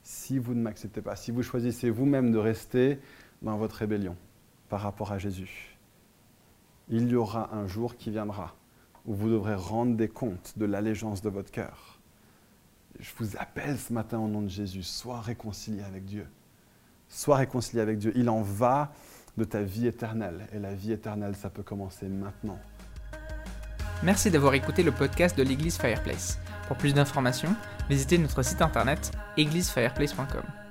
si 0.03 0.39
vous 0.39 0.53
ne 0.53 0.61
m'acceptez 0.61 1.01
pas, 1.01 1.15
si 1.15 1.31
vous 1.31 1.43
choisissez 1.43 1.89
vous-même 1.89 2.31
de 2.31 2.37
rester 2.37 2.99
dans 3.41 3.57
votre 3.57 3.75
rébellion 3.75 4.15
par 4.67 4.81
rapport 4.81 5.11
à 5.11 5.17
Jésus, 5.17 5.68
il 6.89 7.07
y 7.09 7.15
aura 7.15 7.53
un 7.53 7.67
jour 7.67 7.95
qui 7.95 8.09
viendra 8.09 8.55
où 9.05 9.13
vous 9.13 9.29
devrez 9.29 9.55
rendre 9.55 9.95
des 9.95 10.09
comptes 10.09 10.53
de 10.57 10.65
l'allégeance 10.65 11.21
de 11.21 11.29
votre 11.29 11.51
cœur 11.51 11.99
je 12.99 13.09
vous 13.17 13.37
appelle 13.37 13.77
ce 13.77 13.93
matin 13.93 14.19
au 14.19 14.27
nom 14.27 14.41
de 14.41 14.49
Jésus, 14.49 14.83
sois 14.83 15.21
réconcilié 15.21 15.83
avec 15.83 16.05
Dieu. 16.05 16.27
Sois 17.07 17.37
réconcilié 17.37 17.81
avec 17.81 17.97
Dieu. 17.97 18.11
Il 18.15 18.29
en 18.29 18.41
va 18.41 18.91
de 19.37 19.43
ta 19.43 19.61
vie 19.61 19.87
éternelle. 19.87 20.47
Et 20.53 20.59
la 20.59 20.73
vie 20.73 20.91
éternelle, 20.91 21.35
ça 21.35 21.49
peut 21.49 21.63
commencer 21.63 22.07
maintenant. 22.07 22.59
Merci 24.03 24.31
d'avoir 24.31 24.53
écouté 24.53 24.83
le 24.83 24.91
podcast 24.91 25.37
de 25.37 25.43
l'Église 25.43 25.77
Fireplace. 25.77 26.39
Pour 26.67 26.77
plus 26.77 26.93
d'informations, 26.93 27.55
visitez 27.89 28.17
notre 28.17 28.43
site 28.43 28.61
internet 28.61 29.11
églisefireplace.com. 29.37 30.68